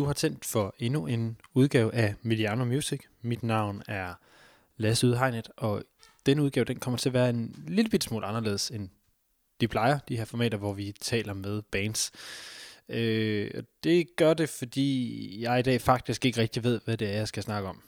[0.00, 3.00] du har tændt for endnu en udgave af Mediano Music.
[3.22, 4.14] Mit navn er
[4.76, 5.84] Lasse Udhegnet, og
[6.26, 8.88] den udgave den kommer til at være en lille bit smule anderledes end
[9.60, 12.12] de plejer, de her formater, hvor vi taler med bands.
[12.88, 13.50] Øh,
[13.84, 17.28] det gør det, fordi jeg i dag faktisk ikke rigtig ved, hvad det er, jeg
[17.28, 17.82] skal snakke om.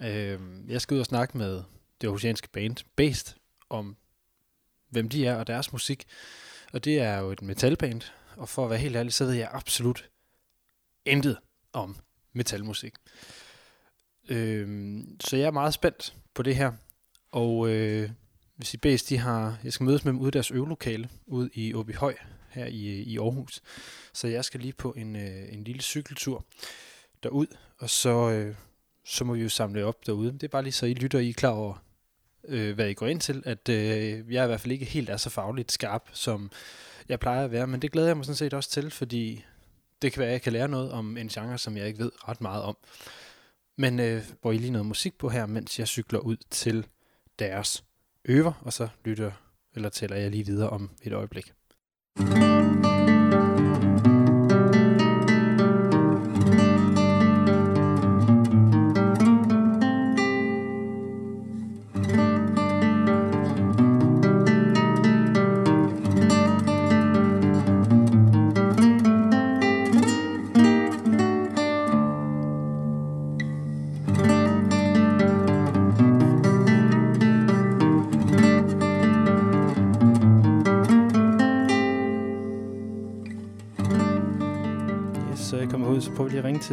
[0.00, 1.62] Øh, jeg skal ud og snakke med
[2.00, 3.34] det oceanske band Based
[3.70, 3.96] om,
[4.90, 6.04] hvem de er og deres musik.
[6.72, 8.02] Og det er jo et metalband,
[8.36, 10.08] og for at være helt ærlig, så ved jeg absolut
[11.04, 11.38] intet
[11.74, 11.96] om
[12.32, 12.94] metalmusik.
[14.28, 16.72] Øh, så jeg er meget spændt på det her.
[17.32, 18.10] Og øh,
[18.56, 21.50] hvis I bedst, de har, jeg skal mødes med dem ude i deres øvelokale, ude
[21.54, 22.14] i Åby Høj,
[22.54, 23.62] her i, øh, i Aarhus.
[24.12, 26.44] Så jeg skal lige på en, øh, en lille cykeltur
[27.22, 27.46] derud,
[27.78, 28.54] og så, øh,
[29.04, 30.32] så må vi jo samle op derude.
[30.32, 31.84] Det er bare lige så I lytter, I er klar over,
[32.48, 35.16] øh, hvad I går ind til, at øh, jeg i hvert fald ikke helt er
[35.16, 36.50] så fagligt skarp, som
[37.08, 39.44] jeg plejer at være, men det glæder jeg mig sådan set også til, fordi
[40.04, 42.10] det kan være, at jeg kan lære noget om en genre, som jeg ikke ved
[42.28, 42.76] ret meget om.
[43.78, 46.86] Men øh, hvor I lige noget musik på her, mens jeg cykler ud til
[47.38, 47.84] deres
[48.24, 49.32] øver, og så lytter
[49.74, 51.52] eller tæller jeg lige videre om et øjeblik.
[52.20, 52.73] Yes,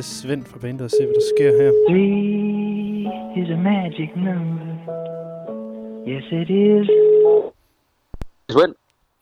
[0.02, 1.72] til Svend fra bandet og se, hvad der sker her.
[1.90, 4.72] Three is a magic number.
[6.08, 6.88] Yes, it is.
[8.50, 8.76] Svend,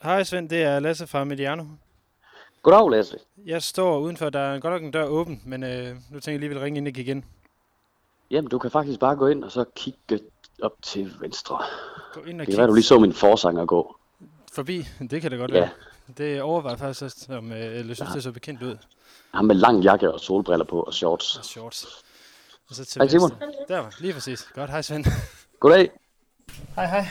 [0.03, 1.63] Hej Svend, det er Lasse fra Mediano.
[2.63, 3.17] goddag Lasse.
[3.45, 6.39] Jeg står udenfor, der er godt nok en dør åben, men øh, nu tænker jeg
[6.39, 7.25] lige, vil ringe ind ikke igen.
[8.31, 10.19] Jamen, du kan faktisk bare gå ind og så kigge
[10.61, 11.57] op til venstre.
[12.13, 13.95] Gå ind og Det kan være, du lige så min forsanger gå.
[14.53, 14.85] forbi.
[15.11, 15.59] Det kan det godt Ja.
[15.59, 15.69] være.
[16.17, 18.77] Det overvejer faktisk også, om, øh, eller synes, det så bekendt ud.
[19.33, 21.37] Han med lang jakke og solbriller på og shorts.
[21.37, 21.85] Og shorts.
[22.69, 23.31] Og så til Hej, Simon.
[23.31, 23.47] venstre.
[23.75, 24.47] Der var lige præcis.
[24.55, 25.05] Godt, hej Svend.
[25.59, 25.89] Goddag.
[26.75, 27.05] hej, hej.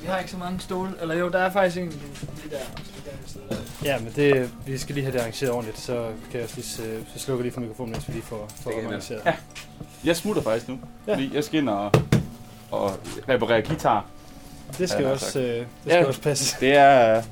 [0.00, 0.90] Vi har ikke så mange stole.
[1.00, 2.58] Eller jo, der er faktisk en lige der.
[3.26, 3.38] så.
[3.84, 6.92] Ja, men det, vi skal lige have det arrangeret ordentligt, så kan jeg også lige,
[6.98, 9.22] øh, så slukker lige for mikrofonen, mens vi lige får, får jeg arrangeret.
[9.26, 9.36] Ja.
[10.04, 10.74] Jeg smutter faktisk nu,
[11.06, 11.12] Ja.
[11.12, 11.16] ja.
[11.16, 11.92] fordi jeg skal ind og,
[12.70, 12.90] og
[13.28, 14.04] reparere guitar.
[14.78, 16.06] Det skal Ja, også, øh, det skal Ja.
[16.06, 16.56] også passe.
[16.60, 17.22] Det er,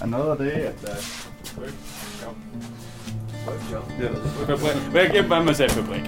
[0.00, 0.74] er noget af det, at...
[1.56, 1.62] Uh,
[4.90, 6.02] hvad jeg glemte, hvad man sagde fabrik.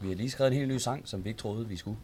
[0.00, 1.96] Vi har lige skrevet en helt ny sang, som vi ikke troede, vi skulle.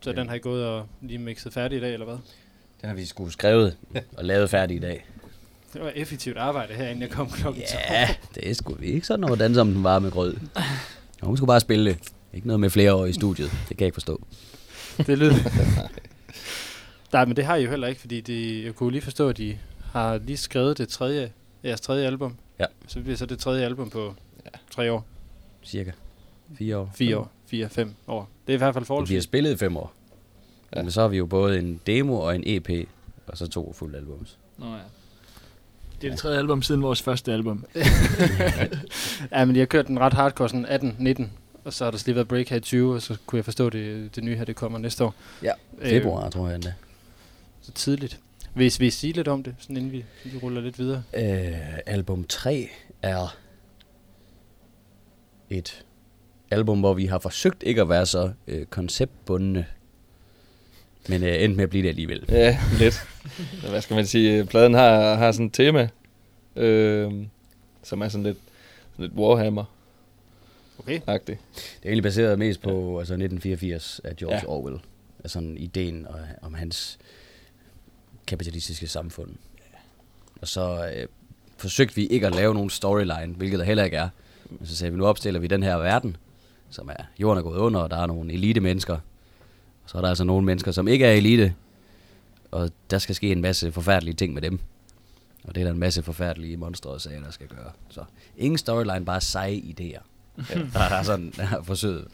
[0.00, 2.18] Så den har I gået og lige mixet færdig i dag, eller hvad?
[2.80, 3.76] Den har vi skulle skrevet
[4.16, 5.06] og lavet færdig i dag.
[5.72, 7.62] Det var effektivt arbejde her, inden jeg kom klokken.
[7.90, 10.36] Ja, det er sgu vi ikke sådan noget danse om den varme grød.
[11.20, 11.98] Og hun skulle bare spille det.
[12.32, 13.50] Ikke noget med flere år i studiet.
[13.50, 14.22] Det kan jeg ikke forstå.
[15.06, 15.34] Det lyder...
[17.12, 19.36] Nej, men det har I jo heller ikke, fordi det, jeg kunne lige forstå, at
[19.36, 19.58] de
[19.92, 21.32] har lige skrevet det tredje,
[21.64, 22.36] jeres tredje album.
[22.60, 22.64] Ja.
[22.86, 24.14] Så bliver så det tredje album på
[24.44, 24.50] ja.
[24.70, 25.06] tre år,
[25.64, 25.90] Cirka.
[26.58, 26.90] Fire år.
[26.94, 28.28] fire år, fire, fem år.
[28.46, 29.24] Det er i hvert fald Det bliver forholdsvis.
[29.24, 29.92] spillet i fem år.
[30.76, 30.82] Ja.
[30.82, 32.70] Men så har vi jo både en demo og en EP,
[33.26, 34.38] og så to fulde albums.
[34.58, 34.80] Nå ja.
[36.00, 37.64] Det er det tredje album siden vores første album.
[39.32, 41.32] Ja, men de har kørt den ret hardcore, sådan 18, 19,
[41.64, 43.66] og så har der lige været break her i 20, og så kunne jeg forstå,
[43.66, 45.14] at det, det nye her, det kommer næste år.
[45.42, 45.52] Ja.
[45.82, 46.74] Februar, tror jeg endda.
[47.62, 48.20] Så tidligt.
[48.54, 51.02] Hvis vi sige lidt om det, sådan inden vi, vi ruller lidt videre.
[51.14, 52.68] Øh, album 3
[53.02, 53.36] er
[55.50, 55.84] et
[56.50, 59.66] album, hvor vi har forsøgt ikke at være så øh, konceptbundne,
[61.08, 62.24] men øh, endte med at blive det alligevel.
[62.28, 63.08] Ja, lidt.
[63.68, 64.44] Hvad skal man sige?
[64.44, 65.88] Pladen har, har sådan et tema,
[66.56, 67.12] øh,
[67.82, 68.38] som er sådan lidt,
[68.92, 69.72] sådan lidt Warhammer-agtigt.
[70.78, 71.00] Okay.
[71.22, 74.40] Det er egentlig baseret mest på altså 1984 af George ja.
[74.42, 74.48] Ja.
[74.48, 74.78] Orwell.
[75.24, 76.98] Altså ideen og, om hans
[78.26, 79.30] kapitalistiske samfund.
[80.40, 81.06] Og så øh,
[81.56, 84.08] forsøgte vi ikke at lave nogen storyline, hvilket der heller ikke er.
[84.50, 86.16] Men så sagde vi, nu opstiller vi den her verden,
[86.70, 88.98] som er, jorden er gået under, og der er nogle elite mennesker.
[89.86, 91.54] Så er der altså nogle mennesker, som ikke er elite,
[92.50, 94.58] og der skal ske en masse forfærdelige ting med dem.
[95.44, 97.70] Og det er der en masse forfærdelige monstre og sager, der skal gøre.
[97.88, 98.00] Så
[98.38, 100.00] ingen storyline, bare seje idéer.
[100.50, 100.58] Ja.
[100.74, 102.04] Der er sådan, der har forsøget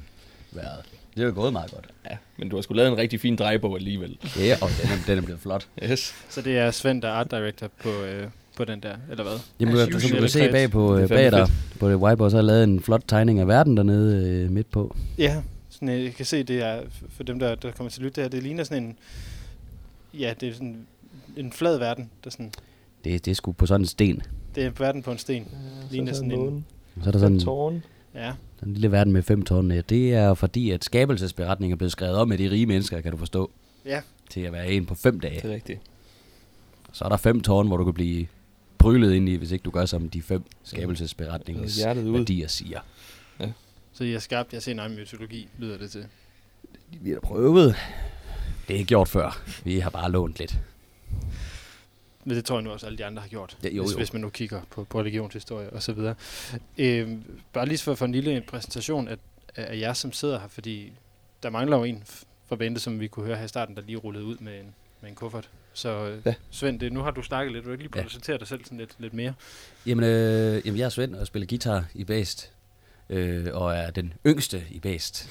[0.53, 0.79] været.
[1.15, 1.87] Det er jo gået meget godt.
[2.11, 4.19] Ja, men du har sgu lavet en rigtig fin drejebog alligevel.
[4.39, 5.67] Ja, og den er, den er blevet flot.
[5.85, 6.15] Yes.
[6.29, 8.27] Så det er Svend, der er art director på, øh,
[8.57, 9.33] på den der, eller hvad?
[9.61, 11.79] Jamen, du, som du kan se bag på, Det øh, bag dig, fedt.
[11.81, 14.71] på det whiteboard, så har jeg lavet en flot tegning af verden dernede øh, midt
[14.71, 14.97] på.
[15.19, 15.43] Ja,
[15.89, 18.17] sådan, øh, jeg kan se, det er, for dem, der, der kommer til at lytte
[18.17, 18.97] det her, det ligner sådan en,
[20.15, 20.87] ja, det er sådan
[21.37, 22.53] en flad verden, der sådan,
[23.05, 24.23] Det, det er sgu på sådan en sten.
[24.55, 25.49] det er verden på en sten.
[25.91, 26.65] Ligner sådan en,
[26.97, 27.83] Og så er der sådan tårn.
[28.15, 28.33] ja,
[28.63, 29.81] en lille verden med fem tårne.
[29.81, 33.19] Det er fordi, at skabelsesberetningen er blevet skrevet om af de rige mennesker, kan du
[33.19, 33.51] forstå.
[33.85, 34.01] Ja.
[34.31, 35.35] Til at være en på fem dage.
[35.43, 35.81] Det er rigtigt.
[36.93, 38.27] Så er der fem tårne, hvor du kan blive
[38.79, 42.13] brylet ind i, hvis ikke du gør som de fem skabelsesberetningens Hjertet ud.
[42.13, 42.81] værdier siger.
[44.03, 46.07] Så I har skabt jeres egen mytologi, lyder det til.
[47.01, 47.77] Vi har prøvet.
[48.69, 49.43] Det er ikke gjort før.
[49.65, 50.59] Vi har bare lånt lidt.
[52.25, 53.97] Men det tror jeg nu også, alle de andre har gjort, Ja, jo, hvis, jo.
[53.97, 56.15] hvis man nu kigger på, på religionshistorie og så videre.
[56.79, 57.23] Øhm,
[57.53, 59.17] bare lige for, for en lille præsentation af,
[59.57, 60.93] af jer, som sidder her, fordi
[61.43, 62.03] der mangler jo en
[62.49, 65.11] fra som vi kunne høre her i starten, der lige rullede ud med en, med
[65.11, 65.51] en kuffert.
[65.73, 66.31] Så øh, Ja.
[66.31, 66.35] ja.
[66.51, 68.03] Svend, det, nu har du snakket lidt, vil du ikke lige Ja.
[68.03, 69.35] præsentere dig selv sådan lidt, lidt mere?
[69.87, 72.51] Jamen, øh, jamen jeg er Svend og spiller guitar i Bast.
[73.11, 75.29] Øh, og er den yngste i Bast.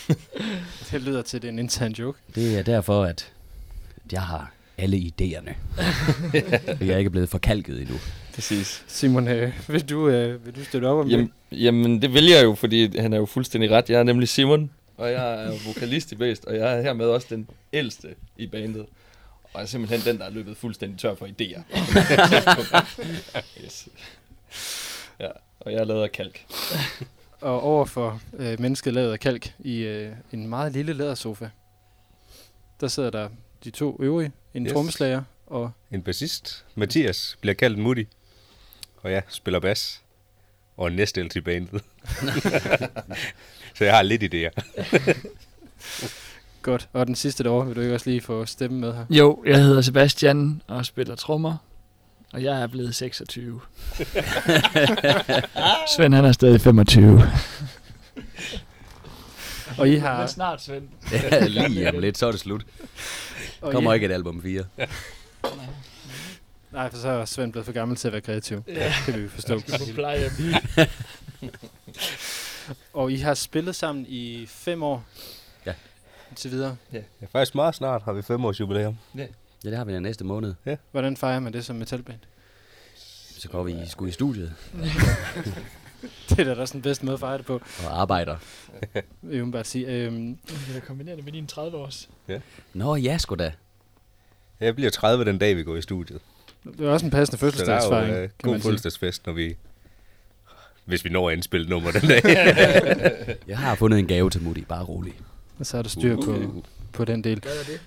[0.90, 2.18] Det lyder til, det er en intern joke.
[2.34, 3.32] Det er derfor, at
[4.12, 5.54] jeg har alle idéerne.
[6.84, 7.96] Vi er ikke blevet forkalket endnu.
[8.34, 8.84] Præcis.
[8.86, 12.44] Simon, øh, vil, du, øh, vil du støtte op om Jamen, jamen, det vil jeg
[12.44, 13.90] jo, fordi han er jo fuldstændig ret.
[13.90, 17.26] Jeg er nemlig Simon, og jeg er vokalist i Bæst, og jeg er hermed også
[17.30, 18.86] den ældste i bandet.
[19.42, 21.62] Og jeg er simpelthen den, der er løbet fuldstændig tør for idéer.
[23.64, 23.88] yes.
[25.20, 25.28] Ja,
[25.60, 26.44] og jeg er lavet af kalk.
[27.40, 31.48] Og over for øh, mennesket lavet af kalk i øh, en meget lille lædersofa,
[32.80, 33.28] der sidder der
[33.64, 34.72] de to øvrige, en Yes.
[34.72, 38.06] trommeslager og En bassist, Mathias, bliver kaldt Moody.
[39.02, 40.02] Og jeg spiller bas.
[40.76, 41.82] Og en næstældste i bandet.
[43.76, 44.62] så jeg har lidt idéer.
[46.62, 46.88] godt.
[46.92, 49.04] Og den sidste derovre, vil du ikke også lige få stemme med her?
[49.10, 51.56] Jo, jeg hedder Sebastian og spiller trommer.
[52.32, 53.60] Og jeg er blevet 26.
[55.96, 57.22] Svend han er stadig 25.
[59.78, 60.26] Og I har...
[60.26, 60.88] snart, Svend.
[61.12, 62.62] Ja, lige om lidt, så er det slut.
[63.60, 64.64] Og Kommer I, ikke et album 4.
[66.72, 68.62] Nej, for så er Svend blevet for gammel til at være kreativ.
[68.68, 68.84] Ja.
[69.06, 69.60] Det kan vi forstå.
[69.60, 70.54] På plejehjem.
[72.92, 75.04] Og I har spillet sammen i fem år.
[75.66, 75.72] Ja.
[76.30, 76.76] Indtil videre.
[76.92, 77.00] Ja,
[77.32, 78.98] faktisk meget snart har vi fem års jubilæum.
[79.16, 79.26] Ja,
[79.64, 80.54] det har vi den næste måned.
[80.90, 82.18] Hvordan fejrer man det som metalband?
[83.38, 84.52] Så går vi sgu i studiet
[86.28, 87.54] Det er da også den bedste måde at fejre det på.
[87.86, 88.36] og arbejder.
[88.94, 89.86] Jeg vil bare sige.
[89.86, 92.08] Øhm, Du kan da kombinere det med din 30 års.
[92.74, 93.52] Nå, ja, sgu da.
[94.60, 96.20] Jeg bliver 30 den dag, vi går i studiet.
[96.78, 99.32] det er også en passende Så der er fødselsdagsfejring, jo uh, kan god fødselsdagsfest, når
[99.32, 99.56] vi...
[100.84, 102.22] Hvis vi når at indspille nummer den dag.
[103.48, 105.14] Jeg har fundet en gave til Moody, bare rolig.
[105.58, 106.62] Og så er der styr på, Uh.
[106.92, 107.40] på den del.
[107.40, 107.78] Hvad er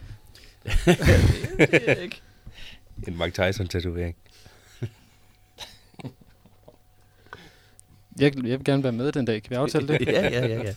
[0.63, 1.71] det?
[1.71, 2.21] det er ikke.
[3.07, 4.15] en Mike Tyson-tatovering.
[8.19, 9.44] Jeg, jeg vil gerne være med den dag.
[9.44, 10.01] Kan vi aftale det?
[10.07, 10.74] ja, ja, ja, ja.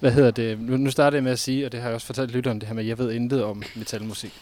[0.00, 0.60] Hvad hedder det?
[0.60, 2.68] Nu, nu starter jeg med at sige, og det har jeg også fortalt lytteren, det
[2.68, 4.32] her med, at jeg ved intet om metalmusik.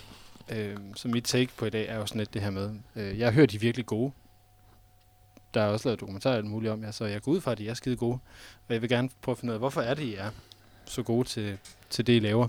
[0.51, 3.19] Øh, så mit take på i dag er jo sådan lidt det her med, øh,
[3.19, 4.13] jeg har hørt, de virkelig gode.
[5.55, 7.53] Der er også lavet dokumentarer og alt muligt om jer, så jeg går ud fra,
[7.53, 8.19] at de er skide gode.
[8.69, 10.31] Og jeg vil gerne prøve at finde ud af, hvorfor er det, I er
[10.89, 11.59] så gode til,
[11.91, 12.49] til det, I laver.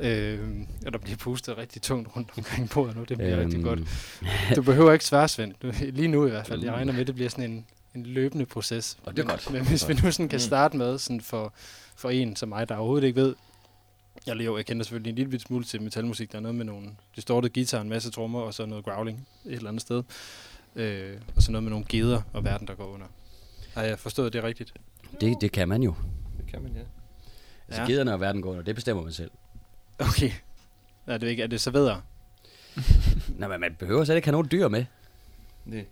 [0.00, 0.40] Øh,
[0.86, 3.44] og der bliver pustet rigtig tungt rundt omkring bordet nu, det bliver øhm.
[3.44, 3.80] rigtig godt.
[4.56, 5.54] Du behøver ikke svare, Svend.
[5.92, 6.64] Lige nu i hvert fald.
[6.64, 8.98] Jeg regner med, at det bliver sådan en, en løbende proces.
[9.04, 9.50] Og det er Men- godt.
[9.52, 10.40] Men hvis vi nu sådan kan Mm.
[10.40, 11.52] starte med, sådan for,
[11.96, 13.34] for en som mig, der overhovedet ikke ved,
[14.26, 16.32] jeg, jo, jeg kender selvfølgelig en lille smule til metalmusik.
[16.32, 19.52] Der er noget med nogle distorted guitar, en masse trommer, og så noget growling et
[19.52, 20.02] eller andet sted.
[20.76, 23.06] Øh, og så noget med nogle geder og verden, der går under.
[23.74, 24.72] Har jeg forstået det rigtigt?
[25.20, 25.94] Det, det kan man jo.
[26.38, 26.80] Det kan man, ja.
[27.68, 27.88] Altså, Ja.
[27.88, 29.30] gederne og verden går under, det bestemmer man selv.
[29.98, 30.30] Okay.
[31.06, 32.00] Er det, ikke, er det så videre?
[33.38, 34.84] Nej, men man behøver slet ikke have nogen dyr med.
[35.64, 35.84] Nej.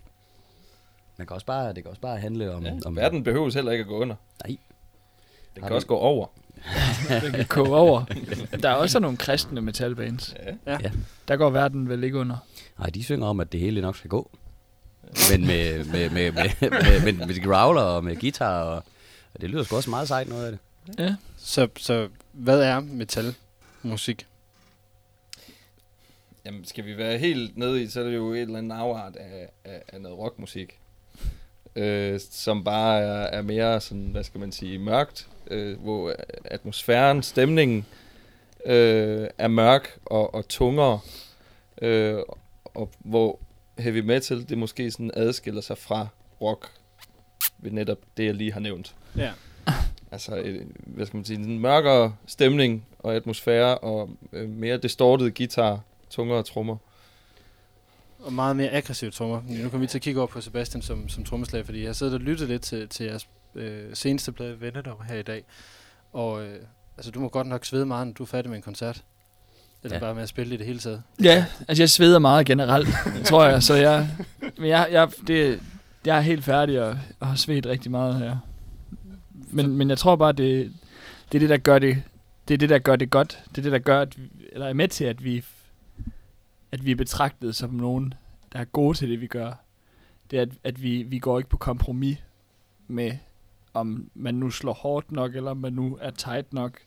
[1.17, 2.63] Man kan også bare, det kan også bare handle om...
[2.65, 4.15] Ja, om verden behøver heller ikke at gå under.
[4.47, 4.57] Nej.
[5.55, 6.27] Den Har kan du- også gå over.
[7.21, 8.03] Den kan koge over.
[8.61, 10.35] Der er også nogle kristne metalbands.
[10.45, 10.71] Ja.
[10.73, 10.77] Ja.
[10.81, 10.91] Ja.
[11.27, 12.37] Der går verden vel ikke under.
[12.79, 14.31] Nej, de synger om, at det hele nok skal gå.
[15.31, 18.75] Men med, med, med, med, med, med, med, med growler og med guitar, og,
[19.33, 20.59] og det lyder sgu også meget sejt noget af det.
[20.97, 21.15] Ja.
[21.37, 24.27] Så, så hvad er metalmusik?
[26.45, 29.15] Jamen, skal vi være helt nede i, så er det jo et eller andet afart
[29.15, 30.79] af, af, af noget rockmusik.
[31.75, 35.27] Øh, som bare er, er mere sådan, hvad skal man sige, mørkt.
[35.47, 36.15] Øh, hvor
[36.45, 37.85] atmosfæren, stemningen
[38.65, 40.99] øh, er mørk og, og tungere.
[41.81, 42.19] Øh,
[42.65, 43.39] og hvor
[43.77, 46.07] heavy metal, det måske sådan adskiller sig fra
[46.41, 46.71] rock
[47.57, 48.95] ved netop det, jeg lige har nævnt.
[49.17, 49.31] Ja.
[50.15, 55.31] Altså, øh, hvad skal man sige, en mørkere stemning og atmosfære og øh, mere distorted
[55.31, 55.79] guitar,
[56.09, 56.77] tungere trommer.
[58.19, 59.41] og meget mere aggressive trommer.
[59.47, 61.93] Nu kommer vi til at kigge over på Sebastian som, som trommeslager, fordi jeg har
[61.93, 65.43] siddet og lyttet lidt til, til jeres øh, seneste plade Vennedom her i dag.
[66.13, 66.59] Og øh,
[66.97, 69.03] altså, du må godt nok svede meget, når du er færdig med en koncert.
[69.83, 69.99] Eller ja.
[69.99, 70.05] Ja.
[70.05, 71.03] bare med at spille i det hele taget.
[71.23, 72.89] Ja, altså jeg sveder meget generelt,
[73.29, 73.63] tror jeg.
[73.63, 74.09] Så jeg,
[74.57, 75.59] men jeg, jeg, det,
[76.05, 78.37] jeg er helt færdig og, og har svedt rigtig meget her.
[79.55, 80.73] Men, men jeg tror bare, det,
[81.31, 82.03] det er det, der gør det,
[82.47, 83.43] det er det, der gør det godt.
[83.49, 85.45] Det er det, der gør, at vi, eller er med til, at vi,
[86.71, 88.13] at vi er betragtet som nogen,
[88.53, 89.51] der er gode til det, vi gør.
[90.31, 92.17] Det er, at, at vi, vi går ikke på kompromis
[92.87, 93.11] med,
[93.73, 96.79] om man nu slår hårdt nok, eller om man nu er tight nok.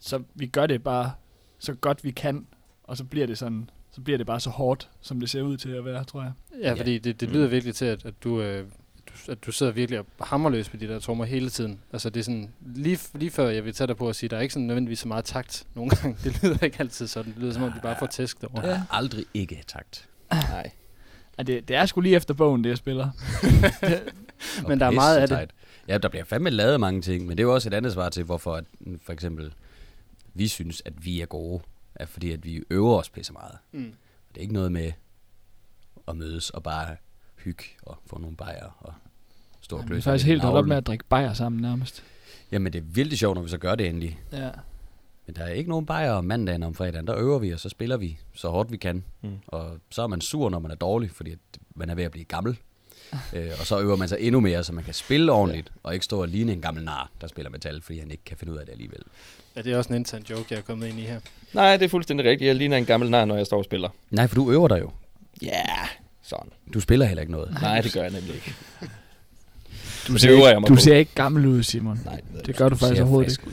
[0.00, 1.12] Så vi gør det bare
[1.58, 2.46] så godt vi kan,
[2.82, 5.56] og så bliver det sådan, så bliver det bare så hårdt, som det ser ud
[5.56, 6.32] til at være, tror jeg.
[6.62, 8.42] Ja, fordi det, det lyder virkelig til, at, at du...
[8.42, 8.66] Øh,
[9.26, 11.80] du- at du sidder virkelig og hammer løs på de der trommer hele tiden.
[11.92, 14.36] Altså det er sådan, lige, lige før jeg vil tage dig på at sige, der
[14.36, 16.16] er ikke sådan nødvendigvis så meget takt nogle gange.
[16.24, 17.32] Det lyder ikke altid sådan.
[17.32, 18.62] Det lyder som om, de bare får tæsk derovre.
[18.68, 20.08] Der er aldrig ikke takt.
[20.30, 20.70] Nej.
[21.38, 23.10] Ja, det, det er sgu lige efter bogen, det jeg spiller.
[24.68, 25.50] Men der er meget af det.
[25.88, 28.08] Ja, der bliver fandme lavet mange ting, men det er jo også et andet svar
[28.08, 28.64] til, hvorfor at,
[29.02, 29.52] for eksempel
[30.34, 31.62] vi synes, at vi er gode,
[31.94, 33.56] er fordi at vi øver os pisse meget.
[33.72, 33.92] Mm.
[34.28, 34.92] Det er ikke noget med
[36.08, 36.96] at mødes og bare
[37.44, 38.92] hygge og få nogle bajer og
[39.60, 42.02] stå og Vi er faktisk helt holdt op med at drikke bajer sammen nærmest.
[42.52, 44.18] Jamen, det er virkelig sjovt, når vi så gør det endelig.
[44.32, 44.50] Ja.
[45.26, 47.06] Men der er ikke nogen bajer om mandagen og om fredagen.
[47.06, 49.04] Der øver vi, og så spiller vi så hårdt vi kan.
[49.22, 49.38] Mm.
[49.46, 51.38] Og så er man sur, når man er dårlig, fordi at
[51.74, 52.58] man er ved at blive gammel.
[53.36, 55.80] øh, og så øver man sig endnu mere, så man kan spille ordentligt, ja.
[55.82, 58.36] og ikke stå og ligne en gammel nar, der spiller metal, fordi han ikke kan
[58.36, 59.00] finde ud af det alligevel.
[59.56, 61.20] Ja, det er også en intern joke, jeg er kommet ind i her.
[61.52, 62.48] Nej, det er fuldstændig rigtigt.
[62.48, 63.88] Jeg ligner en gammel nar, når jeg står og spiller.
[64.10, 64.90] Nej, for du øver dig jo.
[65.42, 65.88] Ja, yeah.
[66.30, 66.52] Sådan.
[66.74, 67.50] Du spiller heller ikke noget.
[67.62, 68.54] Nej, det gør jeg nemlig ikke.
[70.08, 72.00] Du ser, jeg ikke, du ser ikke gammel ud, Simon.
[72.04, 73.46] Nej, det, Det gør du faktisk ser overhovedet ikke.
[73.48, 73.52] ud.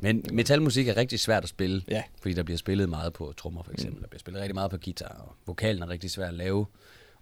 [0.00, 2.02] Men metalmusik er rigtig svært at spille, Ja.
[2.22, 4.02] fordi der bliver spillet meget på trommer for eksempel.
[4.02, 6.66] Der bliver spillet rigtig meget på guitar, og vokalen er rigtig svær at lave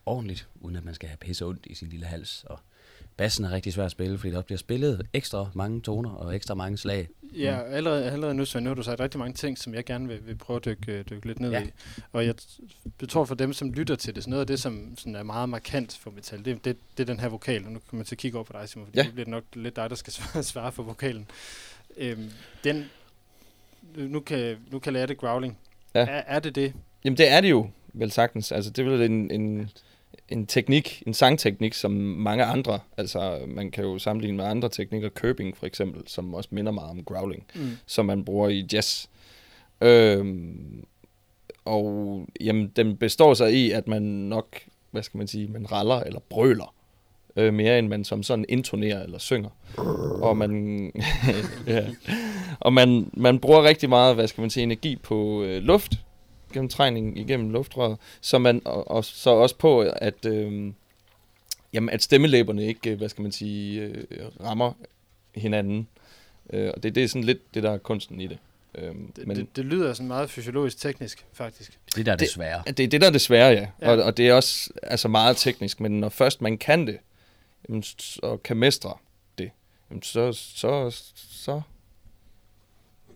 [0.06, 2.44] ordentligt, uden at man skal have pisse ondt i sin lille hals.
[2.46, 2.58] Og
[3.16, 6.54] bassen er rigtig svær at spille, fordi der bliver spillet ekstra mange toner og ekstra
[6.54, 7.08] mange slag.
[7.36, 10.08] Ja, allerede, allerede nu, Svend, nu har du sagt rigtig mange ting, som jeg gerne
[10.08, 11.62] vil, vil prøve at dykke, øh, dykke lidt ned ja.
[11.62, 11.70] I.
[12.12, 12.34] Og jeg,
[13.00, 15.22] jeg tror for dem, som lytter til det, så noget af det, som sådan er
[15.22, 17.64] meget markant for metal, det, det, det er den her vokal.
[17.66, 19.04] Og nu kommer jeg til at kigge over på dig, Simon, fordi Ja.
[19.04, 21.26] det bliver nok lidt dig, der skal svare, svare for vokalen.
[21.96, 22.30] Øhm,
[22.64, 22.90] den,
[23.96, 25.58] nu kan, nu kan jeg lære det growling.
[25.94, 26.00] Ja.
[26.00, 26.72] Er, er det det?
[27.04, 28.52] Jamen, det er det jo vel sagtens.
[28.52, 29.70] Altså, det er vel en, en,
[30.28, 35.08] en teknik, en sangteknik, som mange andre, altså man kan jo sammenligne med andre teknikker,
[35.08, 37.70] Curbing for eksempel, som også minder meget om growling, Mm.
[37.86, 39.06] som man bruger i jazz.
[39.80, 40.84] Øhm,
[41.64, 44.58] og jamen, den består sig i, at man nok,
[44.90, 46.74] hvad skal man sige, man raller eller brøler,
[47.36, 49.50] øh, mere end man som sådan intonerer eller synger.
[50.22, 50.92] Og man,
[51.66, 51.86] ja.
[52.60, 55.92] og man, man bruger rigtig meget, hvad skal man sige, energi på øh, luft,
[56.52, 60.72] gennemtrængning igennem luftrøret, så man og, og så også på, at, øh,
[61.72, 64.04] jamen, at stemmelæberne ikke, øh, hvad skal man sige, øh,
[64.44, 64.72] rammer
[65.34, 65.88] hinanden.
[66.52, 68.38] Øh, og det, det er sådan lidt det, der er kunsten i det.
[68.74, 71.78] Øh, Det, men det, det lyder sådan meget fysiologisk teknisk, faktisk.
[71.96, 72.62] Det der er Det- det svære.
[72.66, 73.66] det er det, der er det svære, ja.
[73.82, 73.90] Ja.
[73.92, 76.98] Og, og det er også altså meget teknisk, men når først man kan det,
[77.68, 77.84] jamen,
[78.22, 78.94] og kan mestre
[79.38, 79.50] det,
[79.90, 80.90] jamen, så, så,
[81.30, 81.60] så,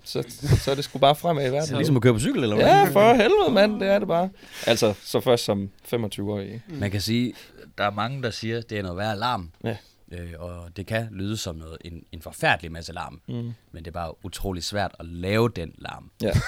[0.08, 0.25] så,
[0.64, 1.62] så er det sgu bare fremad i verden.
[1.62, 2.66] Det er ligesom at køre på cykel, eller hvad?
[2.66, 4.30] Ja, for helvede, mand, det er det bare.
[4.66, 6.62] Altså, så først som 25-årig.
[6.68, 7.34] Man kan sige,
[7.78, 9.50] der er mange, der siger, at det er noget værd alarm.
[9.64, 9.76] Ja.
[10.12, 13.20] Øh, og det kan lyde som noget, en, en forfærdelig masse larm.
[13.28, 13.52] Mm.
[13.72, 16.10] Men det er bare utrolig svært at lave den larm.
[16.22, 16.32] Ja.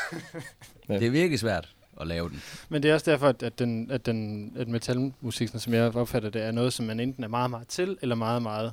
[0.88, 1.68] Det er virkelig svært
[2.00, 2.42] at lave den.
[2.68, 5.96] Men det er også derfor, at, at, den, at, den, at metalmusik, sådan som jeg
[5.96, 8.72] opfatter det, er noget, som man enten er meget, meget til, eller meget, meget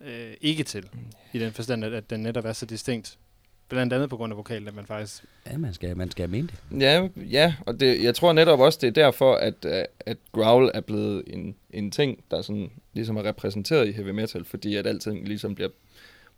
[0.00, 0.88] øh, ikke til.
[1.32, 3.18] I den forstand, at, at den netop er så distinkt.
[3.70, 5.24] Blandt andet på grund af vokalen, at man faktisk...
[5.46, 6.80] Ja, man skal, man skal mene det.
[6.80, 10.70] Ja, ja og det, jeg tror netop også, det er derfor, at, øh, at growl
[10.74, 14.86] er blevet en, en ting, der sådan, ligesom er repræsenteret i heavy metal, fordi at
[14.86, 15.70] alting ligesom bliver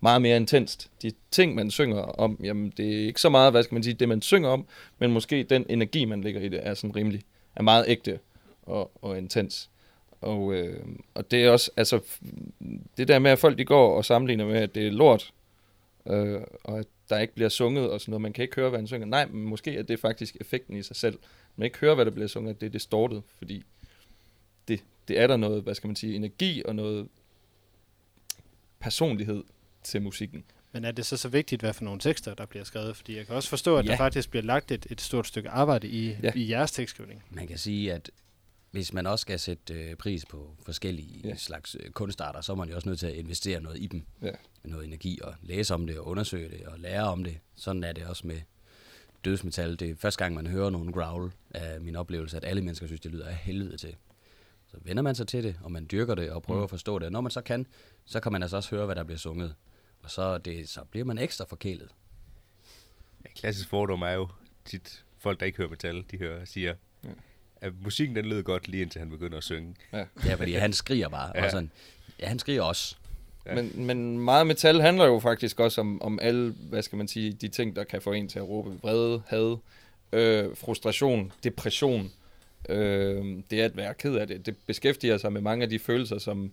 [0.01, 0.91] meget mere intenst.
[1.03, 3.95] De ting, man synger om, jamen det er ikke så meget, hvad skal man sige,
[3.95, 4.67] det man synger om,
[4.99, 7.23] men måske den energi, man lægger i det, er sådan rimelig,
[7.57, 8.19] er meget ægte
[8.63, 9.71] og, og intens.
[10.21, 10.79] Og, øh,
[11.15, 12.01] og det er også, altså,
[12.97, 15.33] det der med, at folk de går og sammenligner med, at det er lort,
[16.07, 18.23] øh, og at der ikke bliver sunget og sådan noget.
[18.23, 19.07] Man kan ikke høre, hvad han synger.
[19.07, 21.19] Nej, men måske er det faktisk effekten i sig selv.
[21.57, 23.65] Man ikke høre, hvad der bliver sunget, det er distortet, fordi
[24.69, 27.09] det, det er der noget, hvad skal man sige, energi og noget
[28.81, 29.45] personlighed
[29.83, 30.45] til musikken.
[30.73, 32.97] Men er det så så vigtigt, hvad for nogle tekster, der bliver skrevet?
[32.97, 33.91] Fordi jeg kan også forstå, at ja.
[33.91, 36.17] Der faktisk bliver lagt et, et stort stykke arbejde i.
[36.23, 36.33] Ja.
[36.35, 37.25] i jeres tekstskrivning.
[37.31, 38.11] Man kan sige, at
[38.73, 41.29] hvis man også skal sætte øh, pris på forskellige Ja.
[41.29, 41.35] ja.
[41.37, 44.05] slags øh, kunstarter, så er man jo også nødt til at investere noget i dem.
[44.23, 44.31] Ja.
[44.65, 47.39] Noget energi og læse om det og undersøge det og lære om det.
[47.55, 48.41] Sådan er det også med
[49.25, 52.87] dødsmetal, det er første gang, man hører nogen growl af min oplevelse, at alle mennesker
[52.87, 53.97] synes, det lyder af helvede til.
[54.67, 56.65] Så vender man sig til det, og man dyrker det og prøver Mm.
[56.65, 57.07] at forstå det.
[57.07, 57.67] Og når man så kan,
[58.05, 59.55] så kan man altså også høre, hvad der bliver sunget.
[60.03, 61.89] Og så, det, så bliver man ekstra forkælet.
[63.25, 64.29] En klassisk fordom er jo
[64.65, 66.75] tit, folk der ikke hører metal, de hører, siger,
[67.05, 67.09] Ja.
[67.63, 69.75] At musikken den lød godt lige indtil han begynder at synge.
[69.93, 71.33] Ja, fordi han skriger bare.
[71.35, 71.45] Ja.
[71.45, 71.71] Og sådan,
[72.21, 72.97] ja, han skriger også.
[73.47, 73.55] Ja.
[73.55, 77.33] Men, men meget metal handler jo faktisk også om, om alle, hvad skal man sige,
[77.33, 79.57] de ting, der kan få en til at råbe vrede, had,
[80.13, 82.13] øh, frustration, depression.
[82.69, 84.47] Øh, det at være ked af det.
[84.47, 86.53] Det beskæftiger sig med mange af de følelser, som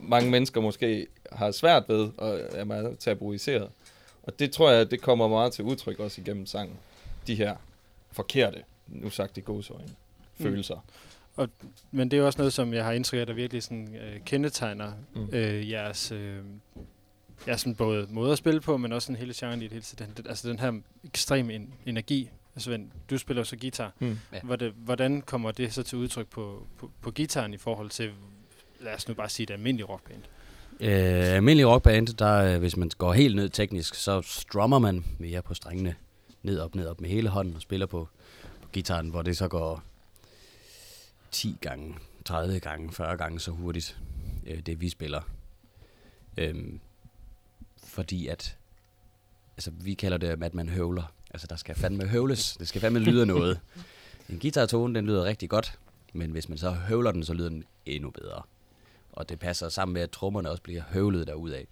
[0.00, 3.68] mange mennesker måske har svært ved og er meget tabuiseret.
[4.22, 6.76] Og det tror jeg, det kommer meget til udtryk også igennem sangen.
[7.26, 7.56] De her
[8.12, 9.40] forkerte, nu sagt i
[10.38, 10.44] Mm.
[10.44, 10.84] følelser.
[11.90, 14.92] Men det er også noget, som jeg har indtryk af, der virkelig sådan, øh, kendetegner
[15.14, 15.28] Mm.
[15.32, 16.38] øh, jeres, øh,
[17.46, 19.82] jeres sådan både måde at spille på, men også sådan hele genren i det hele
[19.82, 20.12] tiden.
[20.16, 20.72] Den, altså den her
[21.04, 22.30] ekstrem en, energi.
[22.54, 23.92] Altså, Svend, du spiller så guitar.
[23.98, 24.18] Mm.
[24.42, 28.10] Hvordan, hvordan kommer det så til udtryk på, på, på gitaren i forhold til,
[28.80, 30.22] lad os nu bare sige, det almindelige rockband?
[30.80, 30.90] Øh,
[31.34, 35.54] almindelig rockband, der, øh, hvis man går helt ned teknisk, så strummer man mere på
[35.54, 35.94] strengene.
[36.42, 38.08] Ned, op, ned, op med hele hånden og spiller på,
[38.62, 39.82] på gitaren, hvor det så går
[41.34, 43.98] 10 gange, 30 gange, 40 gange så hurtigt,
[44.46, 45.20] øh, det vi spiller.
[46.36, 46.80] Øhm,
[47.84, 48.56] fordi at,
[49.56, 51.12] altså vi kalder det, at man høvler.
[51.30, 53.60] Altså der skal fandme høvles, det skal fandme lyde af noget.
[54.28, 55.78] En guitartone, den lyder rigtig godt,
[56.12, 58.42] men hvis man så høvler den, så lyder den endnu bedre
[59.16, 61.64] og det passer sammen med, at trommerne også bliver høvlet derudad.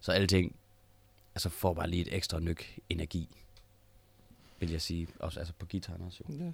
[0.00, 0.56] Så alting
[1.34, 3.28] altså får bare lige et ekstra nyk energi,
[4.60, 5.08] vil jeg sige.
[5.18, 6.20] Også altså på gitaren også.
[6.28, 6.34] Jo.
[6.44, 6.52] Ja.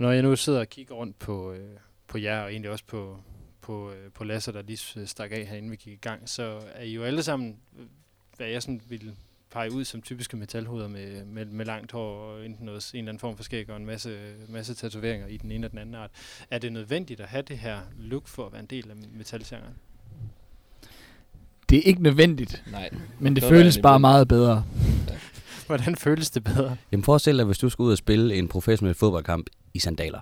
[0.00, 1.58] Og når jeg nu sidder og kigger rundt på, øh,
[2.08, 3.16] på jer, og egentlig også på,
[3.60, 6.60] på, øh, på Lasse, der lige s- stak af herinde, vi gik i gang, så
[6.74, 7.84] er I jo alle sammen, øh,
[8.36, 9.14] hvad jeg sådan ville
[9.50, 13.08] pege ud som typiske metalhoveder med, med, med langt hår og enten noget, en eller
[13.08, 15.94] anden form for skæg og en masse, masse tatoveringer i den ene og den anden
[15.94, 16.10] art.
[16.50, 19.74] Er det nødvendigt at have det her look for at være en del af metalgenren?
[21.70, 22.90] Det er ikke nødvendigt, Nej.
[23.18, 24.64] men det føles bare meget bedre.
[25.70, 26.76] Hvordan føles det bedre?
[26.92, 30.20] Jamen forestil dig, hvis du skulle ud og spille en professionel fodboldkamp i sandaler.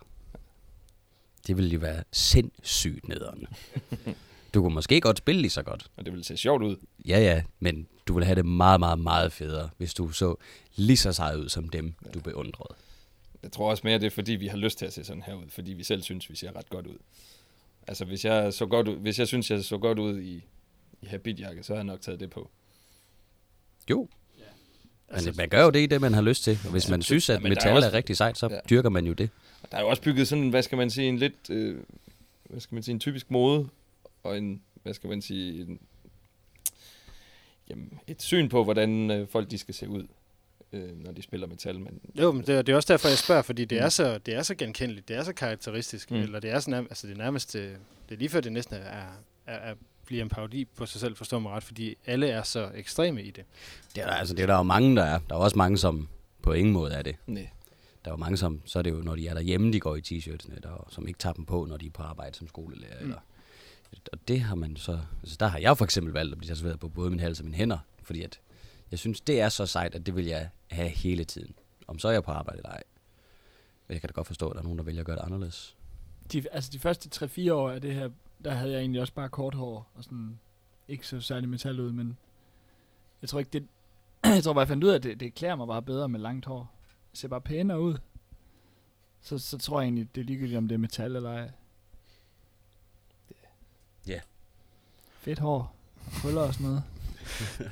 [1.46, 3.46] Det ville jo være sindssygt nederen.
[4.54, 5.90] Du kunne måske godt spille lige så godt.
[5.96, 6.76] Og det vil se sjovt ud.
[7.08, 10.34] Ja, ja, men du ville have det meget, meget, meget federe, hvis du så
[10.76, 12.74] lige så sej ud som dem, du beundrede.
[13.42, 15.34] Jeg tror også mere, det er fordi, vi har lyst til at se sådan her
[15.34, 16.98] ud, fordi vi selv synes, vi ser ret godt ud.
[17.86, 20.44] Altså, hvis jeg, så godt ud, hvis jeg synes, jeg så godt ud i,
[21.02, 22.50] i habitjakke, så har jeg nok taget det på.
[23.90, 24.08] Jo.
[25.10, 26.58] Altså, man gør jo det i det, man har lyst til.
[26.64, 28.58] Og hvis man synes, at Ja, der er metal også- er rigtig sejt, så Ja.
[28.70, 29.30] dyrker man jo det.
[29.70, 31.78] Der er jo også bygget sådan, hvad skal man sige, en lidt, øh,
[32.50, 33.68] hvad skal man sige, en typisk mode,
[34.22, 35.78] og en, hvad skal man sige, en,
[37.70, 40.06] jamen, et syn på, hvordan øh, folk de skal se ud,
[40.72, 41.80] øh, når de spiller metal.
[41.80, 43.84] Men, Jo, men det, er- det er også derfor, jeg spørger, fordi det, Mm.
[43.84, 46.16] er, så, det er så genkendeligt, det er så karakteristisk, Mm.
[46.16, 47.62] eller det er, så nærmest, altså det er nærmest, øh,
[48.08, 48.80] det er lige før det næsten er,
[49.46, 49.74] er, er
[50.08, 53.30] bliver en parodi på sig selv, forstår mig ret, fordi alle er så ekstreme i
[53.30, 53.44] det.
[53.94, 55.18] Det er der, altså, det er der jo mange, der er.
[55.28, 56.08] Der er også mange, som
[56.42, 57.16] på ingen måde er det.
[57.26, 57.48] nej.
[58.04, 59.96] Der er jo mange, som, så er det jo, når de er derhjemme, de går
[59.96, 63.00] i t-shirtsene, der, som ikke tager dem på, når de er på arbejde som skolelærer.
[63.00, 63.06] Mm.
[63.06, 63.18] Eller,
[64.12, 66.80] og det har man så, altså der har jeg for eksempel valgt at blive tatoveret
[66.80, 68.40] på både min hals og mine hænder, fordi at
[68.90, 71.54] jeg synes, det er så sejt, at det vil jeg have hele tiden.
[71.86, 72.82] Om så er jeg på arbejde eller ej.
[73.88, 75.22] Men jeg kan da godt forstå, at der er nogen, der vælger at gøre det
[75.22, 75.76] anderledes.
[76.32, 78.08] De, altså de første 3-4 år af det her,
[78.44, 80.38] der havde jeg egentlig også bare kort hår, og sådan
[80.88, 82.18] ikke så særlig metal ud, men
[83.22, 83.66] jeg tror ikke det,
[84.24, 86.20] jeg tror bare, jeg fandt ud af, at det, det klæder mig bare bedre med
[86.20, 86.74] langt hår.
[87.10, 87.98] Det ser bare pænere ud.
[89.20, 91.50] Så, så tror jeg egentlig, det er ligegyldigt, om det er metal eller ej.
[94.06, 94.20] Ja.
[95.20, 95.74] Fedt hår.
[96.12, 96.82] Krøller og sådan noget.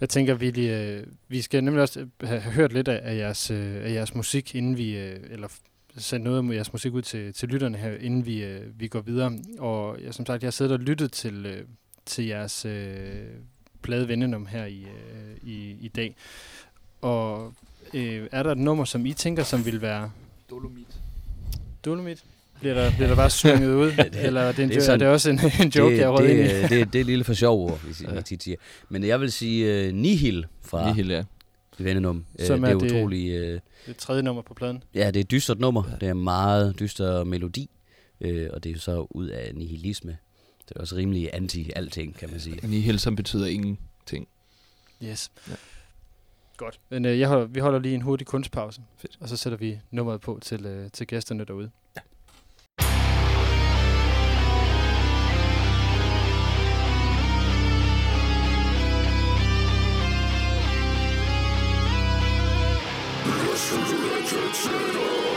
[0.00, 3.16] Jeg tænker, vi, lige, øh, vi skal nemlig også øh, have, hørt lidt af, af,
[3.16, 5.48] jeres, øh, af jeres musik, inden vi, øh, eller
[5.98, 9.00] sendt noget af jeres musik ud til, til lytterne her, inden vi, øh, vi går
[9.00, 9.32] videre.
[9.58, 11.64] Og jeg, som sagt, jeg har siddet og lyttet til, øh,
[12.06, 12.94] til jeres øh,
[13.82, 16.16] plade Vendenom her i, øh, i, i dag.
[17.00, 17.54] Og
[17.94, 20.10] øh, er der et nummer, som I tænker, som vil være
[20.50, 20.86] Dolomit.
[21.84, 22.24] Dolomit?
[22.60, 23.86] Bliver der, bliver der bare sunget ud?
[23.96, 25.68] Det- eller er det, en, det er det er, sådan- er det også en, en
[25.68, 26.42] joke, det, jeg har røget ind i?
[26.62, 28.56] det, det, det er lille for sjov ord, hvis jeg tit siger.
[28.88, 31.22] Men jeg vil sige uh, Nihil fra Nihil, ja.
[31.78, 32.24] Venenum.
[32.38, 33.54] Uh, Som det er er det- utrolig...
[33.54, 34.82] Uh, Det tredje nummer på pladen.
[34.94, 35.82] Ja, det er et dystert nummer.
[36.00, 37.70] Det er en meget dyster melodi.
[38.20, 40.16] Øh, og det er jo så ud af nihilisme.
[40.68, 42.66] Det er også rimelig anti-alting, kan man sige.
[42.68, 44.28] Nihil, som betyder ingenting.
[45.04, 45.30] Yes.
[45.48, 45.54] Ja.
[46.56, 46.80] Godt.
[46.90, 48.80] Men øh, jeg holder, vi holder lige en hurtig kunstpause.
[48.96, 49.16] Fedt.
[49.20, 51.70] Og så sætter vi nummeret på til, øh, til gæsterne derude.
[64.28, 65.27] Kitchen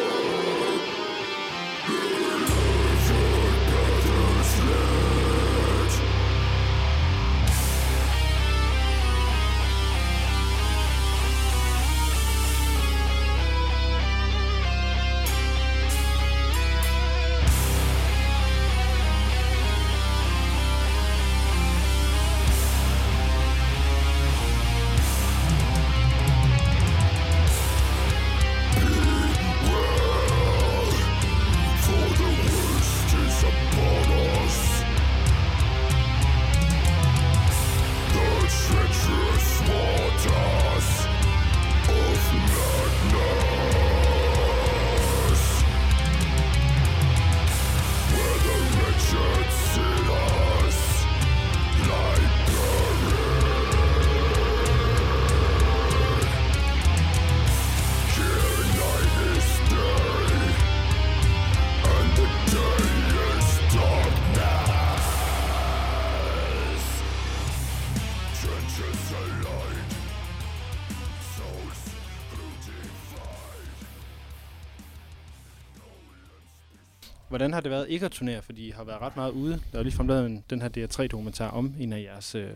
[77.41, 78.41] Hvordan har det været ikke at turnere?
[78.41, 79.61] Fordi I har været ret meget ude.
[79.71, 82.49] Der er lige lavet en, den her DR3-dokumentar om en af jeres, øh,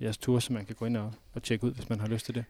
[0.00, 2.26] jeres ture, som man kan gå ind og, og tjekke ud, hvis man har lyst
[2.26, 2.44] til det.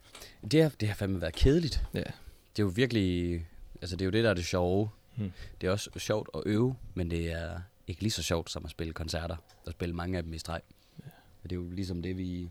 [0.50, 1.84] Det har, det har fandme været kedeligt.
[1.94, 1.98] Ja.
[1.98, 3.34] Det er jo virkelig...
[3.80, 4.88] Altså, det er jo det, der er det sjove.
[5.16, 5.32] Hmm.
[5.60, 8.70] Det er også sjovt at øve, men det er ikke lige så sjovt som at
[8.70, 9.36] spille koncerter.
[9.66, 10.60] Og spille mange af dem i streg.
[10.98, 11.10] Ja.
[11.44, 12.50] Og det er jo ligesom det, vi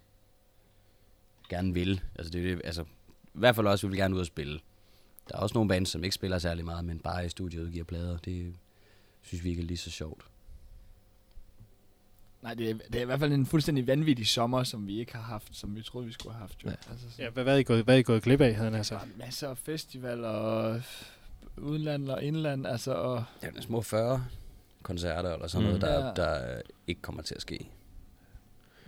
[1.49, 2.01] gerne vil.
[2.15, 2.85] Altså, det er det, altså, i
[3.33, 4.59] hvert fald også, vi vil gerne ud og spille.
[5.29, 7.85] Der er også nogle bands, som ikke spiller særlig meget, men bare i studiet udgiver
[7.85, 8.17] plader.
[8.17, 8.53] Det
[9.21, 10.25] synes vi ikke er lige så sjovt.
[12.41, 15.15] Nej, det er, det er i hvert fald en fuldstændig vanvittig sommer, som vi ikke
[15.15, 16.63] har haft, som vi troede, vi skulle have haft.
[16.65, 16.69] Jo.
[16.69, 16.75] Ja.
[16.91, 18.69] Altså, så, Ja, hvad, hvad, er I gået, hvad er I gået glip af, havde
[18.69, 18.95] han altså?
[18.95, 20.81] er masser af festivaler og
[21.57, 24.25] udland og indland, altså, og er små 40
[24.83, 25.79] koncerter eller sådan Mm.
[25.79, 26.13] noget, der, Ja.
[26.13, 27.69] der ikke kommer til at ske.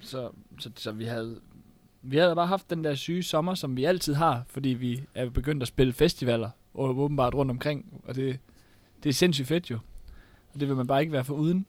[0.02, 1.42] så, så, så vi havde
[2.06, 5.30] vi havde bare haft den der syge sommer, som vi altid har, fordi vi er
[5.30, 8.40] begyndt at spille festivaler og åbenbart rundt omkring, og det,
[9.04, 9.80] det er sindssygt fedt jo.
[10.54, 11.66] Og det vil man bare ikke være for uden.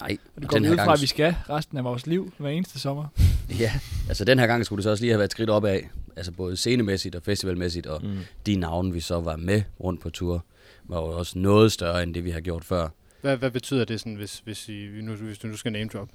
[0.00, 1.84] Nej, Og det går den vi her ud fra, gang- at vi skal resten af
[1.84, 3.04] vores liv hver eneste sommer.
[3.58, 3.72] Ja,
[4.08, 5.80] altså den her gang skulle det så også lige have været et skridt opad.
[6.16, 8.18] Altså både scenemæssigt og festivalmæssigt, og Mm.
[8.46, 10.44] de navne, vi så var med rundt på tur,
[10.84, 12.88] var jo også noget større end det, vi har gjort før.
[13.20, 16.08] Hvad, hvad betyder det, sådan, hvis, hvis, I, nu, hvis du nu skal name drop?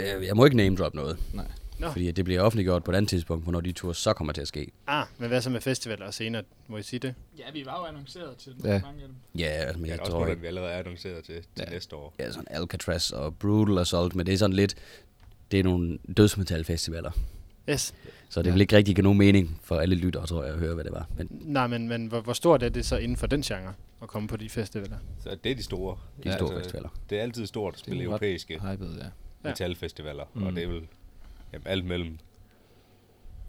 [0.00, 1.44] Øh, Jeg må ikke name drop noget, Nej.
[1.78, 1.90] Nå.
[1.90, 4.40] fordi at det bliver offentliggjort på et andet tidspunkt, hvornår de tur så kommer til
[4.42, 4.70] at ske.
[4.86, 6.42] Ah, men hvad så med festivaler og scener?
[6.68, 7.14] Må I sige det?
[7.38, 8.80] Ja, vi var jo annonceret til Ja.
[8.84, 9.16] mange af dem.
[9.38, 11.44] Ja, altså, men Jeg jeg også tror noget, ikke, vi allerede er annonceret til, til
[11.58, 11.64] Ja.
[11.72, 12.14] næste år.
[12.18, 14.74] ja, sådan Alcatraz og Brutal Assault, men det er sådan lidt,
[15.50, 17.10] det er nogle dødsmetalfestivaler.
[17.70, 17.94] Yes.
[18.28, 18.52] Så det Ja.
[18.52, 20.92] vil ikke rigtig give nogen mening for alle lyttere, tror jeg, at høre, hvad det
[20.92, 21.08] var.
[21.16, 24.08] Men Nej, men, men hvor, hvor stort er det så inden for den genre at
[24.08, 24.96] komme på de festivaler?
[25.22, 25.96] Så det er de store.
[26.24, 26.88] de Ja, store altså, festivaler.
[27.10, 29.04] Det er altid stort at spille europæiske Hyped, ja.
[29.04, 29.10] Ja.
[29.44, 30.42] metalfestivaler, Mm.
[30.46, 30.82] og det er vel
[31.52, 32.18] jamen, alt mellem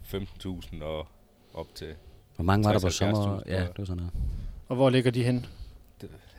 [0.04, 1.06] 15.000 og
[1.54, 1.94] op til
[2.36, 3.42] Hvor mange var der på 60-70.000, sommer?
[3.46, 4.12] Ja, det var sådan noget.
[4.68, 5.46] Og hvor ligger de hen?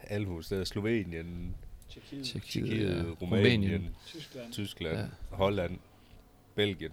[0.04, 0.64] alle mulige steder.
[0.64, 1.56] Slovenien,
[1.90, 3.04] Tjekkiet, Tjekkiet, ja.
[3.22, 4.52] Rumænien, Tyskland.
[4.54, 5.06] Tyskland, Ja.
[5.32, 5.78] Holland,
[6.56, 6.92] Belgien,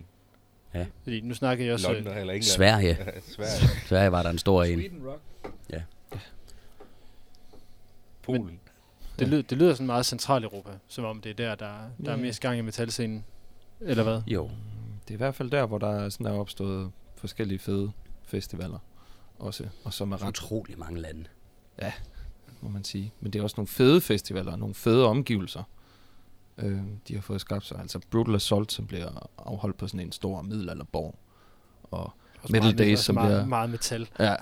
[1.02, 1.92] Fordi nu snakker jeg også...
[1.92, 2.42] London eller England.
[2.42, 2.88] Sverige.
[2.88, 3.68] Ja, Sverige.
[3.88, 4.78] Sverige var der en stor en.
[4.80, 5.20] Sweden Rock.
[8.22, 8.60] Polen.
[9.18, 11.66] Det, lyder, det lyder sådan meget Centraleuropa, som om det er der, der,
[12.04, 12.22] der er Ja.
[12.22, 13.24] mest gang i metalscenen.
[13.80, 14.20] Eller hvad?
[14.26, 14.50] Jo.
[15.02, 17.90] Det er i hvert fald der, hvor der er sådan er opstået forskellige fede
[18.24, 18.78] festivaler
[19.38, 21.24] også, og som er ret, Utrolig mange lande.
[22.60, 23.12] må man sige.
[23.20, 25.62] Men det er også nogle fede festivaler, nogle fede omgivelser,
[26.58, 27.78] øh, de har fået skabt sig.
[27.80, 31.18] Altså Brutal Assault, som bliver afholdt på sådan en stor middelalderborg,
[31.82, 32.12] og
[32.42, 34.08] Også Metal meget, Days, som meget, bliver- meget metal.
[34.18, 34.34] Ja,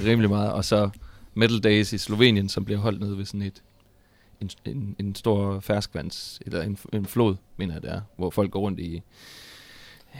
[0.00, 0.52] rimelig meget.
[0.52, 0.90] Og så
[1.34, 3.62] Metal Days i Slovenien, som bliver holdt nede ved sådan et
[4.40, 8.50] en, en, en stor ferskvands, eller en, en flod, mener jeg det er, hvor folk
[8.50, 9.02] går rundt i,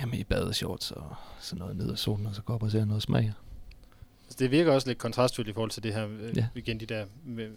[0.00, 2.85] jamen, i badeshorts og sådan noget ned ad solen, og så går op og ser
[2.85, 3.33] noget smag.
[4.24, 6.46] Altså, det virker også lidt kontrastfyldt i forhold til det her, øh, Ja.
[6.54, 7.04] igen de der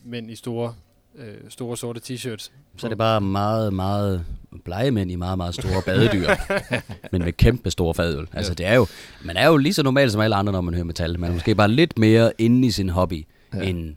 [0.04, 0.73] mænd i store,
[1.15, 2.52] øh, store sorte t-shirts.
[2.78, 4.26] Så er det bare meget, meget
[4.65, 6.28] blege mænd i meget, meget store badedyr.
[7.12, 8.28] men med kæmpe store fadøl.
[8.34, 8.54] Altså Ja.
[8.54, 8.88] det er jo,
[9.26, 11.19] man er jo lige så normal som alle andre, når man hører metal.
[11.19, 13.62] Man er måske bare lidt mere inde i sin hobby, ja.
[13.62, 13.95] end,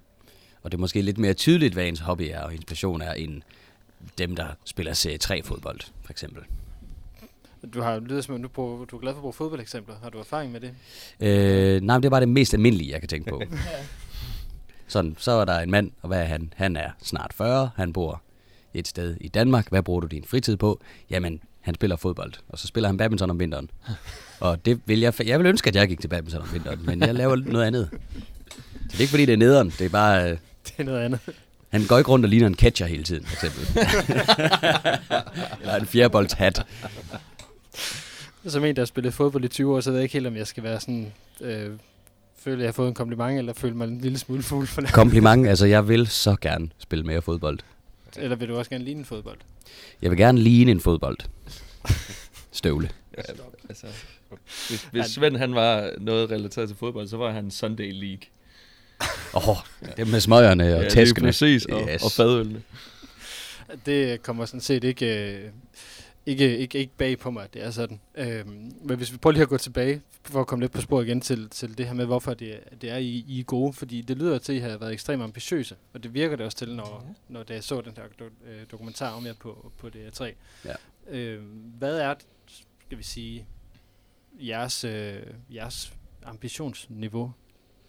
[0.67, 3.13] og det er måske lidt mere tydeligt, hvad ens hobby er, og ens passion er,
[3.13, 3.43] end
[4.19, 6.43] dem, der spiller serie 3 fodbold, for eksempel.
[7.75, 9.95] Du har lyder som om, du, bruger, du er glad for at bruge fodboldeksempler.
[10.03, 10.71] Har du erfaring med det?
[11.21, 13.43] Øh, nej, det er bare det mest almindelige, jeg kan tænke på.
[14.89, 16.53] Sådan, så er der en mand, og hvad er han?
[16.57, 18.23] Han er snart 40, han bor
[18.75, 19.69] et sted i Danmark.
[19.69, 20.81] Hvad bruger du din fritid på?
[21.11, 23.71] Jamen, han spiller fodbold, og så spiller han badminton om vinteren.
[24.41, 27.01] Og det vil jeg, jeg vil ønske, at jeg gik til badminton om vinteren, men
[27.01, 27.89] jeg laver noget andet.
[28.73, 29.71] Så det er ikke fordi, det er nederen.
[29.71, 30.37] Det er bare...
[30.69, 31.21] Det er noget andet.
[31.71, 33.79] han går ikke rundt og ligner en catcher hele tiden, for eksempel.
[35.61, 36.67] Eller en fjerbolds hat.
[38.47, 40.37] Som en, der har spillet fodbold i 20 år, så ved jeg ikke helt, om
[40.37, 41.13] jeg skal være sådan...
[41.41, 41.71] Øh,
[42.39, 44.81] føle, at jeg har fået en kompliment, eller føle mig en lille smule fugl for
[44.81, 44.93] det.
[44.93, 47.59] Kompliment, altså jeg vil så gerne spille mere fodbold.
[48.17, 49.39] Eller vil du også gerne ligne en fodbold?
[50.03, 51.19] Jeg vil gerne ligne en fodbold.
[52.53, 52.91] Støvle.
[53.17, 53.23] Ja,
[53.69, 53.87] altså,
[54.69, 58.23] hvis, hvis Svend han var noget relateret til fodbold, så var han Sunday League.
[59.35, 59.57] Åh, oh,
[59.97, 61.29] det med smøgerne og ja, ja, tæskene.
[61.29, 62.03] præcis, og, Yes.
[62.05, 62.63] og fadølene.
[63.87, 65.51] Det kommer sådan set ikke, øh,
[66.27, 68.01] ikke, ikke, ikke bag på mig, at det er sådan.
[68.15, 71.03] Øhm, men hvis vi prøver lige at gå tilbage, for at komme lidt på spor
[71.03, 73.73] igen til, til det her med, hvorfor det, er- det er, I, I er gode.
[73.73, 76.59] Fordi det lyder til, at I har været ekstremt ambitiøse, og det virker det også
[76.59, 79.87] til, når, når da jeg så den her do, øh, dokumentar om jer på, på
[79.89, 80.25] DR3.
[80.65, 80.75] Ja.
[81.11, 81.45] Øhm,
[81.79, 82.15] hvad er,
[82.87, 83.47] skal vi sige,
[84.41, 85.17] jeres, øh,
[85.55, 85.93] jeres
[86.27, 87.33] ambitionsniveau?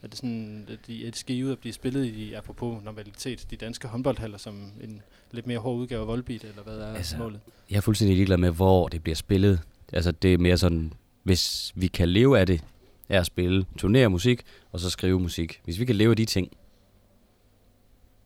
[0.08, 3.56] Er det sådan, at de, at I ud og blive spillet i, apropos normalitet, de
[3.56, 7.17] danske håndboldhaller som en lidt mere hård udgave af Volbeat, eller hvad er altså, Altså,
[7.17, 7.39] målet?
[7.70, 9.60] Jeg er fuldstændig ligeglad med, hvor det bliver spillet.
[9.93, 10.93] Altså, det er mere sådan,
[11.24, 12.63] hvis vi kan leve af det,
[13.10, 14.41] er at spille, turnere musik,
[14.72, 15.62] og så skrive musik.
[15.63, 16.52] Hvis vi kan leve af de ting,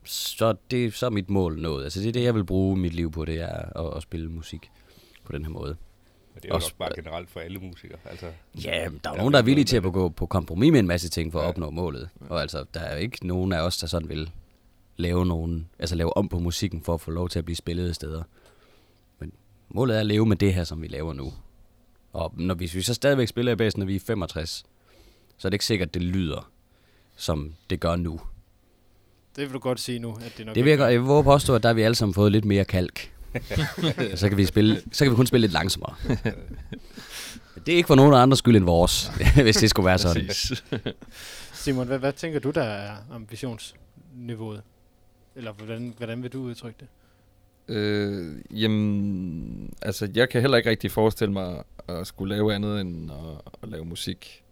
[0.04, 1.84] så, det, så er mit mål nået.
[1.84, 4.30] Altså, det er det, jeg vil bruge mit liv på, det er at, at spille
[4.30, 4.70] musik
[5.24, 5.76] på den her måde.
[6.34, 7.98] Men det er jo Også- nok bare generelt for alle musikere.
[8.06, 8.70] Altså, Ja,
[9.04, 11.10] der er Ja, nogen, der er villige til at gå på kompromis med en masse
[11.10, 11.50] ting for at Ja.
[11.50, 12.10] opnå målet.
[12.30, 14.32] Og altså, der er jo ikke nogen af os, der sådan vil
[14.98, 17.96] lave nogen, altså lave om på musikken for at få lov til at blive spillet
[17.96, 18.24] steder.
[19.20, 19.32] Men
[19.70, 21.34] målet er at leve med det her, som vi laver nu.
[22.14, 24.64] Og når vi, hvis vi så stadigvæk spiller i basen, når vi er 65,
[25.38, 26.52] så er det ikke sikkert, det lyder,
[27.16, 28.20] som det gør nu.
[29.36, 31.56] Det vil du godt sige nu, at det nok Det virker, jeg vil våge påstå,
[31.56, 33.14] at der har vi alle sammen fået lidt mere kalk.
[34.20, 35.96] så kan vi spille, så kan vi kun spille lidt langsommere.
[37.66, 39.12] Det er ikke for nogen andre skyld end vores,
[39.44, 40.30] hvis det skulle være sådan.
[41.54, 44.62] Simon, hvad, hvad tænker du, der er ambitionsniveauet?
[45.36, 46.88] Eller hvordan, hvordan vil du udtrykke det?
[47.76, 53.12] Øh, jamen, altså, jeg kan heller ikke rigtig forestille mig at skulle lave andet end
[53.12, 54.44] at, at lave musik.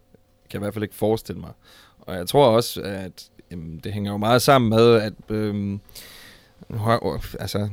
[0.42, 1.52] Jeg kan i hvert fald ikke forestille mig.
[2.00, 5.80] Og jeg tror også, at jamen, det hænger jo meget sammen med, at øhm,
[7.40, 7.68] altså,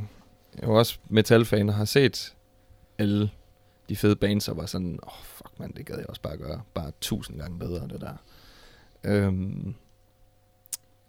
[0.63, 2.33] jo også metalfan og har set
[2.97, 3.29] alle
[3.89, 6.37] de fede bands, og var sådan, åh, oh, fuck man, det gad jeg også bare
[6.37, 6.61] gøre.
[6.73, 8.13] Bare tusind gange bedre, det der.
[9.03, 9.73] Øhm,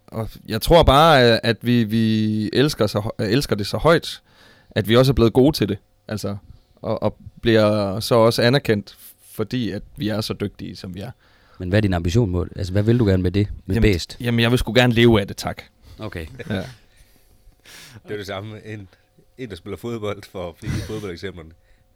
[0.06, 4.22] og jeg tror bare, at- vi, vi elsker, så, elsker det så højt,
[4.70, 5.78] at vi også er blevet gode til det.
[6.08, 6.36] Altså,
[6.76, 8.98] og, og bliver så også anerkendt,
[9.30, 11.10] fordi at vi er så dygtige, som vi er.
[11.58, 12.50] Men hvad er din ambition mål?
[12.56, 13.48] Altså, hvad vil du gerne med det?
[13.66, 14.16] Med Jamen, bedst?
[14.20, 15.62] Jamen, jeg vil sgu gerne leve af det, tak.
[15.98, 16.26] Okay.
[16.50, 16.54] Ja.
[18.04, 18.66] det er det samme.
[18.66, 18.88] En,
[19.38, 21.50] en, der spiller fodbold, for at blive i fodboldeksemplerne,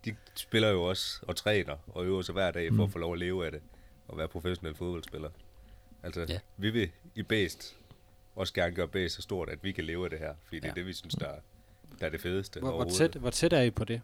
[0.05, 2.81] de spiller jo også og træner og øver sig hver dag for Mm.
[2.81, 3.61] at få lov at leve af det
[4.09, 5.29] og være professionel fodboldspiller.
[6.03, 6.27] Altså, Ja.
[6.29, 6.39] ja.
[6.57, 7.77] vi vil i Bæst
[8.37, 10.65] også gerne gøre Bæst så stort, at vi kan leve af det her, fordi det
[10.65, 10.71] Ja.
[10.71, 11.41] er det, vi synes, der, er-
[12.01, 14.01] der er det fedeste Hvor, hvor, tæt, hvor tæt er I på det?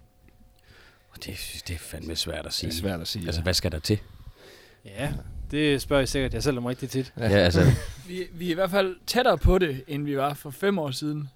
[1.16, 2.70] Det, det er fandme svært at sige.
[2.70, 3.26] Det er svært at sige.
[3.26, 3.98] Altså, hvad skal der til?
[4.84, 5.12] Ja,
[5.50, 7.12] det spørger jeg sikkert jeg selv om rigtig tit.
[7.18, 7.60] Ja, altså,
[8.08, 10.90] Vi, vi er i hvert fald tættere på det, end vi var for fem år
[10.90, 11.28] siden.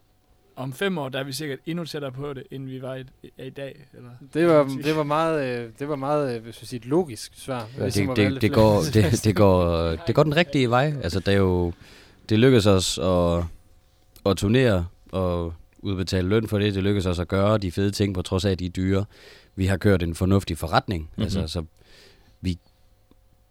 [0.57, 3.05] Om fem år, der er vi sikkert endnu tættere på det, end vi var i,
[3.39, 3.87] i dag.
[3.95, 4.11] Eller?
[4.35, 7.33] Det var, det var meget, øh, det var meget øh, hvis vi siger, et logisk
[7.35, 7.69] svar.
[7.79, 8.55] Ja, Ligesom det, det, det, flere.
[8.55, 10.95] går, det, det, går, det går den rigtige vej.
[11.03, 11.73] Altså, det er jo...
[12.29, 13.45] Det lykkedes os at,
[14.27, 16.75] at turnere og udbetale løn for det.
[16.75, 19.05] Det lykkedes os at gøre de fede ting, på trods af, at de er dyre.
[19.57, 21.03] Vi har kørt en fornuftig forretning.
[21.03, 21.23] Mm-hmm.
[21.23, 21.65] Altså, så
[22.41, 22.59] vi,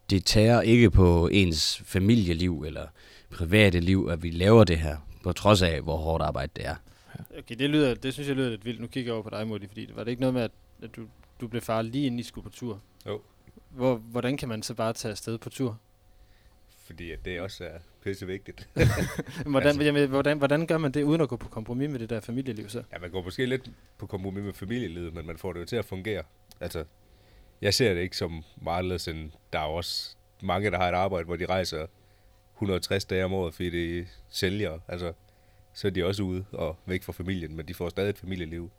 [0.09, 2.85] det tager ikke på ens familieliv eller
[3.31, 6.75] private liv, at vi laver det her, på trods af, hvor hårdt arbejde det er.
[7.37, 8.81] Okay, det, lyder, det synes jeg lyder lidt vildt.
[8.81, 10.51] Nu kigger jeg over på dig, Modi, fordi var det ikke noget med, at,
[10.83, 11.07] at du,
[11.41, 12.81] du blev far lige inden I skulle på tur?
[13.07, 13.21] Jo.
[13.69, 15.79] Hvor, hvordan kan man så bare tage afsted på tur?
[16.85, 18.69] Fordi at det også er pisse vigtigt.
[19.45, 22.09] Hvordan, Altså- jamen, hvordan, hvordan gør man det, uden at gå på kompromis med det
[22.09, 22.83] der familieliv så?
[22.93, 25.75] Ja, man går måske lidt på kompromis med familielivet, men man får det jo til
[25.75, 26.23] at fungere.
[26.59, 26.83] Altså,
[27.61, 30.93] jeg ser det ikke som meget anderledes end, der er også mange, der har et
[30.95, 31.85] arbejde, hvor de rejser
[32.55, 33.69] 160 dage om året, fordi
[34.01, 34.79] de sælger.
[34.87, 35.13] Altså,
[35.73, 38.71] så er de også ude og væk fra familien, men de får stadig et familieliv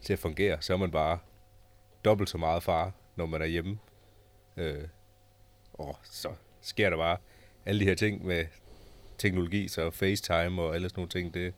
[0.00, 0.56] til at fungere.
[0.60, 1.18] Så er man bare
[2.04, 3.78] dobbelt så meget far, når man er hjemme.
[4.56, 4.84] Øh,
[5.74, 6.28] og så
[6.60, 7.16] sker der bare
[7.66, 8.44] alle de her ting med
[9.18, 11.54] teknologi, så FaceTime og alle sådan nogle ting, det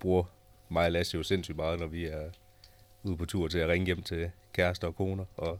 [0.00, 0.24] bruger
[0.68, 2.30] mig og Lasse jo sindssygt meget, når vi er
[3.02, 5.24] ude på tur til at ringe hjem til kærester og koner.
[5.36, 5.58] Og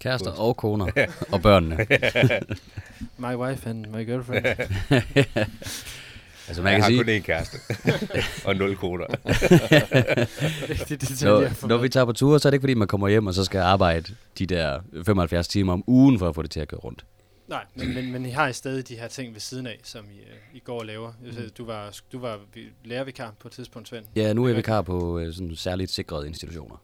[0.00, 0.86] Kærester og koner
[1.32, 1.76] og børnene.
[3.26, 4.46] My wife and my girlfriend.
[6.48, 7.58] Altså, man jeg kan har sige, kun én kæreste
[8.48, 9.06] og nul koner.
[10.70, 12.88] Rigtig detaljer for når, når vi tager på ture, så er det ikke fordi, man
[12.88, 16.42] kommer hjem og så skal arbejde de der 75 timer om ugen for at få
[16.42, 17.04] det til at køre rundt.
[17.48, 20.04] Nej, men, men, men I har I stadig de her ting ved siden af, som
[20.04, 21.12] I, øh, I går og laver.
[21.22, 24.04] Ved, Du var, du var vi- lærervikar på et tidspunkt, Svend.
[24.16, 26.76] Ja, nu er jeg Det vikar på øh, sådan særligt sikrede institutioner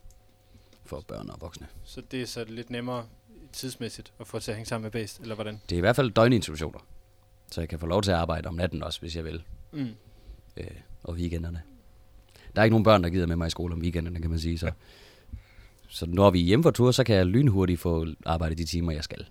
[0.87, 1.67] for børn og voksne.
[1.85, 3.05] Så det er så lidt nemmere
[3.53, 5.61] tidsmæssigt at få til at hænge sammen med Bæst, eller hvordan?
[5.69, 6.79] Det er i hvert fald døgninstitutioner,
[7.51, 9.89] så jeg kan få lov til at arbejde om natten også, hvis jeg vil, Mm.
[10.57, 10.67] øh,
[11.05, 11.63] og weekenderne.
[12.57, 14.39] Der er ikke nogen børn, der gider med mig i skole om weekenderne, kan man
[14.39, 14.59] sige.
[14.59, 14.71] Så,
[15.89, 18.93] så når vi er hjemme for tur, så kan jeg lynhurtigt få arbejdet de timer,
[18.93, 19.25] jeg skal.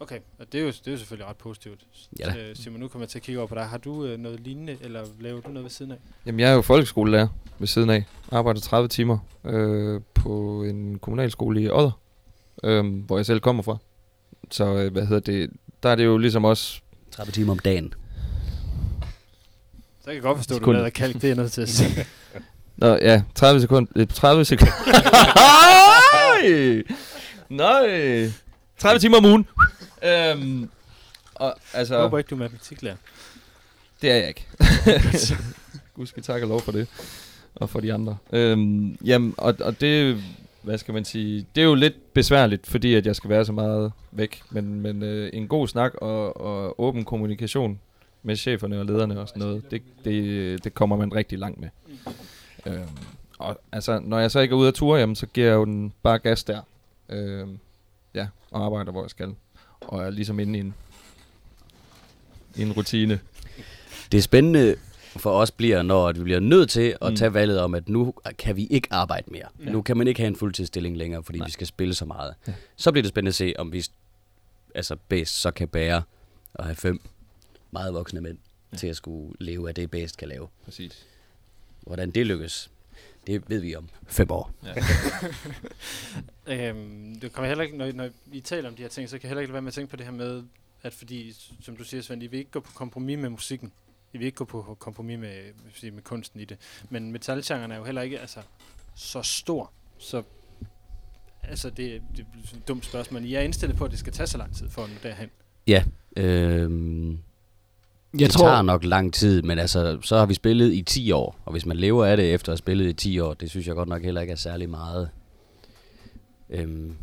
[0.00, 1.80] Okay, og det er, jo, det er jo selvfølgelig ret positivt.
[2.18, 2.48] Ja da.
[2.48, 3.64] Øh, Simon, nu kommer jeg til at kigge over på dig.
[3.64, 5.96] Har du øh, noget lignende, eller laver du noget ved siden af?
[6.26, 8.04] Jamen, jeg er jo folkeskolelærer ved siden af.
[8.32, 12.00] Arbejder 30 timer øh, på en kommunalskole i Odder,
[12.64, 13.76] øh, hvor jeg selv kommer fra.
[14.50, 15.50] Så, øh, hvad hedder det,
[15.82, 17.94] der er det jo ligesom også 30 timer om dagen.
[20.00, 22.06] Så kan jeg godt forstå, at du lader kalk, det er nødt til at sige.
[22.76, 23.92] Nå, ja, 30 sekunder.
[23.96, 24.72] øh, 30 sekunder.
[27.48, 28.30] Nej.
[28.78, 29.46] 30 timer om ugen.
[30.04, 30.70] øhm,
[31.34, 32.96] og, altså, Jeg håber ikke, du er matematiklærer.
[34.02, 34.46] det er jeg ikke.
[35.96, 36.88] Gud skal takke og lov for det.
[37.54, 38.16] Og for de andre.
[38.32, 40.22] Øhm, jamen, og, og det,
[40.62, 43.52] hvad skal man sige, det er jo lidt besværligt, fordi at jeg skal være så
[43.52, 44.42] meget væk.
[44.50, 47.80] Men, men øh, en god snak og, og åben kommunikation
[48.22, 51.68] med cheferne og lederne og sådan noget, det, det, det kommer man rigtig langt med.
[52.66, 52.88] Øhm,
[53.38, 55.64] og altså, når jeg så ikke er ude at ture, jamen, så giver jeg jo
[55.64, 56.60] den bare gas der.
[57.08, 57.58] Øhm,
[58.14, 59.34] ja, og arbejder, hvor jeg skal.
[59.80, 60.74] Og er ligesom inde i en,
[62.56, 63.20] i en rutine.
[64.12, 64.76] Det er spændende
[65.16, 67.16] for os bliver, når at vi bliver nødt til at Mm.
[67.16, 69.48] tage valget om, at nu kan vi ikke arbejde mere.
[69.60, 69.64] Ja.
[69.64, 69.70] Ja.
[69.70, 71.46] Nu kan man ikke have en fuldtidsstilling længere, fordi Nej.
[71.46, 72.34] Vi skal spille så meget.
[72.46, 72.52] Ja.
[72.52, 72.56] Ja.
[72.76, 73.84] Så bliver det spændende at se, om vi
[74.74, 76.02] altså bedst så kan bære
[76.54, 77.00] at have fem
[77.70, 78.42] meget voksne mænd Ja.
[78.72, 78.76] ja.
[78.78, 80.48] til at skulle leve af det, bedst kan lave.
[80.64, 81.06] Præcis.
[81.80, 82.70] Hvordan det lykkes,
[83.26, 84.52] det ved vi om fem år.
[86.46, 89.22] Øhm, det kommer heller ikke, når, når I taler om de her ting, så kan
[89.24, 90.42] jeg heller ikke lade være med at tænke på det her med,
[90.82, 93.72] at fordi, som du siger, Svend, I vil ikke gå på kompromis med musikken.
[94.12, 96.58] I vil ikke gå på kompromis med, jeg sige, med kunsten i det.
[96.90, 98.40] Men metalgenren er jo heller ikke altså,
[98.94, 100.22] så stor, så
[101.42, 103.24] altså det, det er et dumt spørgsmål.
[103.24, 105.30] I er indstillet på, at det skal tage så lang tid for at nå derhen.
[106.16, 107.18] Øhm, Jeg
[108.14, 111.36] det tror, tager nok lang tid, men altså, så har vi spillet i 10 år,
[111.44, 113.66] og hvis man lever af det efter at have spillet i 10 år, det synes
[113.66, 115.10] jeg godt nok heller ikke er særlig meget.
[116.50, 116.96] Øhm,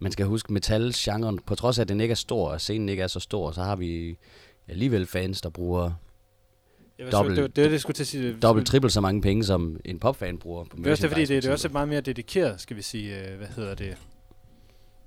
[0.00, 3.02] man skal huske metal-genren, på trods af at den ikke er stor, og scenen ikke
[3.02, 4.16] er så stor, så har vi
[4.68, 5.92] alligevel fans, der bruger
[6.98, 8.36] Jeg Dobbelt- så, det, det, det, skulle til at sige.
[8.42, 10.64] dobbelt, trippelt så mange penge, som en popfan bruger.
[10.64, 12.82] På Det er også det, fordi det, det er også meget mere dedikeret, skal vi
[12.82, 13.96] sige, øh, hvad hedder det,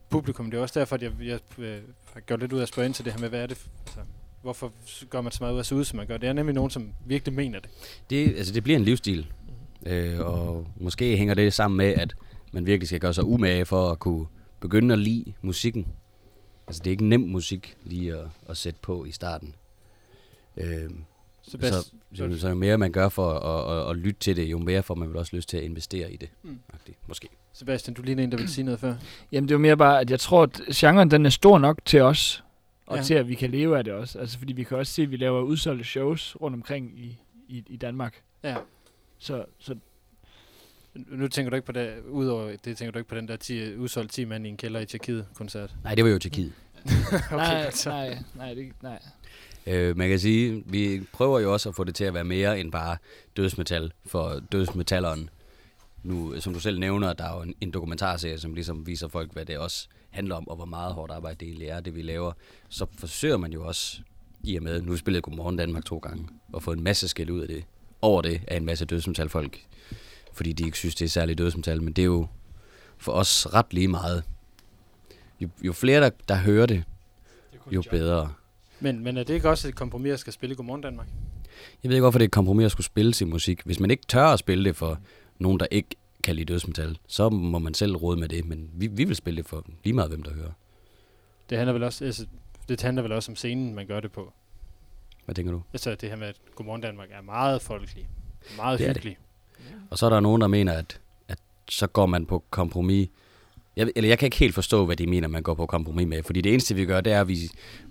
[0.09, 0.51] publikum.
[0.51, 1.77] Det er også derfor, at jeg, jeg øh,
[2.13, 3.57] har gjort lidt ud af at spørge ind til det her med, hvad er det,
[3.85, 3.99] altså,
[4.41, 4.71] hvorfor
[5.09, 6.17] gør man så meget ud af at se ud, som man gør.
[6.17, 7.69] Det er nemlig nogen, som virkelig mener det.
[8.09, 9.27] Det, altså, det bliver en livsstil,
[9.85, 12.15] øh, og måske hænger det sammen med, at
[12.51, 14.25] man virkelig skal gøre sig umage for at kunne
[14.59, 15.87] begynde at lide musikken.
[16.67, 19.55] Altså, det er ikke nem musik lige at, at sætte på i starten.
[20.57, 20.89] Øh,
[21.41, 24.35] Så, bedst, så, så, så jo mere man gør for at, at, at lytte til
[24.35, 26.29] det, jo mere får man vel også lyst til at investere i det.
[26.43, 26.59] Mm.
[27.07, 27.27] Måske.
[27.53, 28.95] Sebastian, du ligner en, der vil sige noget før.
[29.31, 31.79] Jamen det er jo mere bare, at jeg tror, at genren den er stor nok
[31.85, 32.43] til os,
[32.85, 33.03] og ja.
[33.03, 34.19] til at vi kan leve af det også.
[34.19, 37.63] Altså fordi vi kan også se, at vi laver udsolgte shows rundt omkring i, i,
[37.67, 38.21] i Danmark.
[38.43, 38.55] Ja.
[39.17, 39.75] Så, så
[41.07, 43.75] Nu tænker du ikke på det, udover det, tænker du ikke på den der 10,
[43.75, 45.75] udsolgt 10 mand i en kælder i Tjekkiet-koncert.
[45.83, 46.53] Nej, det var jo Tjekkiet.
[47.31, 48.99] okay, nej, nej, nej, det, nej.
[49.67, 52.59] Øh, man kan sige, vi prøver jo også at få det til at være mere
[52.59, 52.97] end bare
[53.37, 55.29] dødsmetal for dødsmetalleren.
[56.03, 59.33] Nu, som du selv nævner, der er jo en, en dokumentarserie, som ligesom viser folk,
[59.33, 62.01] hvad det også handler om, og hvor meget hårdt arbejde det egentlig er, det vi
[62.01, 62.31] laver.
[62.69, 63.99] Så forsøger man jo også,
[64.43, 67.41] i og med, nu spillet Godmorgen Danmark to gange, og få en masse skæld ud
[67.41, 67.63] af det,
[68.01, 69.59] over det af en masse dødsmetalfolk,
[70.37, 72.27] fordi de ikke synes, det er særligt dødsmetal, men det er jo
[72.97, 74.23] for os ret lige meget.
[75.39, 76.83] Jo, jo flere, der, der hører det,
[77.71, 78.33] jo bedre.
[78.79, 81.07] Men, men er det ikke også et kompromis at skal spille i Godmorgen Danmark?
[81.83, 83.61] Jeg ved ikke, hvorfor det er et kompromis at skulle spille sin musik.
[83.65, 84.99] Hvis man ikke tør at spille det for
[85.39, 85.89] nogen, der ikke
[86.23, 88.45] kan lide dødsmetal, så må man selv råde med det.
[88.45, 90.51] Men vi, vi vil spille det for lige meget, hvem der hører.
[91.49, 92.25] Det handler vel også, altså,
[92.69, 94.33] det handler vel også om scenen, man gør det på.
[95.25, 95.61] Hvad tænker du?
[95.73, 98.07] Altså det her med, at Godmorgen Danmark er meget folkelig.
[98.55, 99.13] Meget Det er
[99.89, 101.37] og så er der nogen, der mener, at, at
[101.69, 103.09] så går man på kompromis.
[103.75, 106.23] Jeg, eller jeg kan ikke helt forstå, hvad de mener, man går på kompromis med.
[106.23, 107.37] Fordi det eneste, vi gør, det er, at vi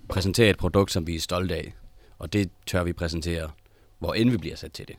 [0.09, 1.73] præsenterer et produkt, som vi er stolte af.
[2.19, 3.51] Og det tør vi præsentere,
[3.99, 4.95] hvor end vi bliver sat til det.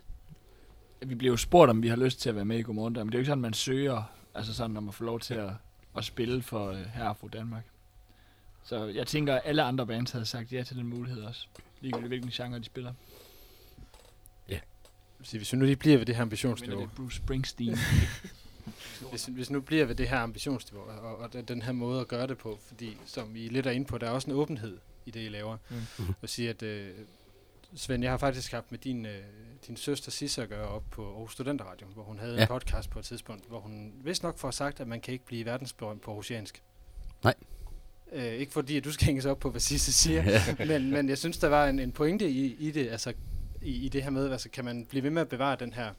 [1.07, 3.07] Vi bliver jo spurgt, om vi har lyst til at være med i Godmorgen Danmark,
[3.07, 4.03] men det er jo ikke sådan, man søger,
[4.35, 5.51] altså sådan, om at få lov til at,
[5.97, 7.65] at spille for uh, her fra Danmark.
[8.65, 11.47] Så jeg tænker, at alle andre bands havde sagt ja til den mulighed også.
[11.81, 12.93] Ligegyldigt hvilken genre de spiller.
[15.23, 17.79] Så hvis vi nu lige bliver ved det her ambitionsniveau, det er Bruce Springsteen.
[19.11, 22.27] hvis, hvis nu bliver ved det her ambitionsniveau, og, og den- her måde at gøre
[22.27, 25.11] det på, fordi som I lidt er inde på, der er også en åbenhed i
[25.11, 25.57] det, I laver.
[25.71, 26.05] Mm.
[26.23, 26.91] Og sige, at øh,
[27.75, 29.19] Svend, jeg har faktisk haft med din, øh,
[29.67, 32.39] din søster Sisse at gøre op på Aarhus Studenterradio, hvor hun havde ja.
[32.39, 32.43] Ja.
[32.45, 35.27] en podcast på et tidspunkt, hvor hun vist nok får sagt, at man kan ikke
[35.27, 36.63] blive verdensberømt på aarhusiansk.
[37.25, 37.35] Nej.
[38.13, 40.25] Øh, ikke fordi, at du skal hænges op på, hvad Sisse siger,
[40.67, 43.13] men, men jeg synes, der var en, en pointe i, i det, altså
[43.63, 45.91] i, i det her med, altså kan man blive ved med at bevare den her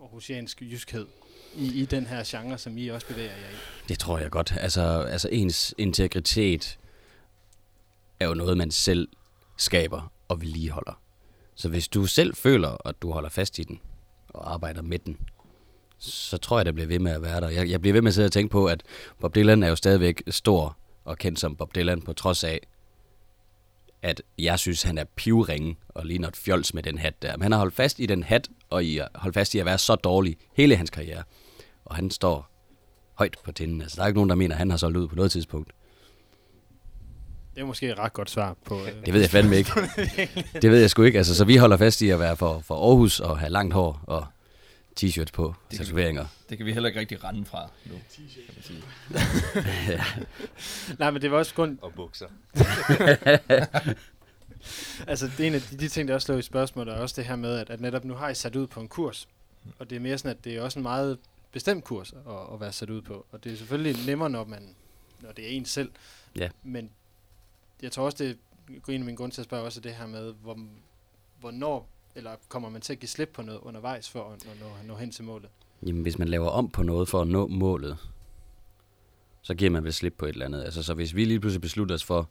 [0.00, 1.06] aarhusianske jyskhed
[1.54, 3.54] i, i den her genre, som I også bevæger jer i?
[3.88, 4.54] Det tror jeg godt.
[4.60, 6.78] Altså, altså ens integritet
[8.20, 9.08] er jo noget, man selv
[9.56, 11.00] skaber og vedligeholder.
[11.54, 13.80] Så hvis du selv føler, at du holder fast i den
[14.28, 15.16] og arbejder med den,
[15.98, 17.48] så tror jeg, det bliver ved med at være der.
[17.48, 18.82] Jeg, jeg bliver ved med at sidde og tænke på, at
[19.20, 22.60] Bob Dylan er jo stadigvæk stor og kendt som Bob Dylan, på trods af,
[24.02, 27.36] at jeg synes, han er pivringe og ligner et fjols med den hat der.
[27.36, 29.78] Men han har holdt fast i den hat, og i, holdt fast i at være
[29.78, 31.22] så dårlig hele hans karriere.
[31.84, 32.50] Og han står
[33.14, 33.82] højt på tinden.
[33.82, 35.72] Altså, der er ikke nogen, der mener, at han har solgt ud på noget tidspunkt.
[37.54, 38.80] Det er måske et ret godt svar på...
[38.80, 39.70] Øh, Det ved jeg fandme ikke.
[40.62, 41.18] Det ved jeg sgu ikke.
[41.18, 44.00] Altså, så vi holder fast i at være for, for Aarhus og have langt hår
[44.06, 44.26] og
[45.00, 46.26] t-shirts på, Det kan vi- tatoveringer.
[46.48, 48.82] Det kan vi heller ikke rigtig rende fra nu, kan man sige.
[50.98, 51.78] Nej, men det var også kun...
[51.82, 52.26] Og bukser.
[55.06, 57.14] Altså, det er en af de, de ting, der også lå i spørgsmålet, er også
[57.16, 59.28] det her med, at, at netop nu har I sat ud på en kurs.
[59.78, 61.18] Og det er mere sådan, at det er også en meget
[61.52, 63.26] bestemt kurs at, at være sat ud på.
[63.32, 64.74] Og det er selvfølgelig nemmere, når, man,
[65.20, 65.90] når det er en selv.
[66.36, 66.48] Ja.
[66.62, 66.90] Men
[67.82, 68.38] jeg tror også, det
[68.82, 70.58] går en af mine grunde til at spørge også det her med, hvor,
[71.40, 74.74] hvornår eller kommer man til at give slip på noget undervejs for at nå, nå,
[74.84, 75.50] nå hen til målet?
[75.86, 77.98] Jamen, hvis man laver om på noget for at nå målet,
[79.42, 80.62] så giver man vel slip på et eller andet.
[80.62, 82.30] Altså, så hvis vi lige pludselig beslutter os for,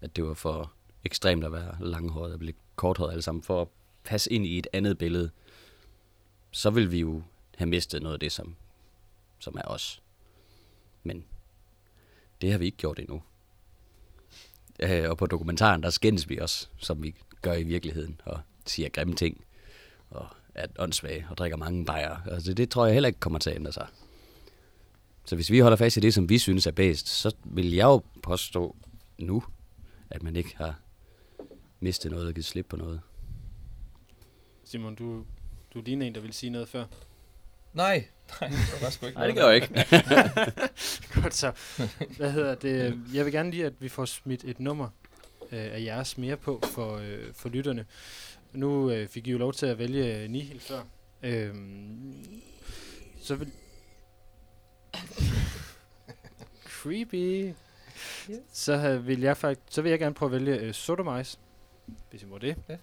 [0.00, 0.72] at det var for
[1.04, 3.68] ekstremt at være langhåret og blive korthåret alle sammen, for at
[4.04, 5.30] passe ind i et andet billede,
[6.50, 7.22] så vil vi jo
[7.56, 8.56] have mistet noget af det, som,
[9.38, 10.02] som er os.
[11.02, 11.24] Men
[12.40, 13.22] det har vi ikke gjort endnu.
[14.80, 18.88] Øh, og på dokumentaren, der skændes vi også, som vi gør i virkeligheden, og siger
[18.88, 19.44] grimme ting,
[20.10, 22.16] og er åndssvage og drikker mange bajer.
[22.30, 23.86] Altså, det tror jeg heller ikke kommer til at ændre sig.
[25.24, 27.84] Så hvis vi holder fast i det, som vi synes er bedst, så vil jeg
[27.84, 28.76] jo påstå
[29.18, 29.44] nu,
[30.10, 30.80] at man ikke har
[31.80, 33.00] mistet noget og givet slip på noget.
[34.64, 35.24] Simon, du,
[35.74, 36.84] du ligner en, der vil sige noget før.
[37.72, 38.04] Nej,
[38.40, 39.74] nej, det var sgu ikke Nej, det gør jeg ikke.
[41.22, 41.52] Godt så.
[42.16, 43.00] Hvad hedder det?
[43.14, 44.88] Jeg vil gerne lige, at vi får smidt et nummer
[45.52, 47.86] øh, af jeres mere på for, øh, for lytterne.
[48.52, 50.82] Nu øh, fik I jo lov til at vælge øh, Nihil før.
[51.22, 52.42] Øhm,
[53.20, 53.52] så vil...
[56.82, 57.52] Creepy.
[58.52, 61.38] Så, øh, vil jeg faktisk, så vil jeg gerne prøve at vælge øh, Sodomice,
[62.10, 62.56] hvis I må det.
[62.68, 62.76] Ja.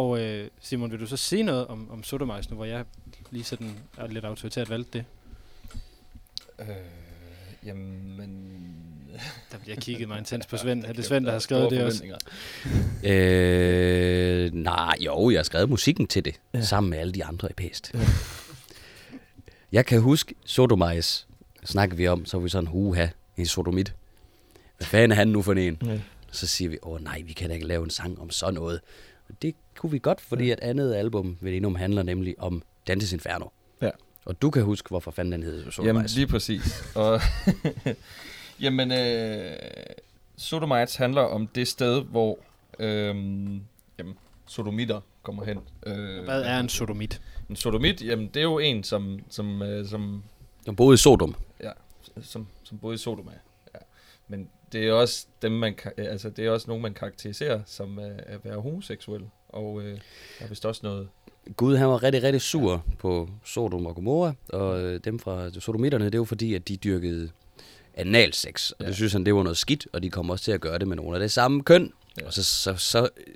[0.00, 2.84] Og øh, Simon, vil du så sige noget om, om Sodomice nu, hvor jeg
[3.30, 5.04] lige sådan er lidt autoritært valgt det?
[6.60, 6.66] Øh,
[7.66, 8.16] jamen...
[9.52, 10.84] Der bliver kigget mig intens på Svend.
[10.84, 12.04] Er det Svend, der er har skrevet det også?
[13.04, 16.62] Øh, nej, jo, jeg har skrevet musikken til det, Ja.
[16.62, 17.92] sammen med alle de andre i Pest.
[19.72, 21.26] jeg kan huske Sodomice,
[21.64, 23.94] snakker vi om, så var vi sådan, huha, en sodomit.
[24.76, 25.78] Hvad fanden er han nu for en?
[25.86, 25.98] Ja.
[26.30, 28.80] Så siger vi, åh nej, vi kan da ikke lave en sang om sådan noget.
[29.42, 33.46] Det kunne vi godt, fordi at andet album, Velenum, handler nemlig om Dantes Inferno.
[33.82, 33.90] Ja.
[34.24, 35.82] Og du kan huske, hvorfor fanden den hed Sodomice.
[35.86, 36.84] Jamen, lige præcis.
[36.94, 37.20] Og
[38.60, 39.56] Jamen, øh,
[40.36, 42.38] Sodomites handler om det sted, hvor
[42.78, 43.06] øh,
[43.98, 44.14] jamen,
[44.46, 45.58] sodomitter kommer hen.
[45.86, 47.20] Øh, Hvad er en sodomit?
[47.50, 50.22] En sodomit, jamen det er jo en, som, som, øh, som
[50.66, 51.34] De boede i Sodom.
[52.22, 53.32] som, som både i Sodoma.
[54.72, 58.04] Det er også dem, man, ka- altså det er også nogen, man karakteriserer som uh,
[58.04, 59.22] at være homoseksuel.
[59.48, 59.96] Og uh, der
[60.40, 61.08] er vist også noget...
[61.56, 62.78] Gud han var rigtig, rigtig sur ja.
[62.98, 67.30] på Sodom og Gomorra, og øh, dem fra sodomitterne, det var fordi, at de dyrkede
[67.94, 68.86] analsex, og ja.
[68.86, 70.88] Det synes han, det var noget skidt, og de kom også til at gøre det
[70.88, 72.26] med nogle af det samme køn, ja.
[72.26, 73.34] Og så, så, så øh,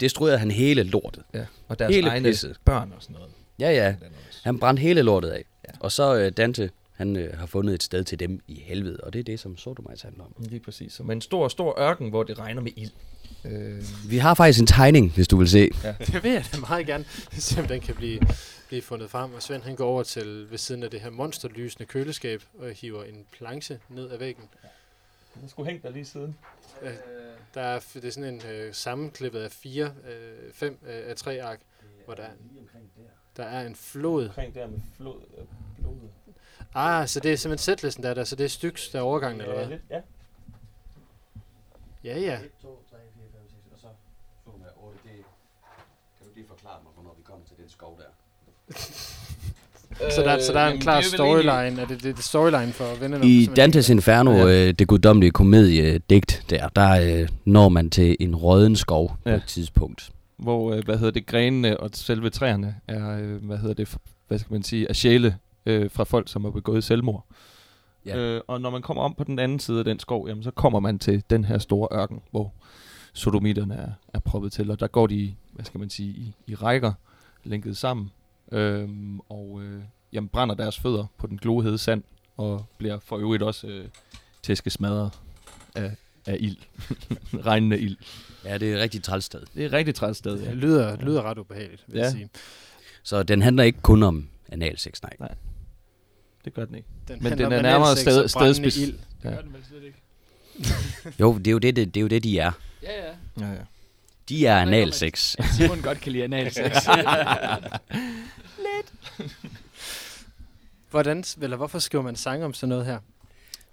[0.00, 1.22] destruerede han hele lortet.
[1.34, 2.56] Ja, og deres Hele egne pisset.
[2.64, 3.30] børn og sådan noget.
[3.58, 3.94] Ja, ja,
[4.42, 5.44] han brændte hele lortet af.
[5.64, 5.70] Ja.
[5.74, 5.78] Ja.
[5.80, 6.70] Og så øh, Dante,
[7.00, 9.56] han øh, har fundet et sted til dem i helvede, og det er det, som
[9.56, 10.34] Sodomites handler om.
[10.38, 11.00] Lige præcis.
[11.04, 12.90] Med en stor, stor ørken, hvor det regner med ild.
[13.44, 15.70] Øh, Vi har faktisk en tegning, hvis du vil se.
[16.06, 17.04] Det vil jeg da meget gerne
[17.38, 18.20] se, om den kan blive,
[18.68, 19.34] blive fundet frem.
[19.34, 23.04] Og Svend han går over til ved siden af det her monsterlysende køleskab og hiver
[23.04, 24.44] en planche ned ad væggen.
[25.40, 26.36] den skulle hænge der lige siden.
[26.82, 26.90] Øh,
[27.54, 31.42] der er, det er sådan en øh, sammenklippet af fire, øh, fem øh, af tre
[31.42, 31.60] ark,
[32.04, 32.26] hvor der,
[33.36, 34.28] der er en flod.
[34.28, 35.44] Omkring der med flod, øh,
[35.80, 35.94] blod.
[36.74, 39.02] Ah, så det er simpelthen sætlisten der, er der, så det er styks, der er
[39.02, 39.78] overgangen, eller hvad?
[39.90, 40.00] ja.
[42.04, 42.34] Ja, ja.
[42.34, 43.86] 1, 2, 3, 4, 5, 6, og så
[44.44, 44.98] Sodom er 8.
[45.04, 45.10] Det,
[46.18, 48.10] kan du lige forklare mig, hvornår vi kommer til den skov der?
[50.10, 51.82] Så der, så der er en klar storyline.
[51.82, 53.26] Er det, det, det storyline for vennerne?
[53.26, 54.68] I Dantes Inferno, Ja.
[54.68, 59.30] øh, det guddommelige komediedigt der, der øh, når man til en råden skov ja.
[59.30, 60.10] På et tidspunkt.
[60.36, 63.96] Hvor, øh, hvad hedder det, grenene og selve træerne er, øh, hvad hedder det,
[64.28, 65.36] hvad skal man sige, er sjæle
[65.66, 67.26] øh, fra folk, som har begået selvmord.
[68.06, 68.16] Ja.
[68.16, 70.50] Øh, og når man kommer om på den anden side af den skov, jamen, så
[70.50, 72.52] kommer man til den her store ørken, hvor
[73.12, 76.54] sodomitterne er, er proppet til, og der går de, hvad skal man sige, i, i
[76.54, 76.92] rækker,
[77.44, 78.10] lænket sammen,
[78.52, 79.82] øhm, og øh,
[80.12, 82.02] jamen, brænder deres fødder på den glohede sand,
[82.36, 83.88] og bliver for øvrigt også øh,
[84.42, 85.10] tæskesmadret
[85.74, 85.96] af,
[86.26, 86.56] af ild.
[87.46, 87.96] Regnende ild.
[88.44, 89.42] Ja, det er et rigtig træls sted.
[89.54, 90.52] Det er et rigtig træt sted, Det ja.
[90.52, 92.02] lyder, lyder ret ubehageligt, vil ja.
[92.02, 92.28] jeg sige.
[93.02, 95.34] Så den handler ikke kun om analsex, nej.
[96.44, 96.88] Det gør den ikke.
[97.08, 98.98] Den Men den er nærmere sted- stedspec- ild.
[99.24, 99.30] Ja.
[99.30, 99.98] Gør den vel slet ikke.
[101.20, 102.50] Jo, det er jo det, det, det, er jo det de er.
[102.82, 103.12] Ja, ja.
[103.46, 103.60] Ja, ja.
[104.28, 105.36] De er analsex.
[105.56, 106.76] Simon godt kan lide analsex.
[110.90, 112.98] Hvordan, eller hvorfor skriver man sange om sådan noget her?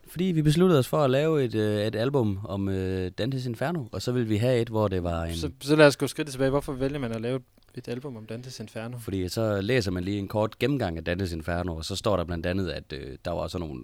[0.09, 3.83] Fordi vi besluttede os for at lave et, øh, et album om øh, Dantes Inferno,
[3.91, 5.35] og så ville vi have et, hvor det var en...
[5.35, 6.49] Så, så lad os gå skridt tilbage.
[6.49, 7.39] Hvorfor vælger man at lave
[7.77, 8.97] et album om Dantes Inferno?
[8.97, 12.23] Fordi så læser man lige en kort gennemgang af Dantes Inferno, og så står der
[12.23, 13.83] blandt andet, at øh, der var sådan nogle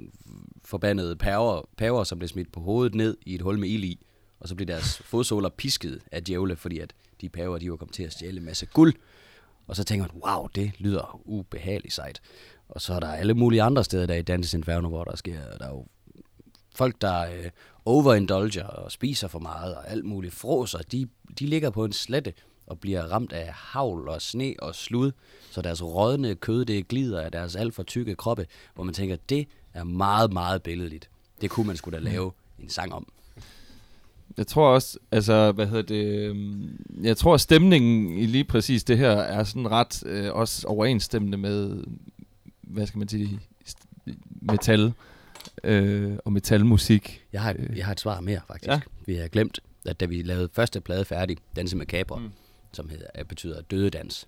[0.66, 4.06] forbandede paver, paver, som blev smidt på hovedet ned i et hul med ild i,
[4.40, 7.94] og så blev deres fodsåler pisket af djævle, fordi at de paver, de var kommet
[7.94, 8.94] til at stjæle en masse guld.
[9.68, 12.22] Og så tænker man, wow, det lyder ubehageligt sejt.
[12.70, 15.40] Og så er der alle mulige andre steder der i Dantes Inferno, hvor der sker,
[15.60, 15.86] der er jo
[16.76, 17.50] folk, der øh,
[17.86, 21.08] overindulger og spiser for meget og alt muligt fråser, de,
[21.40, 22.34] de ligger på en slette
[22.68, 25.12] og bliver ramt af havl og sne og slud,
[25.52, 28.46] så deres rådne kød, det glider af deres alt for tykke kroppe,
[28.76, 31.10] hvor man tænker, det er meget, meget billedligt.
[31.42, 33.08] Det kunne man skulle da lave en sang om.
[34.38, 38.98] Jeg tror også, altså, hvad hedder det, øhm, jeg tror stemningen i lige præcis det
[38.98, 41.84] her er sådan ret øh, også overensstemmende med,
[42.62, 43.40] hvad skal man sige,
[44.42, 44.94] metal
[45.64, 47.24] øh, og metalmusik.
[47.34, 48.68] Jeg har, jeg har et svar mere, faktisk.
[48.68, 48.82] Ja.
[49.06, 52.30] Vi har glemt, at da vi lavede første plade færdig, Danse med Capra, mm.
[52.74, 52.76] Mm.
[52.76, 54.28] som hedder, øh, betyder dødedans,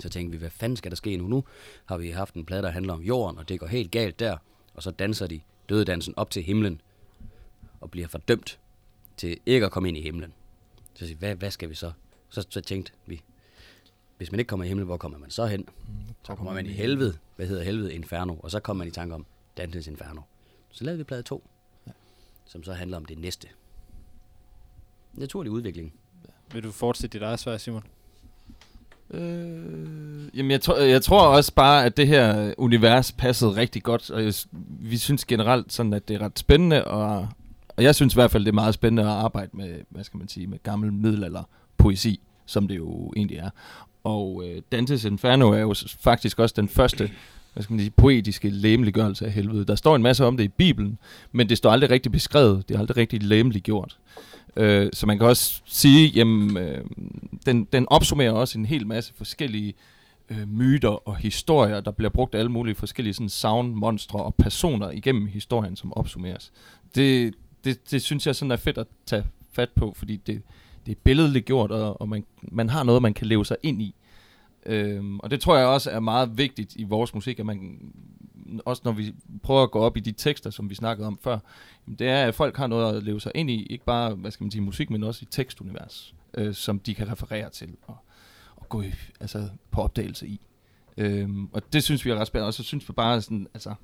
[0.00, 1.26] så tænkte vi, hvad fanden skal der ske nu?
[1.26, 1.44] Nu
[1.84, 4.36] har vi haft en plade, der handler om jorden, og det går helt galt der,
[4.74, 6.80] og så danser de dødedansen op til himlen,
[7.80, 8.58] og bliver fordømt
[9.16, 10.32] til ikke at komme ind i himlen.
[10.94, 11.92] Så siger hvad, hvad skal vi så?
[12.28, 13.22] Så, så tænkte vi,
[14.16, 15.68] hvis man ikke kommer i himlen, hvor kommer man så hen?
[16.22, 17.18] Så kommer man i helvede.
[17.36, 17.94] Hvad hedder helvede?
[17.94, 18.34] Inferno.
[18.38, 19.26] Og så kommer man i tanke om
[19.56, 20.20] Dantes Inferno.
[20.70, 21.44] Så lavede vi plade 2,
[21.86, 21.92] ja.
[22.44, 23.48] som så handler om det næste.
[25.12, 25.94] Naturlig udvikling.
[26.52, 27.82] Vil du fortsætte dit eget svar, Simon?
[29.10, 34.10] Øh, jamen, jeg, tror, jeg tror også bare, at det her univers passede rigtig godt,
[34.10, 34.34] og jeg,
[34.68, 37.28] vi synes generelt sådan, at det er ret spændende, og,
[37.68, 40.18] og jeg synes i hvert fald, det er meget spændende at arbejde med, hvad skal
[40.18, 41.42] man sige, med gammel middelalder
[41.78, 43.50] poesi, som det jo egentlig er.
[44.04, 47.10] Og øh, Dantes Inferno er jo faktisk også den første,
[47.52, 49.64] hvad skal man sige, poetiske læmeliggørelse af helvede.
[49.64, 50.98] Der står en masse om det i Bibelen,
[51.32, 53.98] men det står aldrig rigtig beskrevet, det er aldrig rigtig læmeliggjort.
[54.56, 56.84] Øh, så man kan også sige, jamen, øh,
[57.46, 59.74] den, den opsummerer også en hel masse forskellige
[60.28, 64.34] øh, myter og historier, der bliver brugt af alle mulige forskellige sådan sound, monstre og
[64.34, 66.52] personer igennem historien, som opsummeres.
[66.94, 67.34] Det,
[67.64, 70.42] det, det synes jeg sådan er fedt at tage fat på, fordi det,
[70.86, 73.82] det er billedligt gjort, og, og man, man har noget, man kan leve sig ind
[73.82, 73.94] i.
[74.66, 77.78] Øhm, og det tror jeg også er meget vigtigt i vores musik, at man,
[78.64, 81.38] også når vi prøver at gå op i de tekster, som vi snakkede om før,
[81.86, 84.30] jamen det er, at folk har noget at leve sig ind i, ikke bare, hvad
[84.30, 87.96] skal man sige, musik, men også i tekstunivers, øh, som de kan referere til og,
[88.56, 90.40] og gå i, altså, på opdagelse i.
[90.96, 93.74] Øh, og det synes vi er ret spændende, og så synes vi bare sådan, altså,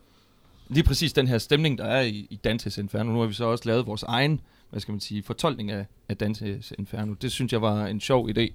[0.69, 3.13] lige præcis den her stemning, der er i, i Dantes Inferno.
[3.13, 4.41] Nu har vi så også lavet vores egen,
[4.71, 7.15] hvad skal man sige, fortolkning af, af Dantes Inferno.
[7.15, 8.53] Det synes jeg var en sjov idé,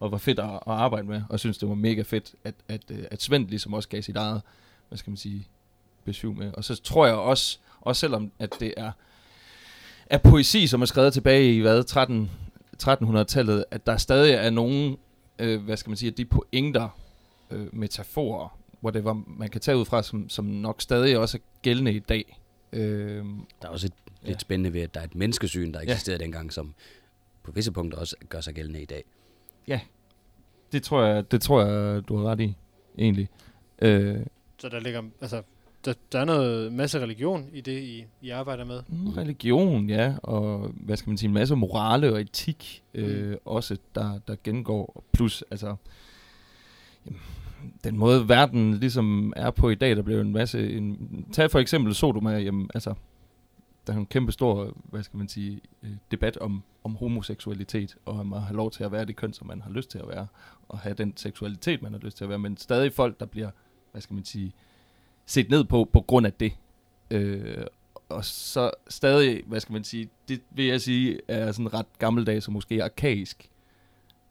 [0.00, 2.82] og var fedt at, at arbejde med, og synes, det var mega fedt, at, at,
[2.90, 4.42] øh, at Svend ligesom også gav sit eget,
[4.90, 5.48] hvad skal man sige,
[6.04, 6.52] besøg med.
[6.54, 8.92] Og så tror jeg også, også selvom at det er,
[10.06, 12.30] er poesi, som er skrevet tilbage i, hvad, 13,
[12.82, 14.96] 1300-tallet, at der stadig er nogen,
[15.38, 16.88] øh, hvad skal man sige, at de pointer,
[17.50, 21.36] øh, metaforer, hvor det var, man kan tage ud fra, som, som nok stadig også
[21.38, 22.38] er gældende i dag.
[22.72, 23.24] Øh,
[23.62, 24.38] Der er også et, lidt Ja.
[24.38, 25.92] spændende ved, at der er et menneskesyn, der Ja.
[25.92, 26.74] eksisterede dengang, som
[27.42, 29.04] på visse punkter også gør sig gældende i dag.
[30.72, 32.56] det, tror jeg, det tror jeg, du har ret i,
[32.98, 33.28] egentlig.
[33.82, 34.20] Øh,
[34.60, 35.42] Så der ligger, altså,
[35.84, 38.82] der, der er noget masse religion i det, I, I arbejder med.
[38.88, 43.76] Mm, religion, ja, og hvad skal man sige, en masse morale og etik øh, også,
[43.94, 45.04] der, der gengår.
[45.12, 45.76] Plus, altså,
[47.06, 47.20] jamen,
[47.84, 50.76] den måde verden ligesom er på i dag, der bliver en masse...
[50.76, 52.94] En, tag for eksempel Sodoma, jamen, altså,
[53.86, 58.18] der er en kæmpe stor, hvad skal man sige, øh, debat om, om homoseksualitet, og
[58.18, 60.08] om at have lov til at være det køn, som man har lyst til at
[60.08, 60.26] være,
[60.68, 63.50] og have den seksualitet, man har lyst til at være, men stadig folk, der bliver,
[63.92, 64.52] hvad skal man sige,
[65.26, 66.52] set ned på, på grund af det.
[67.10, 67.64] Øh,
[68.08, 72.46] og så stadig, hvad skal man sige, det vil jeg sige, er sådan ret gammeldags
[72.46, 73.50] og måske arkaisk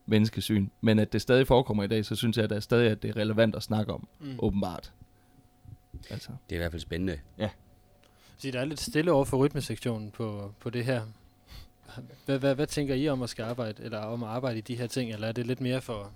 [0.06, 0.68] menneskesyn.
[0.82, 3.02] Men at det stadig forekommer i dag, så synes jeg, at det er stadig at
[3.04, 4.36] det er relevant at snakke om, Mm.
[4.40, 4.94] åbenbart.
[6.10, 6.30] Altså.
[6.50, 7.20] Det er i hvert fald spændende.
[8.38, 11.02] Så der er lidt stille over for rytmesektionen på, på det her.
[12.26, 14.76] Hvad, hvad, hvad tænker I om at skal arbejde, eller om at arbejde i de
[14.76, 16.12] her ting, eller er det lidt mere for,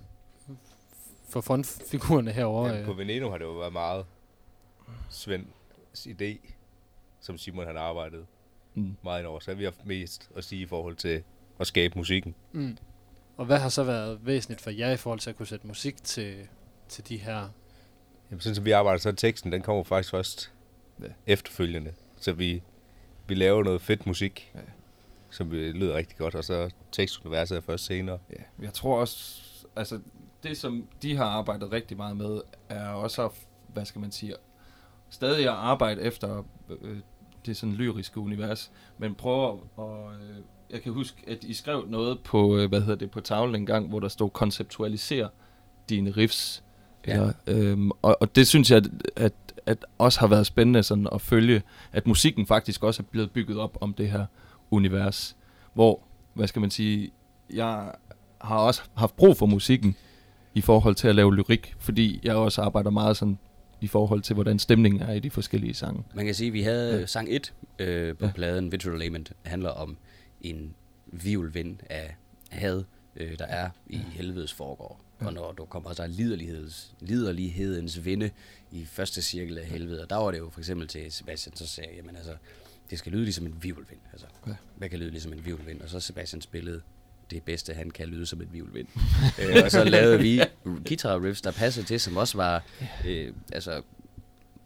[1.34, 2.74] for frontfigurerne herovre?
[2.74, 2.98] Ja, på øh?
[2.98, 4.06] Veneno har det jo været meget
[5.10, 6.54] Svends idé,
[7.22, 8.26] som Simon han arbejdet
[8.76, 8.96] Mm.
[9.04, 9.40] meget ind over.
[9.40, 11.24] Så har vi haft mest at sige i forhold til
[11.60, 12.36] at skabe musikken.
[12.52, 12.78] Mm.
[13.38, 16.04] Og hvad har så været væsentligt for jer i forhold til at kunne sætte musik
[16.04, 16.48] til,
[16.90, 17.50] til de her?
[18.32, 20.52] Jamen, sådan som vi arbejder, så er teksten, den kommer faktisk først
[21.02, 21.08] Ja.
[21.28, 21.94] efterfølgende.
[22.20, 22.62] Så vi,
[23.28, 24.60] vi laver noget fedt musik, Ja.
[25.30, 28.20] som lyder rigtig godt, og så tekstuniverset er først senere.
[28.30, 29.42] Ja, jeg tror også,
[29.76, 30.00] altså
[30.44, 33.32] det som de har arbejdet rigtig meget med, er også, at,
[33.74, 34.34] hvad skal man sige,
[35.10, 36.44] stadig at arbejde efter
[36.82, 36.98] øh,
[37.46, 40.38] det sådan lyriske univers, men prøve at, øh,
[40.70, 43.66] jeg kan huske, at I skrev noget på, øh, hvad hedder det, på tavlen en
[43.66, 45.28] gang, hvor der stod konceptualiser
[45.90, 46.64] dine riffs.
[47.08, 47.14] Ja.
[47.14, 49.34] Eller, øhm, og, og det synes jeg, at, at,
[49.66, 53.58] at også har været spændende sådan at følge, at musikken faktisk også er blevet bygget
[53.58, 54.26] op om det her
[54.72, 55.38] univers,
[55.74, 57.12] hvor, hvad skal man sige,
[57.54, 57.92] jeg
[58.42, 59.96] har også haft brug for musikken
[60.54, 63.40] i forhold til at lave lyrik, fordi jeg også arbejder meget sådan
[63.82, 66.04] i forhold til, hvordan stemningen er i de forskellige sange.
[66.16, 67.00] Man kan sige, at vi havde Ja.
[67.00, 67.06] ja.
[67.06, 68.28] sang 1 øh, på Ja.
[68.28, 68.32] ja.
[68.36, 69.98] pladen, Virtual Lament, handler om
[70.42, 70.76] en
[71.08, 72.16] vivlvind af
[72.50, 72.84] had,
[73.16, 75.00] øh, der er i helvedes foregår.
[75.22, 75.26] Ja.
[75.26, 78.30] Og når du kommer så liderligheds, liderlighedens vinde
[78.72, 81.68] i første cirkel af helvede, og der var det jo for eksempel til Sebastian, så
[81.68, 82.32] sagde jeg, jamen altså,
[82.90, 84.00] det skal lyde ligesom en vivlvind.
[84.12, 84.52] Altså, Ja.
[84.52, 84.56] ja.
[84.78, 85.82] hvad kan lyde ligesom en vivlvind?
[85.82, 86.82] Og så Sebastian spillede
[87.34, 88.88] det bedste, han kan lyde som en vivlvind.
[89.42, 90.42] øh, og så lavede vi
[90.88, 92.64] guitar riffs, der passede til, som også var
[93.08, 93.82] øh, altså,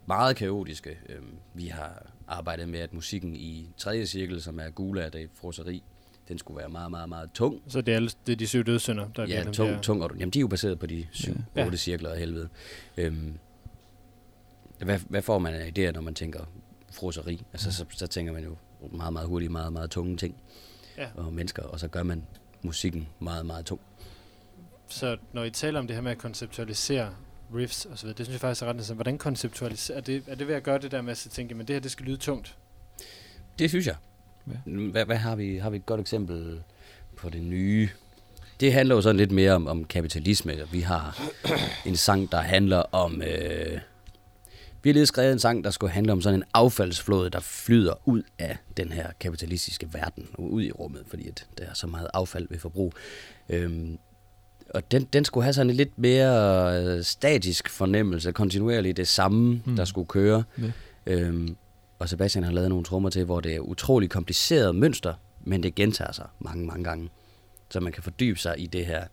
[0.06, 0.98] meget kaotiske.
[1.08, 1.16] Øh,
[1.54, 5.82] vi har arbejdet med, at musikken i tredje cirkel, som er Gula, det er froseri,
[6.28, 7.62] den skulle være meget, meget, meget tung.
[7.68, 9.80] Så det er, alle- det er de syv dødssynder, der Ja, bliver dem tung, der.
[9.80, 10.02] tung.
[10.02, 11.60] Og, jamen, de er jo baseret på de syv, Ja.
[11.60, 11.66] ja.
[11.66, 12.48] otte cirkler af helvede.
[12.96, 13.38] Øhm,
[14.78, 16.40] hvad, hvad får man af idéer, når man tænker
[16.92, 17.42] froseri?
[17.52, 18.56] Altså, så, så tænker man jo
[18.92, 20.34] meget, meget hurtigt, meget, meget tunge ting
[20.98, 21.06] Ja.
[21.14, 22.24] og mennesker, og så gør man
[22.62, 23.80] musikken meget, meget tung.
[24.88, 27.14] Så når I taler om det her med at konceptualisere
[27.54, 28.96] riffs og så videre, det synes jeg faktisk er ret interessant.
[28.96, 30.22] Hvordan konceptualiserer er det?
[30.26, 32.06] Er det ved at gøre det der med at tænke, men det her, det skal
[32.06, 32.56] lyde tungt?
[33.58, 33.96] Det synes jeg.
[34.64, 35.56] Hvad, hvad har vi?
[35.56, 36.62] Har vi et godt eksempel
[37.16, 37.88] på det nye?
[38.60, 40.56] Det handler jo sådan lidt mere om, om kapitalisme.
[40.72, 41.20] Vi har
[41.86, 43.22] en sang, der handler om...
[43.22, 43.78] Øh,
[44.82, 48.08] vi har lige skrevet en sang, der skulle handle om sådan en affaldsflåde, der flyder
[48.08, 51.86] ud af den her kapitalistiske verden, og ud i rummet, fordi at der er så
[51.86, 52.92] meget affald ved forbrug.
[53.48, 53.98] Øhm,
[54.74, 59.62] og den, den skulle have sådan en lidt mere øh, statisk fornemmelse, kontinuerligt det samme,
[59.66, 59.76] mm.
[59.76, 60.44] der skulle køre.
[60.58, 60.72] Ja.
[61.06, 61.56] Øhm,
[61.98, 65.14] og Sebastian har lavet nogle trommer til, hvor det er utrolig kompliceret mønster,
[65.44, 67.08] men det gentager sig mange, mange gange.
[67.70, 69.04] Så man kan fordybe sig i det her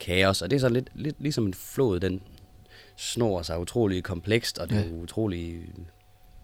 [0.00, 0.42] kaos.
[0.42, 2.22] Og det er sådan lidt, lidt ligesom en flod, den
[3.02, 4.92] snor sig utrolig komplekst, og det er Ja.
[4.94, 5.62] utrolig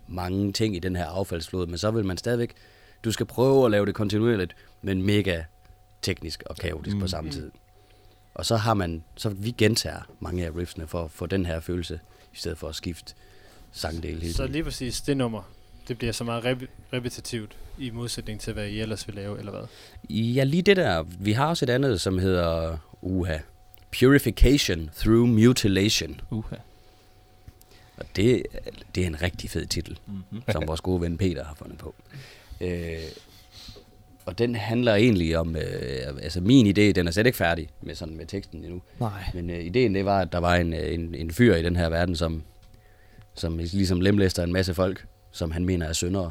[0.08, 2.52] mange ting i den her affaldsflod, men så vil man stadigvæk,
[3.04, 5.42] du skal prøve at lave det kontinuerligt, men mega
[6.02, 7.00] teknisk og kaotisk mm.
[7.00, 7.08] på Mm.
[7.08, 7.50] samme tid.
[8.34, 11.60] Og så har man, så vi gentager mange af riffsene for at få den her
[11.60, 12.00] følelse,
[12.34, 13.14] i stedet for at skifte
[13.72, 14.52] sangdel hele Så tiden.
[14.52, 15.42] lige præcis det nummer,
[15.88, 19.52] det bliver så meget rep- repetitivt i modsætning til, hvad I ellers vil lave, eller
[19.52, 19.62] hvad?
[20.16, 21.02] Ja, lige det der.
[21.02, 23.38] Vi har også et andet, som hedder uha,
[23.90, 26.20] Purification Through Mutilation.
[26.30, 26.56] Uha.
[27.96, 28.42] Og det,
[28.94, 30.42] det er en rigtig fed titel, Mm-hmm.
[30.52, 31.94] som vores gode ven Peter har fundet på.
[32.60, 32.98] Øh,
[34.26, 35.62] og den handler egentlig om, øh,
[36.22, 38.82] altså min idé, den er slet ikke færdig med, sådan med teksten endnu.
[39.00, 39.10] Nej.
[39.34, 41.76] Men øh, ideen det var, at der var en, øh, en, en fyr i den
[41.76, 42.42] her verden, som,
[43.34, 46.30] som ligesom lemlæster en masse folk, som han mener er syndere,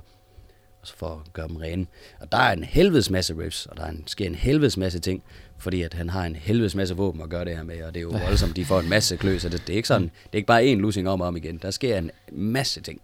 [0.81, 1.85] og så for at gøre dem rene.
[2.19, 4.99] Og der er en helvedes masse riffs, og der er en, sker en helvedes masse
[4.99, 5.23] ting,
[5.57, 7.99] fordi at han har en helvedes masse våben at gøre det her med, og det
[7.99, 10.33] er jo voldsomt, de får en masse klø, så det, det er ikke sådan, det
[10.33, 11.57] er ikke bare én losing om og om igen.
[11.57, 13.01] Der sker en masse ting.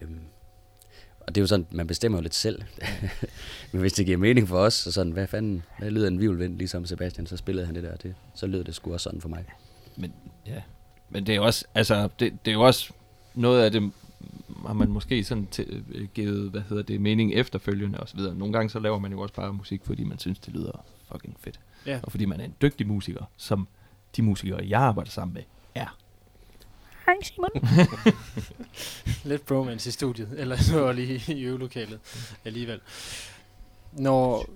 [0.00, 0.20] Øhm,
[1.20, 2.62] og det er jo sådan, man bestemmer jo lidt selv.
[3.72, 6.58] Men hvis det giver mening for os, så sådan, hvad fanden, hvad lyder en vivlvind,
[6.58, 9.28] ligesom Sebastian, så spillede han det der, det, så lød det sgu også sådan for
[9.28, 9.44] mig.
[9.96, 10.12] Men,
[10.46, 10.62] ja.
[11.10, 12.92] Men det er også, altså, det, det er jo også
[13.34, 13.92] noget af det,
[14.66, 18.34] har man måske sådan til, øh, givet, hvad hedder det, mening efterfølgende og så videre.
[18.34, 21.36] Nogle gange så laver man jo også bare musik, fordi man synes, det lyder fucking
[21.40, 21.60] fedt.
[21.86, 22.00] Ja.
[22.02, 23.68] Og fordi man er en dygtig musiker, som
[24.16, 25.42] de musikere, jeg arbejder sammen med,
[25.74, 25.98] er.
[27.06, 27.50] Hej Simon.
[29.30, 32.00] Lidt bromance i studiet, eller så lige i øvelokalet
[32.44, 32.80] alligevel.
[33.92, 34.46] Når,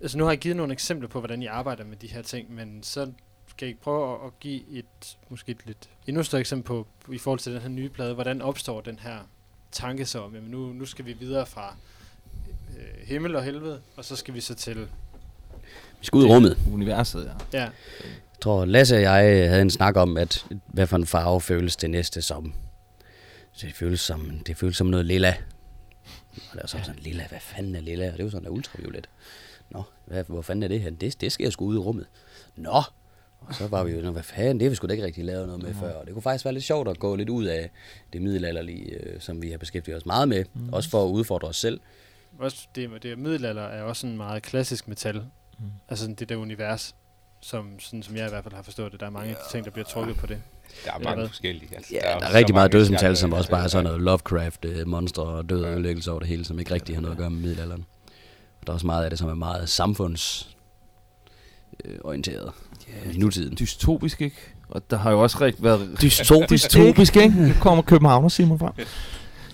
[0.00, 2.54] altså nu har jeg givet nogle eksempler på, hvordan I arbejder med de her ting,
[2.54, 3.12] men så
[3.46, 7.18] skal I prøve at, at give et, måske et lidt endnu større eksempel på, i
[7.18, 9.18] forhold til den her nye plade, hvordan opstår den her
[9.72, 11.76] tanke så om, jamen nu, nu skal vi videre fra
[12.78, 14.88] øh, himmel og helvede, og så skal vi så til,
[16.00, 16.58] Vi skal ud i rummet.
[16.72, 17.58] Universet, ja.
[17.58, 17.70] ja, Jeg
[18.40, 21.90] tror, Lasse og jeg havde en snak om, at hvad for en farve føles det
[21.90, 22.54] næste som.
[23.52, 25.34] Så det føles som, det føles som noget lilla.
[26.34, 28.06] Og der er så sådan, lilla, hvad fanden er lilla?
[28.06, 29.08] Og det er jo sådan, der ultraviolet.
[29.70, 30.90] Nå, hvad, hvor fanden er det her?
[30.90, 32.06] Det, det skal jeg sgu ud i rummet.
[32.56, 32.82] Nå,
[33.40, 35.24] og så var vi jo, "Nå, hvad fanden, det har vi sgu da ikke rigtig
[35.24, 35.92] lavet noget med før.
[35.94, 37.70] Og det kunne faktisk være lidt sjovt at gå lidt ud af
[38.12, 40.44] det middelalderlige, øh, som vi har beskæftiget os meget med.
[40.54, 40.72] Mm.
[40.72, 41.80] Også for at udfordre os selv.
[42.38, 45.22] også det, med- det middelalder er også en meget klassisk metal,
[45.62, 45.70] mm.
[45.88, 46.94] altså sådan det der univers,
[47.40, 49.34] som, sådan, som jeg i hvert fald har forstået det, der er mange ja.
[49.50, 50.42] ting, der bliver trukket på det.
[50.84, 51.28] Der er mange hvad?
[51.28, 51.76] forskellige.
[51.76, 54.00] Altså, Ja, der er så rigtig meget genrer, som også bare er altså, sådan noget
[54.00, 57.12] Lovecraft, øh, monstre og død og ødelæggelse over det hele, som ikke rigtig har noget
[57.12, 57.84] at gøre med middelalderen.
[58.60, 60.56] Og der er også meget af det, som er meget samfunds
[61.84, 62.52] øh, orienteret
[63.12, 63.56] i nutiden.
[63.58, 64.36] Dystopisk, ikke?
[64.68, 65.96] Og der har jo også rigtig været...
[66.02, 67.34] Dystopisk, Dystopisk, ikke?
[67.48, 68.72] Nu kommer København og Simon frem.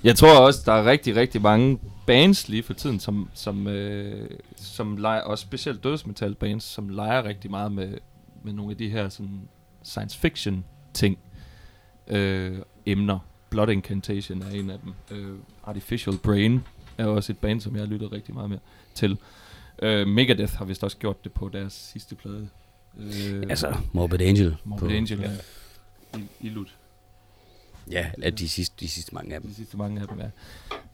[0.05, 1.79] Jeg tror også, der er rigtig, rigtig mange
[2.09, 7.25] bands lige for tiden, som, som, øh, som leger, også specielt dødsmetal bands, som leger
[7.25, 7.99] rigtig meget med,
[8.43, 9.49] med nogle af de her sådan,
[9.83, 11.19] science fiction ting,
[12.07, 13.19] øh, emner.
[13.51, 14.93] Blood Incantation er en af dem.
[15.11, 16.61] Øh, Artificial Brain
[16.99, 18.59] er også et band, som jeg har lyttet rigtig meget mere
[18.95, 19.19] til.
[19.83, 22.49] Øh, Megadeth har vist også gjort det på deres sidste plade.
[22.99, 24.57] Øh, Altså, Morbid Angel.
[24.65, 25.31] Morbid på- Angel, ja.
[26.19, 26.75] I, I lut.
[27.91, 29.51] Ja, de sidste, de sidste mange af dem.
[29.51, 30.21] De sidste mange af dem,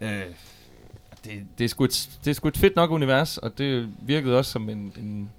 [0.00, 0.26] ja.
[0.26, 0.34] Øh,
[1.24, 4.38] det, det, er sgu et, det er sgu et fedt nok univers, og det virkede
[4.38, 4.92] også som en...
[4.98, 5.30] en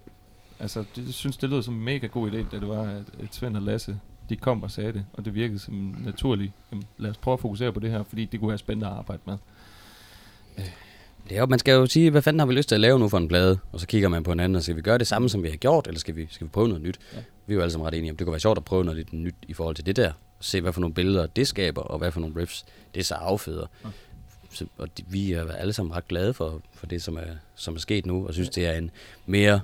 [0.59, 3.03] altså, det, jeg synes, det lød som en mega god idé, da det var, at,
[3.23, 6.53] at Svend og Lasse, de kom og sagde det, og det virkede som en naturlig...
[6.71, 8.93] Jamen, lad os prøve at fokusere på det her, fordi det kunne være spændende at
[8.93, 9.37] arbejde med.
[11.29, 12.99] Det er jo, man skal jo sige, hvad fanden har vi lyst til at lave
[12.99, 13.59] nu for en plade?
[13.71, 15.49] Og så kigger man på hinanden og siger, skal vi gøre det samme, som vi
[15.49, 16.99] har gjort, eller skal vi, skal vi prøve noget nyt?
[17.13, 17.17] Ja.
[17.17, 17.23] Ja.
[17.47, 18.97] Vi er jo alle sammen ret enige om, det kunne være sjovt at prøve noget
[18.97, 20.11] lidt nyt i forhold til det der.
[20.39, 22.65] Se, hvad for nogle billeder det skaber, og hvad for nogle riffs
[22.95, 23.67] det så afføder.
[23.83, 23.89] Ja.
[24.77, 27.79] Og de, vi er alle sammen ret glade for, for det, som er, som er
[27.79, 28.91] sket nu, og synes, det er en
[29.25, 29.61] mere...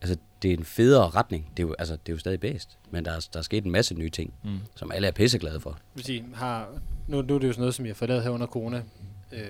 [0.00, 1.50] Altså, det er en federe retning.
[1.56, 3.64] Det er jo, altså, det er jo stadig bedst, men der er, der er sket
[3.64, 4.58] en masse nye ting, Mm.
[4.74, 5.78] som alle er pisseglade for.
[5.94, 6.68] Hvis I har,
[7.06, 8.82] nu, nu er det jo sådan noget, som I har lavet her under corona,
[9.32, 9.42] øh,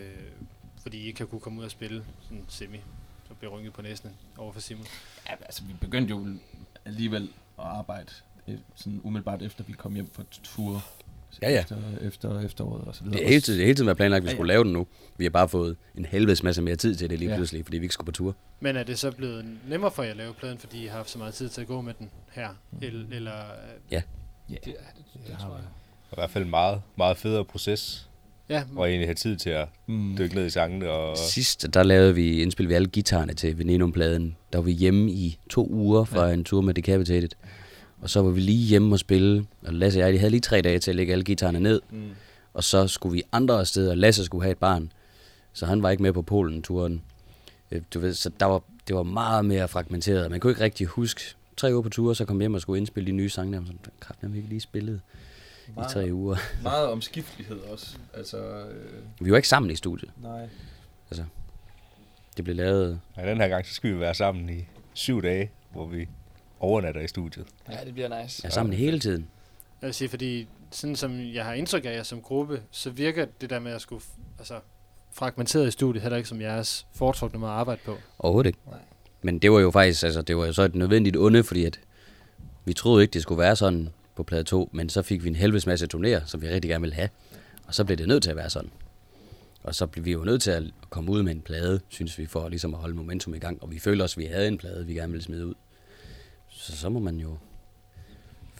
[0.83, 2.77] fordi I ikke har kunne komme ud og spille sådan semi,
[3.29, 4.87] så bliver rynket på næsen over for Simon.
[5.29, 6.27] Ja, altså, vi begyndte jo
[6.85, 7.23] alligevel
[7.59, 8.13] at arbejde
[8.49, 10.85] øh, sådan umiddelbart efter vi kom hjem fra tur.
[11.43, 11.61] Ja, ja.
[11.61, 13.19] Efter, efter efteråret og så videre.
[13.19, 14.73] Det er hele tiden, det er hele tiden været planlagt, at vi skulle lave den
[14.73, 14.87] nu.
[15.19, 17.37] Vi har bare fået en helvedes masse mere tid til det lige Ja.
[17.37, 18.37] pludselig, fordi vi ikke skulle på tur.
[18.61, 21.11] Men er det så blevet nemmere for jer at lave pladen, fordi I har haft
[21.11, 22.49] så meget tid til at gå med den her?
[22.83, 23.33] Eller, eller
[23.91, 24.03] Ja,
[24.49, 24.75] det, det,
[25.27, 25.63] det har vi.
[26.13, 28.09] I hvert fald en meget, meget federe proces,
[28.49, 30.17] ja, hvor jeg egentlig have tid til at Mm.
[30.19, 30.91] dykke ned i sangene.
[30.91, 34.37] Og, Sidst, der lavede vi, indspillede vi alle guitarerne til Venenum-pladen.
[34.53, 36.33] Der var vi hjemme i to uger fra ja.
[36.35, 37.29] en tur med Decapitated.
[38.03, 39.47] Og så var vi lige hjemme og spille.
[39.67, 41.81] Og Lasse og jeg, de havde lige tre dage til at lægge alle guitarerne ned.
[41.91, 42.11] Mm.
[42.55, 44.93] Og så skulle vi andre steder, og Lasse skulle have et barn.
[45.53, 47.03] Så han var ikke med på Polen-turen.
[47.71, 50.31] Øh, Du ved, så der var, det var meget mere fragmenteret.
[50.31, 51.21] Man kunne ikke rigtig huske
[51.57, 53.53] tre uger på tur, så kom jeg hjem og skulle indspille de nye sange.
[53.53, 55.01] Der var sådan, kraft, vi ikke lige spillet
[55.69, 55.91] i Meget.
[55.93, 56.37] tre uger.
[56.63, 57.97] Meget omskiftelighed også.
[58.15, 60.11] Altså, øh, Vi var ikke sammen i studiet.
[60.23, 60.49] nej.
[62.37, 63.01] Det blev lavet...
[63.15, 66.09] og den her gang, så skal vi være sammen i syv dage, hvor vi
[66.61, 67.47] overnatter i studiet.
[67.71, 68.41] Ja, det bliver nice.
[68.45, 69.29] Ja, sammen hele tiden.
[69.81, 73.27] jeg vil sige, fordi sådan som jeg har indtryk af jer som gruppe, så virker
[73.41, 74.05] det der med at skulle,
[74.39, 74.55] altså
[75.13, 77.97] fragmenteret i studiet, heller ikke som jeres foretrukne måde at arbejde på.
[78.19, 78.59] Overhovedet ikke.
[78.67, 78.79] Nej.
[79.23, 81.81] Men det var jo faktisk, altså det var jo så et nødvendigt onde, fordi at
[82.65, 85.29] vi troede ikke, det skulle være sådan på på plade 2, men så fik vi
[85.29, 87.09] en helvedes masse turnéer, som vi rigtig gerne ville have.
[87.67, 88.71] Og så blev det nødt til at være sådan.
[89.63, 92.27] Og så blev vi jo nødt til at komme ud med en plade, synes vi,
[92.27, 93.63] for ligesom at holde momentum i gang.
[93.63, 95.55] Og vi følte også, at vi havde en plade, vi gerne ville smide ud.
[96.61, 97.37] Så så må man jo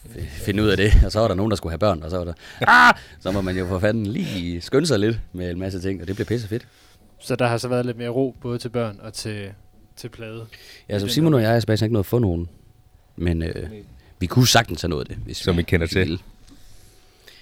[0.05, 0.91] f- finde ud af det.
[1.05, 2.93] Og så var der nogen, der skulle have børn, og så var der, ah!
[3.19, 6.07] så må man jo for fanden lige skynde sig lidt med en masse ting, og
[6.07, 6.67] det blev pisse fedt.
[7.19, 9.51] Så der har så været lidt mere ro, både til børn og til,
[9.95, 10.47] til plade.
[10.89, 12.49] Ja, så Simon og jeg er faktisk ikke noget at få nogen.
[13.15, 13.71] Men øh,
[14.19, 15.99] vi kunne sagtens have noget af det, hvis Som vi, I kender hvis til.
[15.99, 16.19] ville.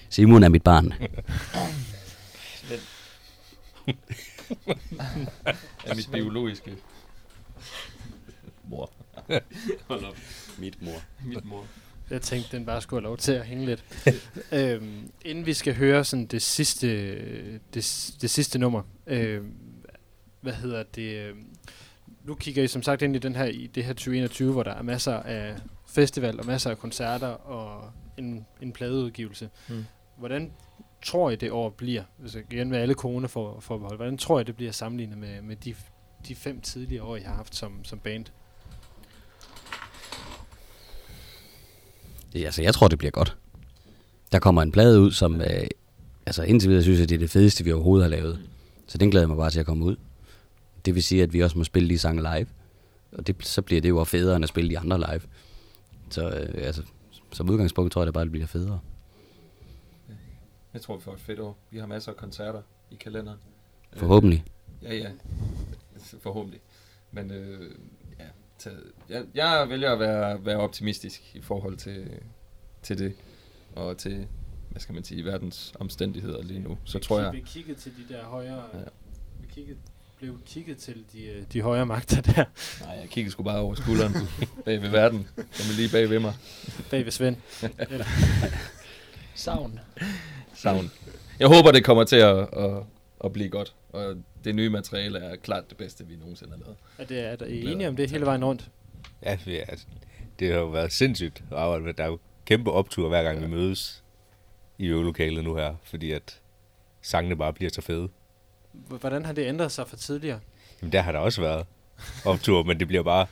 [0.08, 0.92] Simon er mit barn.
[5.86, 6.76] Af mit biologiske
[8.64, 8.90] mor.
[9.88, 10.16] Hold op.
[10.60, 11.02] Mit mor.
[11.24, 11.66] Mit mor.
[12.10, 13.84] Jeg tænkte, den bare skulle have lov til at hænge lidt.
[14.52, 16.88] øhm, inden vi skal høre sådan det sidste,
[17.74, 19.54] det, det sidste nummer, øhm,
[20.40, 21.16] hvad hedder det?
[21.16, 21.44] øhm,
[22.24, 24.74] Nu kigger I som sagt ind i den her i det her 2021, hvor der
[24.74, 25.56] er masser af
[25.88, 29.50] festival og masser af koncerter og en, en pladeudgivelse.
[29.68, 29.84] Mm.
[30.18, 30.52] Hvordan
[31.04, 34.44] tror I det år bliver, altså igen med alle corona for, forbehold, hvordan tror I
[34.44, 35.74] det bliver sammenlignet med, med de,
[36.28, 38.24] de fem tidligere år, I har haft som, som band?
[42.32, 43.36] Det, altså, jeg tror, det bliver godt.
[44.32, 45.40] Der kommer en plade ud, som...
[45.40, 45.66] Øh,
[46.26, 48.40] altså, indtil videre synes jeg, det er det fedeste, vi overhovedet har lavet.
[48.86, 49.96] Så den glæder jeg mig bare til at komme ud.
[50.84, 52.46] Det vil sige, at vi også må spille de sange live.
[53.12, 55.20] Og det, så bliver det jo også federe, end at spille de andre live.
[56.10, 56.82] Så øh, altså,
[57.32, 58.80] som udgangspunkt tror jeg, det bare bliver federe.
[60.74, 61.58] Jeg tror, vi får et fedt år.
[61.70, 63.38] Vi har masser af koncerter i kalenderen.
[63.96, 64.44] Forhåbentlig.
[64.82, 65.10] Øh, ja, ja.
[66.20, 66.60] Forhåbentlig.
[67.12, 67.70] Men øh,
[68.64, 72.10] ja, taget, jeg, jeg vælger at være, være optimistisk i forhold til,
[72.82, 73.14] til det.
[73.76, 74.26] Og til,
[74.70, 76.78] hvad skal man sige, verdens omstændigheder lige nu.
[76.84, 77.32] Så tror jeg...
[77.32, 78.64] Vi kiggede til de der højere...
[78.74, 78.78] Ja.
[79.40, 79.78] Vi kiggede,
[80.18, 82.44] blev kigget til de, øh, de højere magter der
[82.84, 84.14] Nej, jeg kigger sgu bare over skulderen
[84.64, 85.28] bag ved verden.
[85.36, 86.34] Den er lige bag ved mig.
[86.90, 87.36] bag ved Svend.
[89.34, 89.80] Savn.
[90.54, 90.90] Savn.
[91.38, 92.82] Jeg håber, det kommer til at, at,
[93.24, 93.74] at blive godt.
[93.92, 96.76] Og det nye materiale er klart det bedste, vi nogensinde har lavet.
[96.98, 98.70] er, det, er der I enige om det hele vejen rundt?
[99.22, 99.86] Ja, ja altså,
[100.38, 101.94] det har jo været sindssygt at arbejde med.
[101.94, 104.02] Der er jo kæmpe optur, hver gang vi mødes
[104.78, 106.40] i øvelokalet nu her, fordi at
[107.02, 108.08] sangene bare bliver så fede.
[108.72, 110.40] Hvordan har det ændret sig fra tidligere?
[110.82, 111.66] Jamen, der har der også været
[112.24, 113.26] optur, men det bliver bare...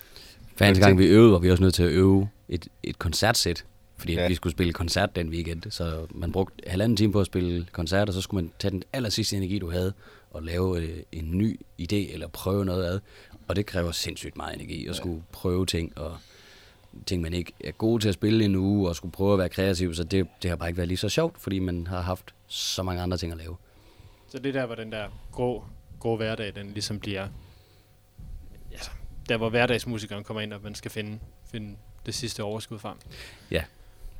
[0.56, 3.64] Hver eneste gang vi øvede, var vi også nødt til at øve et, et koncertsæt.
[3.96, 4.22] Fordi ja.
[4.22, 4.28] Ja.
[4.28, 5.62] vi skulle spille koncert den weekend.
[5.70, 8.82] Så man brugte halvanden time på at spille koncert, og så skulle man tage den
[8.92, 9.92] aller sidste energi, du havde,
[10.39, 13.01] og lave øh, en ny idé, eller prøve noget ad.
[13.49, 16.16] Og det kræver sindssygt meget energi, at skulle prøve ting, og
[17.07, 19.95] ting, man ikke er god til at spille endnu, og skulle prøve at være kreativ.
[19.95, 22.82] Så det, det har bare ikke været lige så sjovt, fordi man har haft så
[22.82, 23.57] mange andre ting at lave.
[24.28, 25.64] Så det er der, hvor den der grå,
[26.01, 27.28] grå hverdag, den ligesom bliver...
[28.72, 28.91] Altså,
[29.28, 31.18] der hvor hverdagsmusikeren kommer ind, og man skal finde,
[31.51, 31.76] finde
[32.07, 32.97] det sidste overskud frem.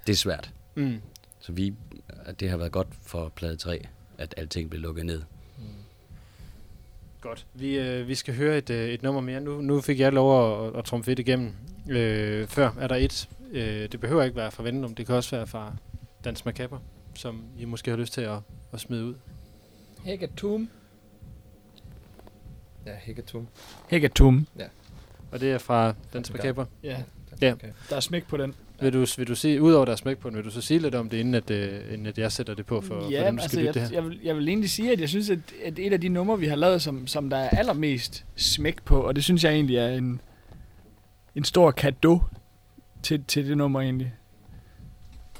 [0.07, 0.51] Det er svært.
[0.75, 1.01] Mm.
[1.41, 1.75] Så vi,
[2.41, 3.87] det har været godt for plade 3,
[4.19, 5.23] at alting blev lukket ned.
[7.21, 7.47] Godt.
[7.55, 9.41] Vi, øh, vi skal høre et, øh, et nummer mere.
[9.41, 11.53] Nu, nu fik jeg lov at, at trumfe et igennem.
[11.89, 13.29] Øh, før er der et.
[13.53, 14.95] Øh, det behøver ikke være fra Vendum.
[14.95, 15.75] Det kan også være fra
[16.25, 16.81] Dans Macabre,
[17.14, 18.39] som I måske har lyst til at,
[18.73, 19.14] at smide ud.
[20.05, 20.69] Hegatum.
[22.87, 23.49] Ja, Hegatum.
[23.89, 24.47] Hegatum.
[25.33, 26.35] Og det er fra Dans Ja.
[26.37, 26.66] Macabre.
[26.83, 27.03] Ja,
[27.43, 27.55] Ja.
[27.91, 28.55] der er smæk på den.
[28.81, 30.81] Vil du, vil du sige, udover der er smæk på den, vil du så sige
[30.81, 33.26] lidt om det, inden at, øh, inden at jeg sætter det på for, for ja,
[33.26, 34.03] dem, der altså, skal lytte jeg, det her?
[34.03, 36.39] jeg, vil, jeg vil egentlig sige, at jeg synes, at, at et af de numre,
[36.39, 39.76] vi har lavet, som, som der er allermest smæk på, og det synes jeg egentlig
[39.76, 40.20] er en,
[41.35, 42.20] en stor gave
[43.03, 44.12] til, til det nummer egentlig.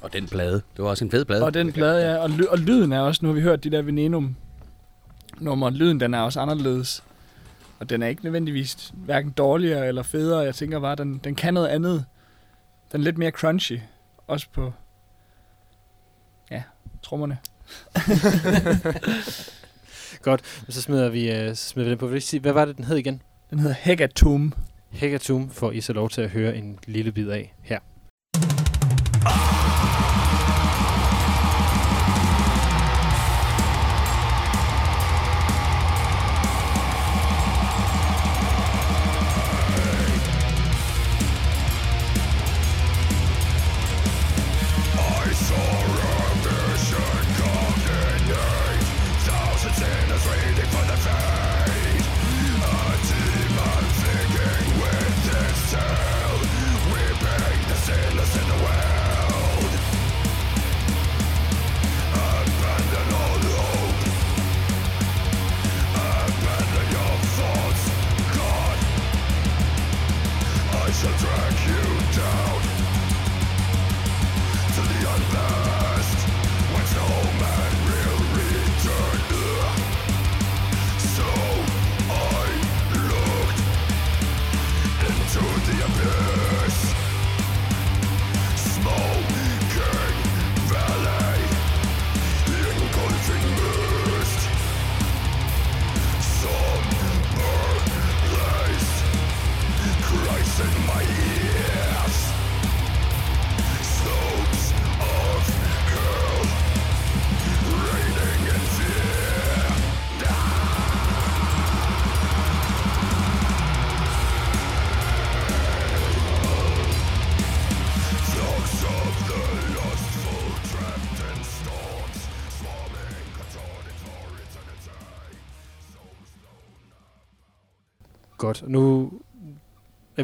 [0.01, 0.53] Og den plade.
[0.53, 1.43] Det var også en fed plade.
[1.43, 3.69] Og den plade, ja, og, ly, og lyden er også, nu har vi hørt de
[3.69, 4.35] der Venenum
[5.39, 7.03] nummer, lyden den er også anderledes.
[7.79, 10.39] Og den er ikke nødvendigvis hverken dårligere eller federe.
[10.39, 12.05] Jeg tænker bare, den, den kan noget andet.
[12.91, 13.79] Den er lidt mere crunchy.
[14.27, 14.73] Også på,
[16.51, 16.63] ja,
[17.01, 17.37] trommerne.
[20.21, 22.07] Godt, så smider vi, øh, så smider vi den på.
[22.41, 23.21] Hvad var det, den hed igen?
[23.49, 24.53] Den hedder Hegatum.
[24.89, 27.79] Hegatum får I så lov til at høre en lille bid af her.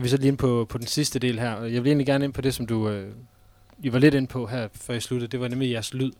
[0.05, 2.33] Vi så lige ind på, på den sidste del her, jeg vil egentlig gerne ind
[2.33, 3.13] på det, som du øh,
[3.83, 5.31] I var lidt ind på her, før I sluttede.
[5.31, 6.11] Det var nemlig jeres lyd.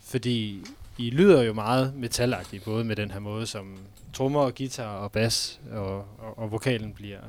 [0.00, 0.64] Fordi
[0.98, 3.78] I lyder jo meget metalagtigt, både med den her måde, som
[4.12, 7.20] trommer og guitar og bas og, og, og vokalen bliver,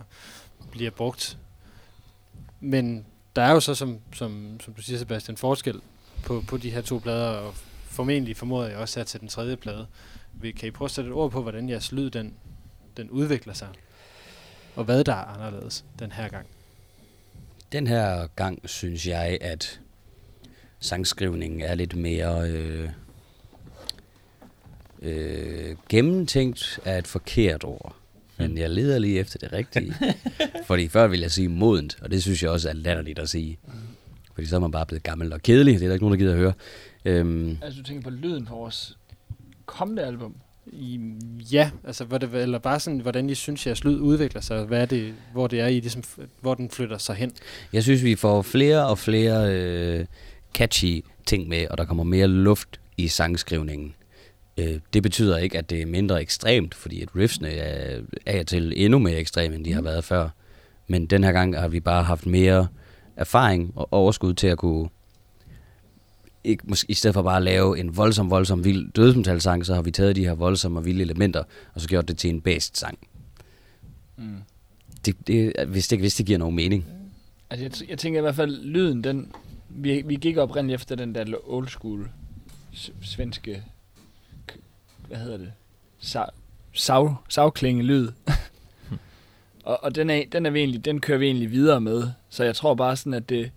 [0.71, 1.37] bliver brugt.
[2.59, 3.05] Men
[3.35, 5.81] der er jo så, som, som, som du siger, Sebastian, forskel
[6.25, 7.53] på, på de her to plader, og
[7.85, 9.87] formentlig formoder jeg også her til den tredje plade.
[10.41, 12.33] Kan I prøve at sætte et ord på, hvordan jeres lyd den,
[12.97, 13.67] den udvikler sig?
[14.79, 16.47] Og hvad der er anderledes den her gang?
[17.71, 19.79] Den her gang synes jeg, at
[20.79, 22.89] sangskrivningen er lidt mere øh,
[25.01, 27.95] øh, gennemtænkt er et forkert ord.
[28.37, 29.95] Men jeg leder lige efter det rigtige.
[30.67, 33.59] Fordi før ville jeg sige modent, og det synes jeg også er latterligt at sige.
[34.33, 35.73] Fordi så er man bare blevet gammel og kedelig.
[35.73, 36.53] Det er der ikke nogen, der gider at høre.
[37.05, 38.97] Øhm, Altså, du tænker på lyden på vores
[39.65, 40.35] kommende album.
[40.73, 40.99] I,
[41.51, 44.81] ja, altså, hvor det, eller bare sådan, hvordan I synes, jeres lyd udvikler sig, hvad
[44.81, 46.03] er det, hvor det er, I ligesom,
[46.41, 47.31] hvor den flytter sig hen.
[47.73, 50.05] Jeg synes, vi får flere og flere øh,
[50.53, 53.95] catchy ting med, og der kommer mere luft i sangskrivningen.
[54.57, 58.01] Øh, det betyder ikke, at det er mindre ekstremt, fordi at riffsene er
[58.39, 60.29] og til endnu mere ekstreme, end de har været før.
[60.87, 62.67] Men den her gang har vi bare haft mere
[63.15, 64.89] erfaring og overskud til at kunne
[66.43, 69.81] ikke, måske, i stedet for bare at lave en voldsom, voldsom vild dødsmetalsang, så har
[69.81, 72.77] vi taget de her voldsomme og vilde elementer, og så gjort det til en bedst
[72.77, 72.99] sang.
[74.17, 74.37] Mm.
[75.05, 76.85] Det, det, hvis, det, hvis det giver nogen mening.
[77.49, 79.31] Altså, jeg, jeg tænker i hvert fald, lyden, den...
[79.69, 82.09] Vi, vi gik oprindeligt efter den der old school
[83.01, 83.63] svenske...
[85.07, 85.51] Hvad hedder det?
[86.01, 86.33] Sa-
[86.73, 88.11] sav, savklinge lyd.
[89.63, 92.03] og og den, er, den, er vi egentlig, den kører vi egentlig videre med.
[92.29, 93.51] Så jeg tror bare sådan, at det,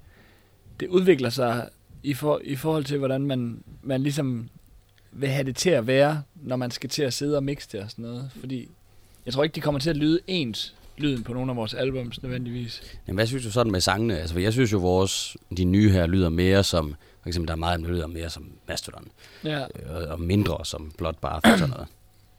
[0.81, 1.69] det udvikler sig
[2.03, 4.49] i, for, i forhold til, hvordan man, man ligesom
[5.13, 7.81] vil have det til at være, når man skal til at sidde og mixe det
[7.81, 8.31] og sådan noget.
[8.41, 8.69] Fordi
[9.27, 12.23] jeg tror ikke, det kommer til at lyde ens, lyden på nogle af vores albums
[12.23, 12.83] nødvendigvis.
[13.07, 14.19] Jamen, hvad synes du sådan med sangene?
[14.19, 17.55] Altså, for jeg synes jo, vores, de nye her lyder mere som, for eksempel, der
[17.55, 19.09] er meget, der lyder mere som Mastodon,
[19.45, 19.61] Ja.
[19.61, 21.87] øh, og, og mindre som Bloodbath og sådan noget.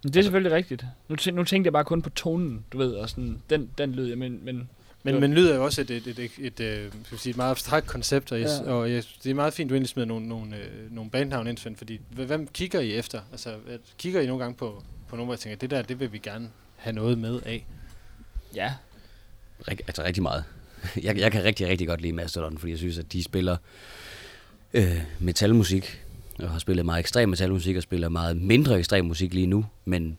[0.04, 0.86] Men det er selvfølgelig rigtigt.
[1.10, 4.16] Nu, nu tænkte jeg bare kun på tonen, du ved, og sådan, den, den lyd,
[4.16, 4.70] men, men
[5.04, 7.38] Men, men lyd er jo også et, et, et, et, et, øh, skal sige, et
[7.38, 8.72] meget abstrakt koncept, og, jeg, Ja.
[8.72, 11.58] og jeg, det er meget fint, du egentlig smider nogle, nogle, øh, nogle bandnavn ind,
[11.58, 13.22] Svend, fordi hv- hvem kigger I efter?
[13.32, 16.00] Altså, at, kigger I nogle gange på, på nogle, hvor jeg tænker, det der, det
[16.00, 17.66] vil vi gerne have noget med af?
[18.56, 18.74] ja,
[19.68, 20.44] Rig, altså rigtig meget.
[21.04, 23.58] Jeg, jeg kan rigtig, rigtig godt lide Mastodon, fordi jeg synes, at de spiller
[24.74, 26.02] øh, metalmusik,
[26.40, 30.18] og har spillet meget ekstrem metalmusik, og spiller meget mindre ekstrem musik lige nu, men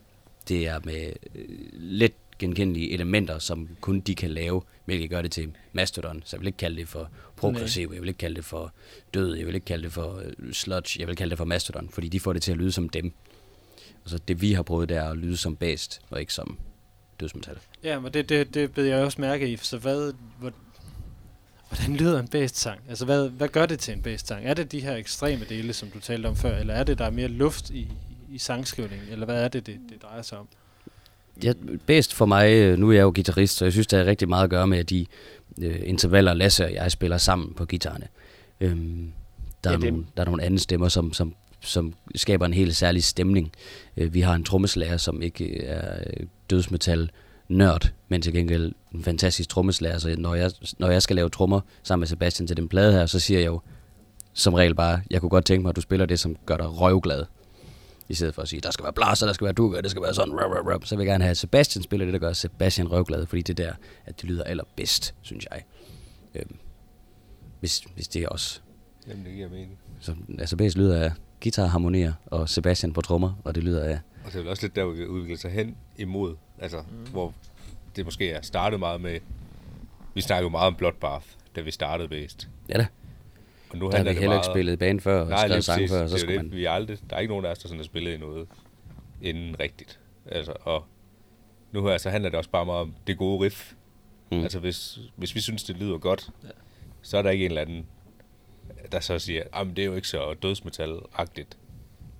[0.48, 5.32] det er med øh, let genkendelige elementer, som kun de kan lave, hvilket gør det
[5.32, 6.22] til Mastodon.
[6.24, 8.72] Så jeg vil ikke kalde det for progressiv, jeg vil ikke kalde det for
[9.14, 11.88] død, jeg vil ikke kalde det for øh, sludge, jeg vil kalde det for Mastodon,
[11.88, 13.12] fordi de får det til at lyde som dem.
[14.04, 16.58] Og så det vi har prøvet, det er at lyde som bast, og ikke som
[17.20, 17.58] dødsmetal.
[17.82, 20.52] Ja, men det, det, det bed jeg også mærke i, så hvad, hvor,
[21.68, 22.80] hvordan lyder en based-sang?
[22.88, 24.46] Altså, hvad, hvad gør det til en based-sang?
[24.46, 27.04] Er det de her ekstreme dele, som du talte om før, eller er det, der
[27.04, 27.88] er mere luft i,
[28.30, 30.48] i sangskrivningen, eller hvad er det, det, det drejer sig om?
[31.42, 31.52] Ja,
[31.86, 34.28] bedst for mig, øh, nu er jeg jo guitarist, så jeg synes, det er rigtig
[34.28, 35.06] meget at gøre med at de
[35.62, 38.06] øh, intervaller, Lasse og jeg spiller sammen på guitarerne.
[38.60, 39.12] Øhm,
[39.64, 42.76] der, Ja, er nogle, der er nogle andre stemmer, som, som, som skaber en helt
[42.76, 43.52] særlig stemning.
[43.96, 47.10] Øh, vi har en trommeslager, som ikke øh, er øh, dødsmetal
[47.48, 49.98] nørd, men til gengæld en fantastisk trommeslager.
[49.98, 53.06] Så når jeg, når jeg skal lave trommer sammen med Sebastian til den plade her,
[53.06, 53.60] så siger jeg jo
[54.32, 56.80] som regel bare, jeg kunne godt tænke mig, at du spiller det, som gør dig
[56.80, 57.24] røvglad.
[58.08, 60.02] I stedet for at sige, der skal være blaster, der skal være dukker, det skal
[60.02, 60.86] være sådan, rup, rup, rup.
[60.86, 63.60] så vil jeg gerne have, at Sebastian spiller det, der gør Sebastian røvglad, fordi det
[63.60, 63.72] er der,
[64.06, 65.62] at det lyder allerbedst, synes jeg.
[66.34, 66.56] Øhm,
[67.60, 68.60] hvis, hvis det er også.
[69.08, 69.78] Jamen, det giver mening.
[70.00, 73.98] Så, altså bedst lyder af guitar, harmonier og Sebastian på trommer, og det lyder af...
[74.24, 76.36] Og det er vel også lidt der, vi udvikler sig hen imod.
[76.58, 77.10] Altså, mm.
[77.10, 77.34] hvor
[77.96, 79.20] det måske er startet meget med...
[80.14, 81.26] Vi snakkede jo meget om Bloodbath,
[81.56, 82.48] da vi startede bedst.
[82.68, 82.86] Ja da,
[83.74, 85.98] Og nu der har vi heller ikke spillet band før, og Nej, skrevet sang før,
[85.98, 86.44] så det er skulle det.
[86.44, 86.52] man...
[86.56, 88.48] Vi er aldrig, der er ikke nogen af os, der sådan har spillet i noget
[89.22, 89.98] inden rigtigt.
[90.26, 90.84] Altså, og
[91.72, 93.72] nu her, så handler det også bare meget om det gode riff.
[94.30, 94.36] Mm.
[94.36, 94.42] Mm.
[94.42, 96.48] Altså, hvis, hvis vi synes, det lyder godt, ja.
[97.02, 97.86] så er der ikke en eller anden,
[98.92, 101.56] der så siger, at det er jo ikke så dødsmetal-agtigt.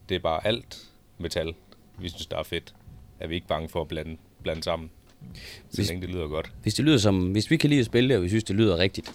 [0.09, 0.85] Det er bare alt
[1.19, 1.55] metal,
[1.99, 2.75] vi synes, der er fedt.
[3.21, 4.91] Er vi ikke bange for at blande, blande sammen,
[5.35, 6.53] så Hvis- længe det lyder godt.
[6.63, 8.57] Hvis det lyder som, hvis vi kan lide at spille det, og vi synes, det
[8.57, 9.13] lyder rigtigt,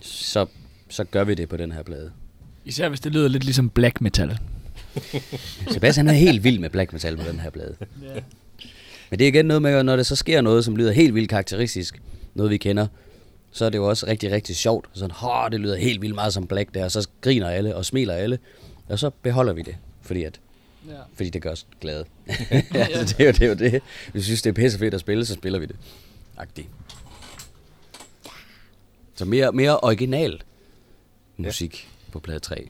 [0.00, 0.46] så,
[0.88, 2.10] så gør vi det på den her plade.
[2.64, 4.38] især hvis det lyder lidt ligesom black metal.
[5.72, 7.76] Sebastian er helt vild med black metal på den her plade.
[9.10, 11.14] Men det er igen noget med, at når det så sker noget, som lyder helt
[11.14, 12.02] vildt karakteristisk,
[12.34, 12.86] noget vi kender,
[13.52, 14.88] så er det jo også rigtig, rigtig sjovt.
[14.92, 17.84] Sådan, Hå, det lyder helt vildt meget som black der, og så griner alle og
[17.84, 18.38] smiler alle,
[18.88, 19.76] og så beholder vi det.
[20.02, 20.40] Fordi at
[20.88, 20.94] Ja.
[21.14, 22.04] Fordi det gør os glade.
[22.74, 23.82] altså, det, er jo, det er jo det.
[24.12, 25.76] Hvis vi synes, det er pisse fedt at spille, så spiller vi det.
[26.36, 26.68] Agtigt.
[29.14, 30.40] Så mere, mere original
[31.38, 32.12] musik ja.
[32.12, 32.68] på plade 3.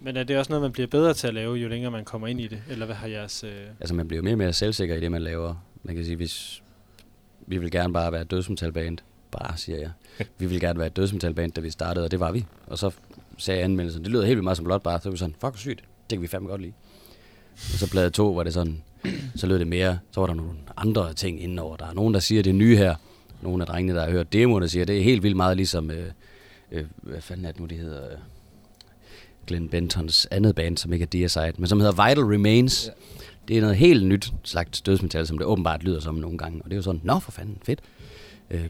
[0.00, 2.26] Men er det også noget, man bliver bedre til at lave, jo længere man kommer
[2.28, 2.62] ind i det?
[2.68, 3.44] Eller hvad har jeres...
[3.44, 3.52] Øh...
[3.80, 5.54] Altså man bliver mere og mere selvsikker i det, man laver.
[5.82, 6.62] Man kan sige, hvis
[7.46, 8.98] vi vil gerne bare være et dødsmetalband,
[9.30, 9.90] bare siger jeg.
[10.38, 12.46] Vi vil gerne være et dødsmetalband, da vi startede, og det var vi.
[12.66, 12.90] Og så
[13.38, 15.84] sagde anmeldelsen, det lyder helt vildt meget som Bloodbath, så var vi sådan, fuck sygt,
[16.10, 16.72] det kan vi fandme godt lide.
[17.54, 18.82] Og så plade 2 var det sådan,
[19.36, 21.76] så lød det mere, så var der nogle andre ting indenover.
[21.76, 22.94] Der er nogen, der siger, det er nye her.
[23.42, 25.90] Nogle af drengene, der har hørt demoen, der siger, det er helt vildt meget ligesom,
[25.90, 26.06] øh,
[26.72, 28.16] øh, hvad fanden er det nu, det hedder,
[29.46, 32.86] Glenn Bentons andet band, som ikke er Deicide, men som hedder Vital Remains.
[32.86, 32.92] Ja.
[33.48, 36.62] Det er noget helt nyt slags dødsmetal, som det åbenbart lyder som nogle gange.
[36.62, 37.80] Og det er jo sådan, nå for fanden, fedt.
[38.50, 38.68] Øh,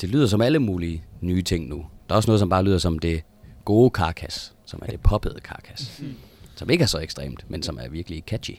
[0.00, 1.86] det lyder som alle mulige nye ting nu.
[2.08, 3.22] Der er også noget, som bare lyder som det
[3.64, 6.02] gode karkas, som er det poppede karkas.
[6.56, 8.54] som ikke er så ekstremt, men som er virkelig catchy.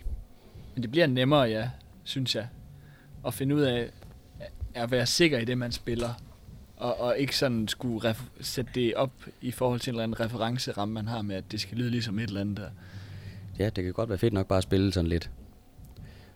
[0.74, 1.70] Men det bliver nemmere, ja,
[2.04, 2.48] synes jeg,
[3.28, 3.90] at finde ud af
[4.74, 6.10] at være sikker i det, man spiller.
[6.78, 9.12] Og, og ikke sådan skulle ref- sætte det op
[9.42, 12.20] i forhold til en eller anden referenceramme, man har med, at det skal lyde ligesom
[12.20, 12.70] et eller andet der.
[13.60, 15.30] Ja, det kan godt være fedt nok bare at spille sådan lidt.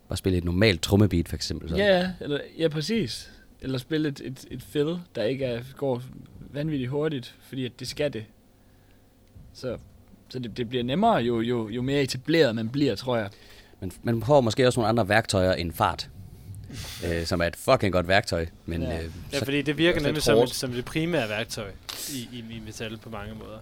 [0.08, 1.70] Bare spille et normalt trommebeat for eksempel.
[1.70, 1.86] Sådan.
[1.86, 3.32] Ja, eller, ja, præcis.
[3.62, 6.02] Eller spille et, et, et fill, der ikke er, går
[6.40, 8.26] vanvittigt hurtigt, fordi at det skal det.
[9.54, 9.78] Så,
[10.30, 13.30] så det, det bliver nemmere, jo, jo, jo mere etableret man bliver, tror jeg.
[13.80, 16.10] Men man får måske også nogle andre værktøjer end fart.
[17.05, 18.45] Øh, som er et fucking godt værktøj.
[18.65, 21.72] Men, Ja, øh, ja så, fordi det virker nemlig som, et- som det primære værktøj
[22.13, 23.57] i, i, i metal på mange måder.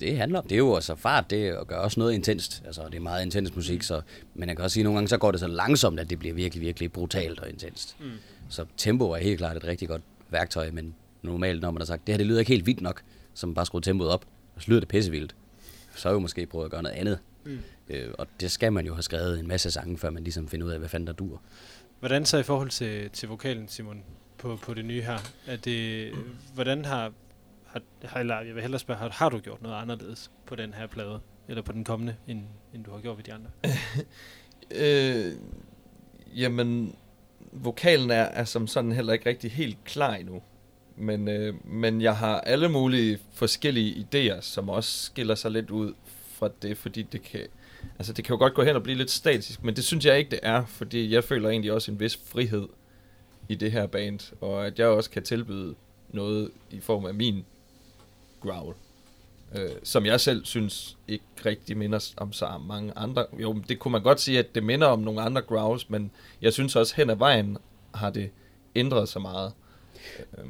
[0.00, 2.62] det handler om, det er jo altså fart, det gør også noget intenst.
[2.66, 4.00] Altså, det er meget intens musik, så,
[4.34, 6.18] men jeg kan også sige, at nogle gange så går det så langsomt, at det
[6.18, 7.96] bliver virkelig, virkelig brutalt og intenst.
[8.00, 8.10] Mm.
[8.48, 12.06] Så tempo er helt klart et rigtig godt værktøj, men normalt, når man har sagt,
[12.06, 13.02] det her det lyder ikke helt vildt nok,
[13.34, 14.24] som bare skrue tempoet op,
[14.56, 15.34] og så lyder det pissevildt,
[15.96, 17.18] så er jo måske prøve at gøre noget andet.
[17.44, 17.58] Mm.
[17.88, 20.66] Øh, og det skal man jo have skrevet en masse sange, før man ligesom finder
[20.66, 21.40] ud af, hvad fanden der dur.
[22.00, 24.04] Hvordan så i forhold til, til vokalen, Simon,
[24.38, 25.18] på, på det nye her?
[25.46, 26.12] Er det,
[26.54, 27.12] hvordan har,
[27.66, 30.74] har, har, eller jeg vil hellere spørge, har, har du gjort noget anderledes på den
[30.74, 32.42] her plade, eller på den kommende, end,
[32.74, 33.50] end du har gjort ved de andre?
[34.74, 35.32] Øh,
[36.36, 36.96] jamen,
[37.52, 40.42] vokalen er, er som sådan heller ikke rigtig helt klar endnu.
[40.96, 45.94] Men, øh, men jeg har alle mulige forskellige idéer, som også skiller sig lidt ud
[46.34, 47.46] fra det, fordi det kan,
[47.98, 50.18] altså det kan jo godt gå hen og blive lidt statisk, men det synes jeg
[50.18, 52.68] ikke, det er, fordi jeg føler egentlig også en vis frihed
[53.48, 55.74] i det her band, og at jeg også kan tilbyde
[56.08, 57.44] noget i form af min
[58.40, 58.74] growl,
[59.54, 63.26] øh, som jeg selv synes ikke rigtig minder om så mange andre.
[63.40, 66.10] Jo, det kunne man godt sige, at det minder om nogle andre growls, men
[66.42, 67.58] jeg synes også hen ad vejen
[67.94, 68.30] har det
[68.74, 69.52] ændret sig meget.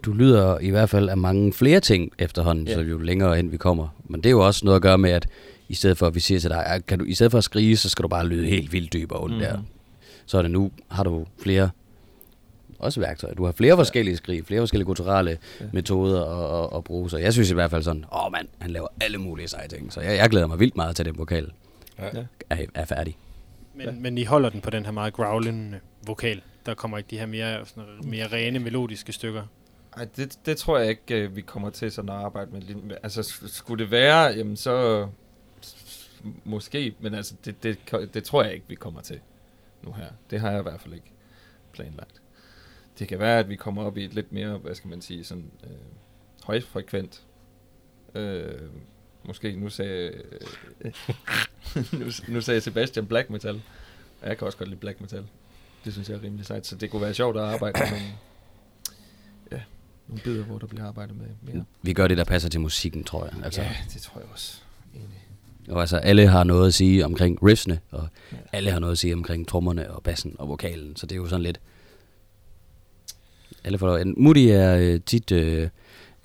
[0.04, 2.74] Du lyder i hvert fald af mange flere ting efterhånden, Ja.
[2.74, 3.88] så jo længere hen vi kommer.
[4.04, 5.28] Men det er jo også noget at gøre med, at
[5.68, 7.44] i stedet for at vi siger til dig, "Ah, kan du, i stedet for at
[7.44, 9.40] skrige, så skal du bare lyde helt vildt dyb og ondt mm.
[9.40, 9.58] der.
[10.26, 11.70] Så er det nu, har du flere
[12.78, 13.34] også værktøjer.
[13.34, 15.64] Du har flere forskellige skrig, flere forskellige kulturelle Ja.
[15.72, 17.10] metoder at, at, at bruge.
[17.10, 19.92] Så jeg synes i hvert fald sådan, åh mand, han laver alle mulige seje ting.
[19.92, 21.50] Så jeg, jeg glæder mig vildt meget til den vokal
[21.98, 22.04] Ja.
[22.14, 22.22] Ja.
[22.50, 23.16] er, er færdig.
[23.74, 23.92] Men, ja.
[23.92, 26.40] men I holder den på den her meget growlende vokal.
[26.70, 29.46] Der kommer ikke de her mere, sådan, mere rene melodiske stykker.
[29.96, 32.96] Ej, det, det tror jeg ikke, øh, vi kommer til sådan at arbejde med.
[33.02, 35.08] Altså, skulle det være, jamen så
[36.44, 37.78] måske, men altså, det, det,
[38.14, 39.20] det tror jeg ikke, vi kommer til
[39.82, 40.06] nu her.
[40.30, 41.12] Det har jeg i hvert fald ikke
[41.72, 42.22] planlagt.
[42.98, 45.24] Det kan være, at vi kommer op i et lidt mere, hvad skal man sige,
[45.24, 45.70] sådan øh,
[46.44, 47.22] højfrekvent.
[48.14, 48.60] Øh,
[49.24, 50.22] måske, nu sagde,
[50.80, 50.92] øh,
[52.00, 53.62] nu, nu sagde Sebastian black metal.
[54.22, 55.26] Jeg kan også godt lide black metal.
[55.84, 58.02] Det synes jeg er rimelig sejt, så det kunne være sjovt at arbejde med nogle,
[59.52, 59.60] ja,
[60.08, 61.64] nogle bidder, hvor der bliver arbejdet med mere.
[61.82, 63.44] Vi gør det, der passer til musikken, tror jeg.
[63.44, 64.60] Altså, Ja, det tror jeg også.
[64.94, 65.06] Enig.
[65.68, 68.36] Og altså, alle har noget at sige omkring riffsene, og Ja.
[68.52, 71.26] alle har noget at sige omkring trommerne og bassen og vokalen, så det er jo
[71.28, 71.60] sådan lidt...
[73.64, 74.14] Alle får lov.
[74.16, 75.68] Moody er øh, tit øh,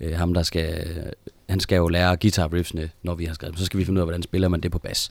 [0.00, 1.14] øh, ham, der skal...
[1.48, 3.58] Han skal jo lære guitar riffsene, når vi har skrevet dem.
[3.58, 5.10] Så skal vi finde ud af, hvordan spiller man det på bas.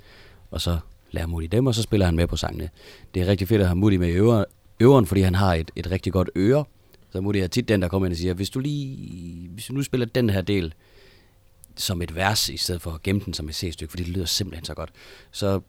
[0.52, 0.78] Og så
[1.16, 2.70] lærer Moody dem, og så spiller han med på sangene.
[3.14, 4.44] Det er rigtig fedt at have Moody med i øver,
[4.80, 6.66] øveren, fordi han har et, et rigtig godt øre.
[7.12, 9.50] Så Moody er tit den, der kommer ind og siger, hvis du lige...
[9.50, 10.74] Hvis du nu spiller den her del,
[11.76, 14.26] som et vers, i stedet for at gemme den som et C-stykke, fordi det lyder
[14.26, 14.90] simpelthen så godt,
[15.32, 15.62] så,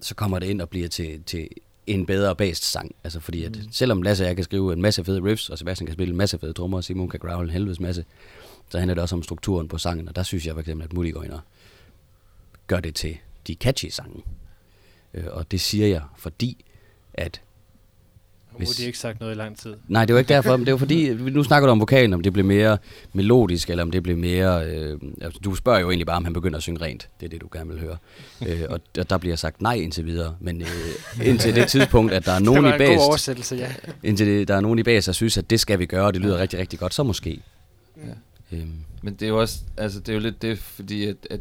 [0.00, 1.48] så kommer det ind og bliver til, til
[1.86, 2.94] en bedre based sang.
[3.04, 3.72] Altså fordi, at Mm.
[3.72, 6.16] selvom Lasse og jeg kan skrive en masse fede riffs, og Sebastian kan spille en
[6.16, 8.04] masse fede trommer, og Simon kan growl en helvedes masse,
[8.68, 10.92] så handler det også om strukturen på sangen, og der synes jeg for eksempel, at
[10.92, 11.40] Moody går ind og
[12.66, 14.22] gør det til de catchy sange.
[15.14, 16.64] Øh, og det siger jeg, fordi
[17.14, 17.40] at
[18.52, 19.74] Nu Hvis- har de ikke sagt noget i lang tid.
[19.88, 20.56] Nej, det var ikke derfor.
[20.56, 22.78] men Det var fordi, nu snakker du om vokalen, om det blev mere
[23.12, 24.66] melodisk, eller om det blev mere...
[24.66, 27.08] Øh, altså, du spørger jo egentlig bare, om han begynder at synge rent.
[27.20, 27.96] Det er det, du gerne vil høre.
[28.46, 30.36] øh, og der, der bliver sagt nej indtil videre.
[30.40, 30.68] Men øh,
[31.26, 33.72] indtil det tidspunkt, at der er nogen det i var en god bas, oversættelse, ja.
[34.02, 36.14] indtil det, der er nogen i bas, der synes, at det skal vi gøre, og
[36.14, 37.40] det lyder rigtig, rigtig godt, så måske.
[37.96, 38.56] Ja.
[38.56, 38.72] Øhm,
[39.02, 41.16] Men det er jo også, altså det er jo lidt det, fordi at...
[41.30, 41.40] at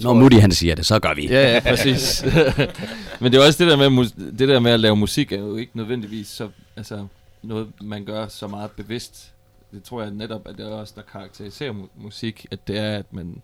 [0.00, 1.26] når Mutti han siger det, så gør vi.
[1.28, 2.24] Ja, ja, præcis.
[3.20, 5.38] Men det er også det der med, mus- det der med at lave musik, er
[5.38, 7.06] jo ikke nødvendigvis så, altså,
[7.42, 9.32] noget, man gør så meget bevidst.
[9.72, 12.96] Det tror jeg netop, at det er også, der karakteriserer mu- musik, at det er,
[12.98, 13.42] at man,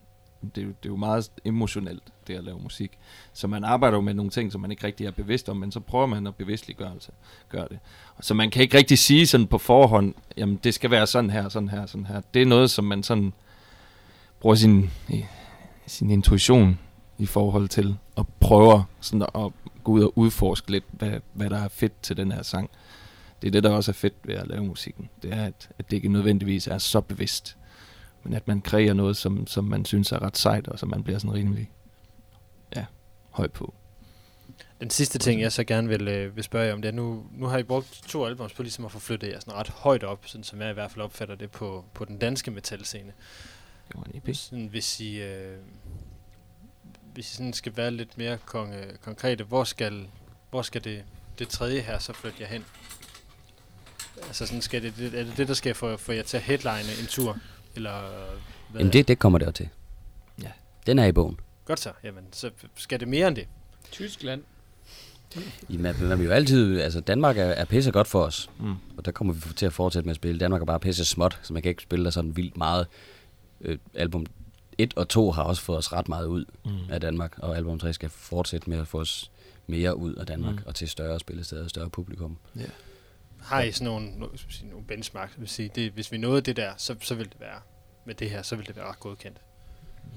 [0.54, 2.90] det, er jo, det er jo meget emotionelt, det at lave musik.
[3.32, 5.72] Så man arbejder jo med nogle ting, som man ikke rigtig er bevidst om, men
[5.72, 7.08] så prøver man at bevidstliggøre altså,
[7.50, 7.78] gøre det.
[8.20, 11.48] Så man kan ikke rigtig sige sådan på forhånd, jamen det skal være sådan her,
[11.48, 12.20] sådan her, sådan her.
[12.34, 13.32] Det er noget, som man sådan
[14.40, 14.90] bruger sin,
[15.86, 16.78] sin intuition
[17.18, 19.52] i forhold til, og prøver sådan at, at
[19.84, 22.70] gå ud og udforske lidt, hvad, hvad der er fedt til den her sang.
[23.42, 25.08] Det er det, der også er fedt ved at lave musikken.
[25.22, 27.56] Det er, at, at det ikke nødvendigvis er så bevidst,
[28.24, 31.02] men at man kræver noget, som, som man synes er ret sejt, og som man
[31.02, 31.70] bliver sådan rimelig
[32.76, 32.84] ja,
[33.30, 33.74] høj på.
[34.80, 37.22] Den sidste ting, jeg så gerne vil, øh, vil spørge jer om, det er, nu,
[37.32, 40.04] nu har I brugt to albums på ligesom at få flyttet jer sådan ret højt
[40.04, 43.12] op, sådan som jeg i hvert fald opfatter det på, på den danske metalscene.
[43.88, 44.36] Det var en EP.
[44.36, 45.56] Sådan, hvis I, øh,
[47.14, 50.06] hvis I sådan skal være lidt mere kon- øh, konkrete, hvor skal,
[50.50, 51.04] hvor skal det,
[51.38, 52.64] det tredje her så flytte jer hen?
[54.22, 56.42] Altså sådan, skal det, det, er det det, der skal få, få jer til at
[56.42, 57.36] headline en tur?
[57.76, 58.00] Eller
[58.70, 58.80] hvad?
[58.80, 59.68] Jamen det, det kommer der til.
[60.42, 60.50] Ja.
[60.86, 61.40] Den er i bogen.
[61.64, 63.46] Godt så, jamen, så skal det mere end det.
[63.92, 64.42] Tyskland.
[65.68, 68.74] I, man, man vil jo altid, altså Danmark er, er pisse godt for os, Mm.
[68.96, 70.40] og der kommer vi til at fortsætte med at spille.
[70.40, 72.86] Danmark er bare pisse småt, så man kan ikke spille der sådan vildt meget.
[73.64, 74.26] Øh, album
[74.78, 76.70] 1 og 2 har også fået os ret meget ud Mm.
[76.90, 79.30] af Danmark, og album 3 skal fortsætte med at få os
[79.66, 80.62] mere ud af Danmark, Mm.
[80.66, 82.36] og til større spillesteder og større publikum.
[83.40, 84.08] Har I sådan nogle,
[84.70, 85.30] nogle benchmark?
[85.32, 87.58] Det vil sige, det, hvis vi nåede det der, så, så vil det være
[88.04, 89.36] med det her, så vil det være ret godkendt.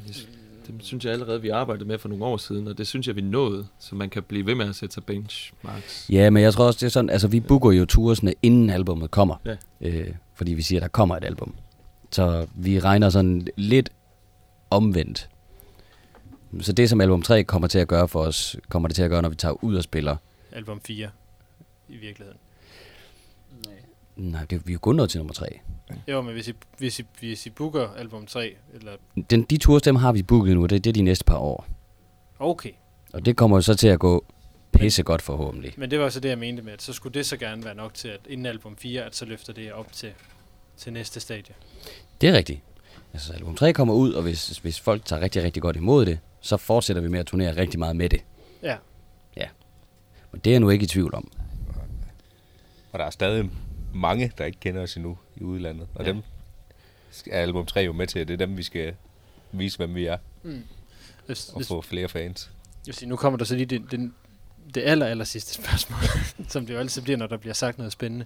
[0.08, 0.28] Det,
[0.68, 3.16] det synes jeg allerede, vi arbejdede med for nogle år siden, og det synes jeg,
[3.16, 6.10] vi nåede, så man kan blive ved med at sætte sig benchmarks.
[6.10, 9.12] Ja, men jeg tror også, det er sådan, altså vi booker jo tursene, inden albummet
[9.12, 9.36] kommer.
[9.46, 9.56] Ja.
[9.82, 11.56] Øh, fordi vi siger, at der kommer et album.
[12.12, 13.90] Så vi regner sådan lidt
[14.70, 15.30] omvendt.
[16.60, 19.10] Så det, som album 3 kommer til at gøre for os, kommer det til at
[19.10, 20.16] gøre, når vi tager ud og spiller.
[20.52, 21.10] Album 4
[21.90, 22.40] i virkeligheden.
[24.16, 25.46] Nej, det, vi er jo kun nået til nummer 3.
[26.08, 28.92] Jo, men hvis I, hvis I, hvis I booker album 3, eller...
[29.30, 31.68] Den, de tours, dem har vi booket nu, det, det er de næste par år.
[32.40, 32.72] Okay,
[33.14, 34.26] Og det kommer jo så til at gå
[34.72, 35.74] pisse godt forhåbentlig.
[35.78, 37.76] men det var så det, jeg mente med, at så skulle det så gerne være
[37.76, 40.14] nok til, at inden album 4, at så løfter det op til,
[40.78, 41.56] til næste stadie.
[42.22, 42.62] Det er rigtigt.
[43.14, 46.20] Altså album 3 kommer ud, og hvis, hvis folk tager rigtig, rigtig godt imod det,
[46.42, 48.22] så fortsætter vi med at turnere rigtig meget med det.
[48.64, 48.78] Ja.
[49.38, 49.48] Ja.
[50.32, 51.32] Men det er jeg nu ikke i tvivl om.
[52.92, 53.50] Og der er stadig
[53.94, 55.88] mange, der ikke kender os endnu i udlandet.
[55.96, 56.10] Og Ja.
[56.12, 56.22] dem
[57.32, 58.28] er album 3 jo med til.
[58.28, 58.96] Det er dem, vi skal
[59.52, 60.18] vise, hvem vi er.
[61.26, 62.52] Hvis, Og hvis, få flere fans.
[62.84, 64.12] hvis, nu kommer der så lige det, det,
[64.76, 66.00] det aller, aller sidste spørgsmål,
[66.54, 68.26] som det jo altid bliver, når der bliver sagt noget spændende.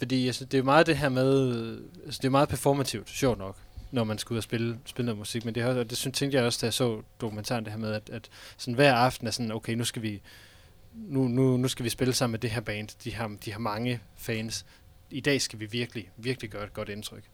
[0.00, 3.56] Fordi altså, det er meget det her med, altså det er meget performativt, sjovt nok,
[3.90, 6.18] når man skal ud og spille, spille noget musik, men det, her, og det synes,
[6.18, 9.26] tænkte jeg også, da jeg så dokumentaren, det her med, at, at sådan hver aften
[9.26, 10.22] er sådan, okay, nu skal vi,
[10.94, 13.58] nu, nu, nu skal vi spille sammen med det her band, de har, de har
[13.58, 14.66] mange fans,
[15.10, 17.24] i dag skal vi virkelig, virkelig gøre et godt indtryk.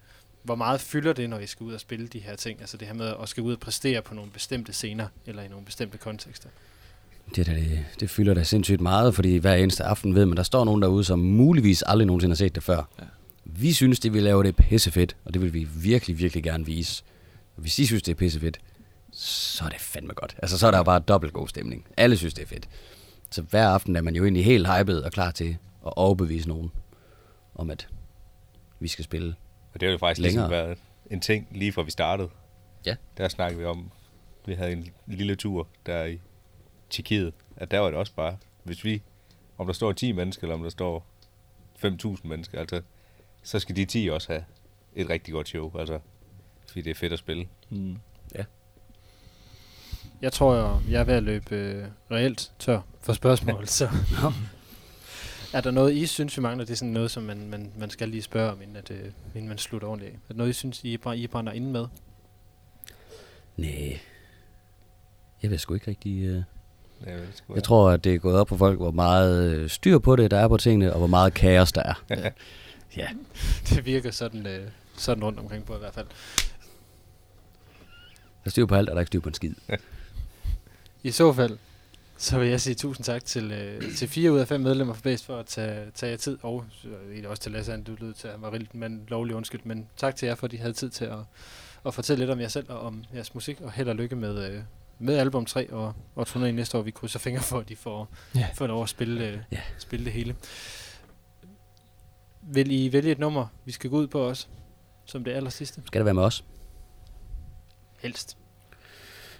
[0.42, 2.60] Hvor meget fylder det, når I skal ud og spille de her ting?
[2.60, 5.48] Altså det her med at skal ud og præstere på nogle bestemte scener, eller i
[5.48, 6.48] nogle bestemte kontekster.
[7.34, 10.42] Det, der, det, det fylder da sindssygt meget, fordi hver eneste aften ved man, der
[10.42, 12.88] står nogen derude, som muligvis aldrig nogensinde har set det før.
[12.98, 13.04] Ja.
[13.44, 16.66] Vi synes, det vi laver, det er pissefedt, og det vil vi virkelig, virkelig gerne
[16.66, 17.02] vise.
[17.56, 18.60] Og hvis I synes, det er pissefedt,
[19.12, 20.36] så er det fandme godt.
[20.42, 21.86] Altså, så er der bare dobbelt god stemning.
[21.96, 22.68] Alle synes, det er fedt.
[23.30, 26.70] Så hver aften er man jo egentlig helt hyped og klar til at overbevise nogen
[27.54, 27.88] om, at
[28.80, 29.34] vi skal spille.
[29.74, 30.48] Og det har jo faktisk Længere.
[30.48, 30.78] ligesom været
[31.10, 32.28] en ting, lige fra vi startede.
[32.86, 32.96] Ja.
[33.16, 33.90] Der snakkede vi om,
[34.46, 36.18] vi havde en lille tur der i
[36.90, 39.02] Tjekkiet, at der var det også bare, hvis vi,
[39.58, 41.06] om der står 10 mennesker, eller om der står
[41.84, 42.82] 5.000 mennesker, altså,
[43.42, 44.44] så skal de 10 også have
[44.94, 45.98] et rigtig godt show, altså,
[46.68, 47.48] fordi det er fedt at spille.
[47.70, 47.96] Mm.
[50.20, 53.88] Jeg tror, jeg, jeg er ved at løbe øh, reelt tør for spørgsmål, så
[55.52, 56.64] er der noget, I synes, vi mangler?
[56.64, 59.12] Det er sådan noget, som man, man, man skal lige spørge om, inden, at, øh,
[59.34, 60.16] inden man slutter ordentligt af.
[60.16, 61.86] Er der noget, I synes, I, bræ- I brænder inde med?
[63.56, 63.98] Nej.
[65.42, 66.22] Jeg ved sgu ikke rigtig...
[66.22, 66.42] Øh...
[67.06, 69.70] Ja, det skulle Jeg tror, at det er gået op på folk, hvor meget øh,
[69.70, 72.04] styr på det, der er på tingene, og hvor meget kaos der er.
[72.10, 72.30] Ja.
[72.96, 73.08] ja.
[73.68, 76.06] Det virker sådan, øh, sådan rundt omkring på i hvert fald.
[78.44, 79.54] Der er styr på alt, og der er ikke styr på en skid.
[81.02, 81.58] I så fald,
[82.18, 85.00] Så vil jeg sige tusind tak til, øh, til fire ud af fem medlemmer fra
[85.02, 88.14] Bæst for at tage, tage jer tid, og egentlig også til Lasse, han du lød
[88.14, 90.90] til at være men lovlig undskyld, men tak til jer, for at I havde tid
[90.90, 91.18] til at,
[91.86, 94.50] at fortælle lidt om jer selv og om jeres musik, og held og lykke med,
[94.50, 94.60] øh,
[94.98, 96.82] med album 3 og, og turnéen næste år.
[96.82, 98.48] Vi krydser fingre for, at de får, Ja.
[98.54, 99.60] får lov at spille, øh, Ja.
[99.78, 100.36] spille det hele.
[102.42, 104.46] Vil I vælge et nummer, vi skal gå ud på også,
[105.04, 105.82] som det aller sidste?
[105.86, 106.44] Skal det være med os?
[108.02, 108.36] Helst.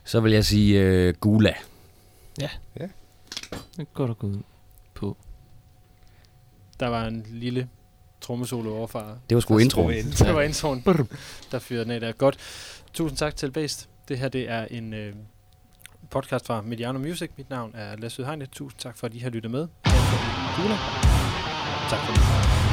[0.05, 1.55] Så vil jeg sige øh, Gula.
[3.77, 4.43] Det går gå ud
[4.95, 5.16] på.
[6.81, 7.69] Der var en lille
[8.20, 9.19] trommesolo overfra.
[9.28, 9.95] Det var sgu introen.
[10.05, 10.81] Det var introen,
[11.51, 12.12] der fyrede den af der.
[12.12, 12.39] Godt.
[12.93, 13.89] Tusind tak til Based.
[14.09, 15.15] Det her det er en øh,
[16.11, 17.31] podcast fra Mediano Music.
[17.37, 18.51] Mit navn er Lasse Udhegnet.
[18.51, 19.69] Tusind tak for, at I har lyttet med.
[19.85, 20.78] Tak for det.
[21.91, 22.65] Tak for det.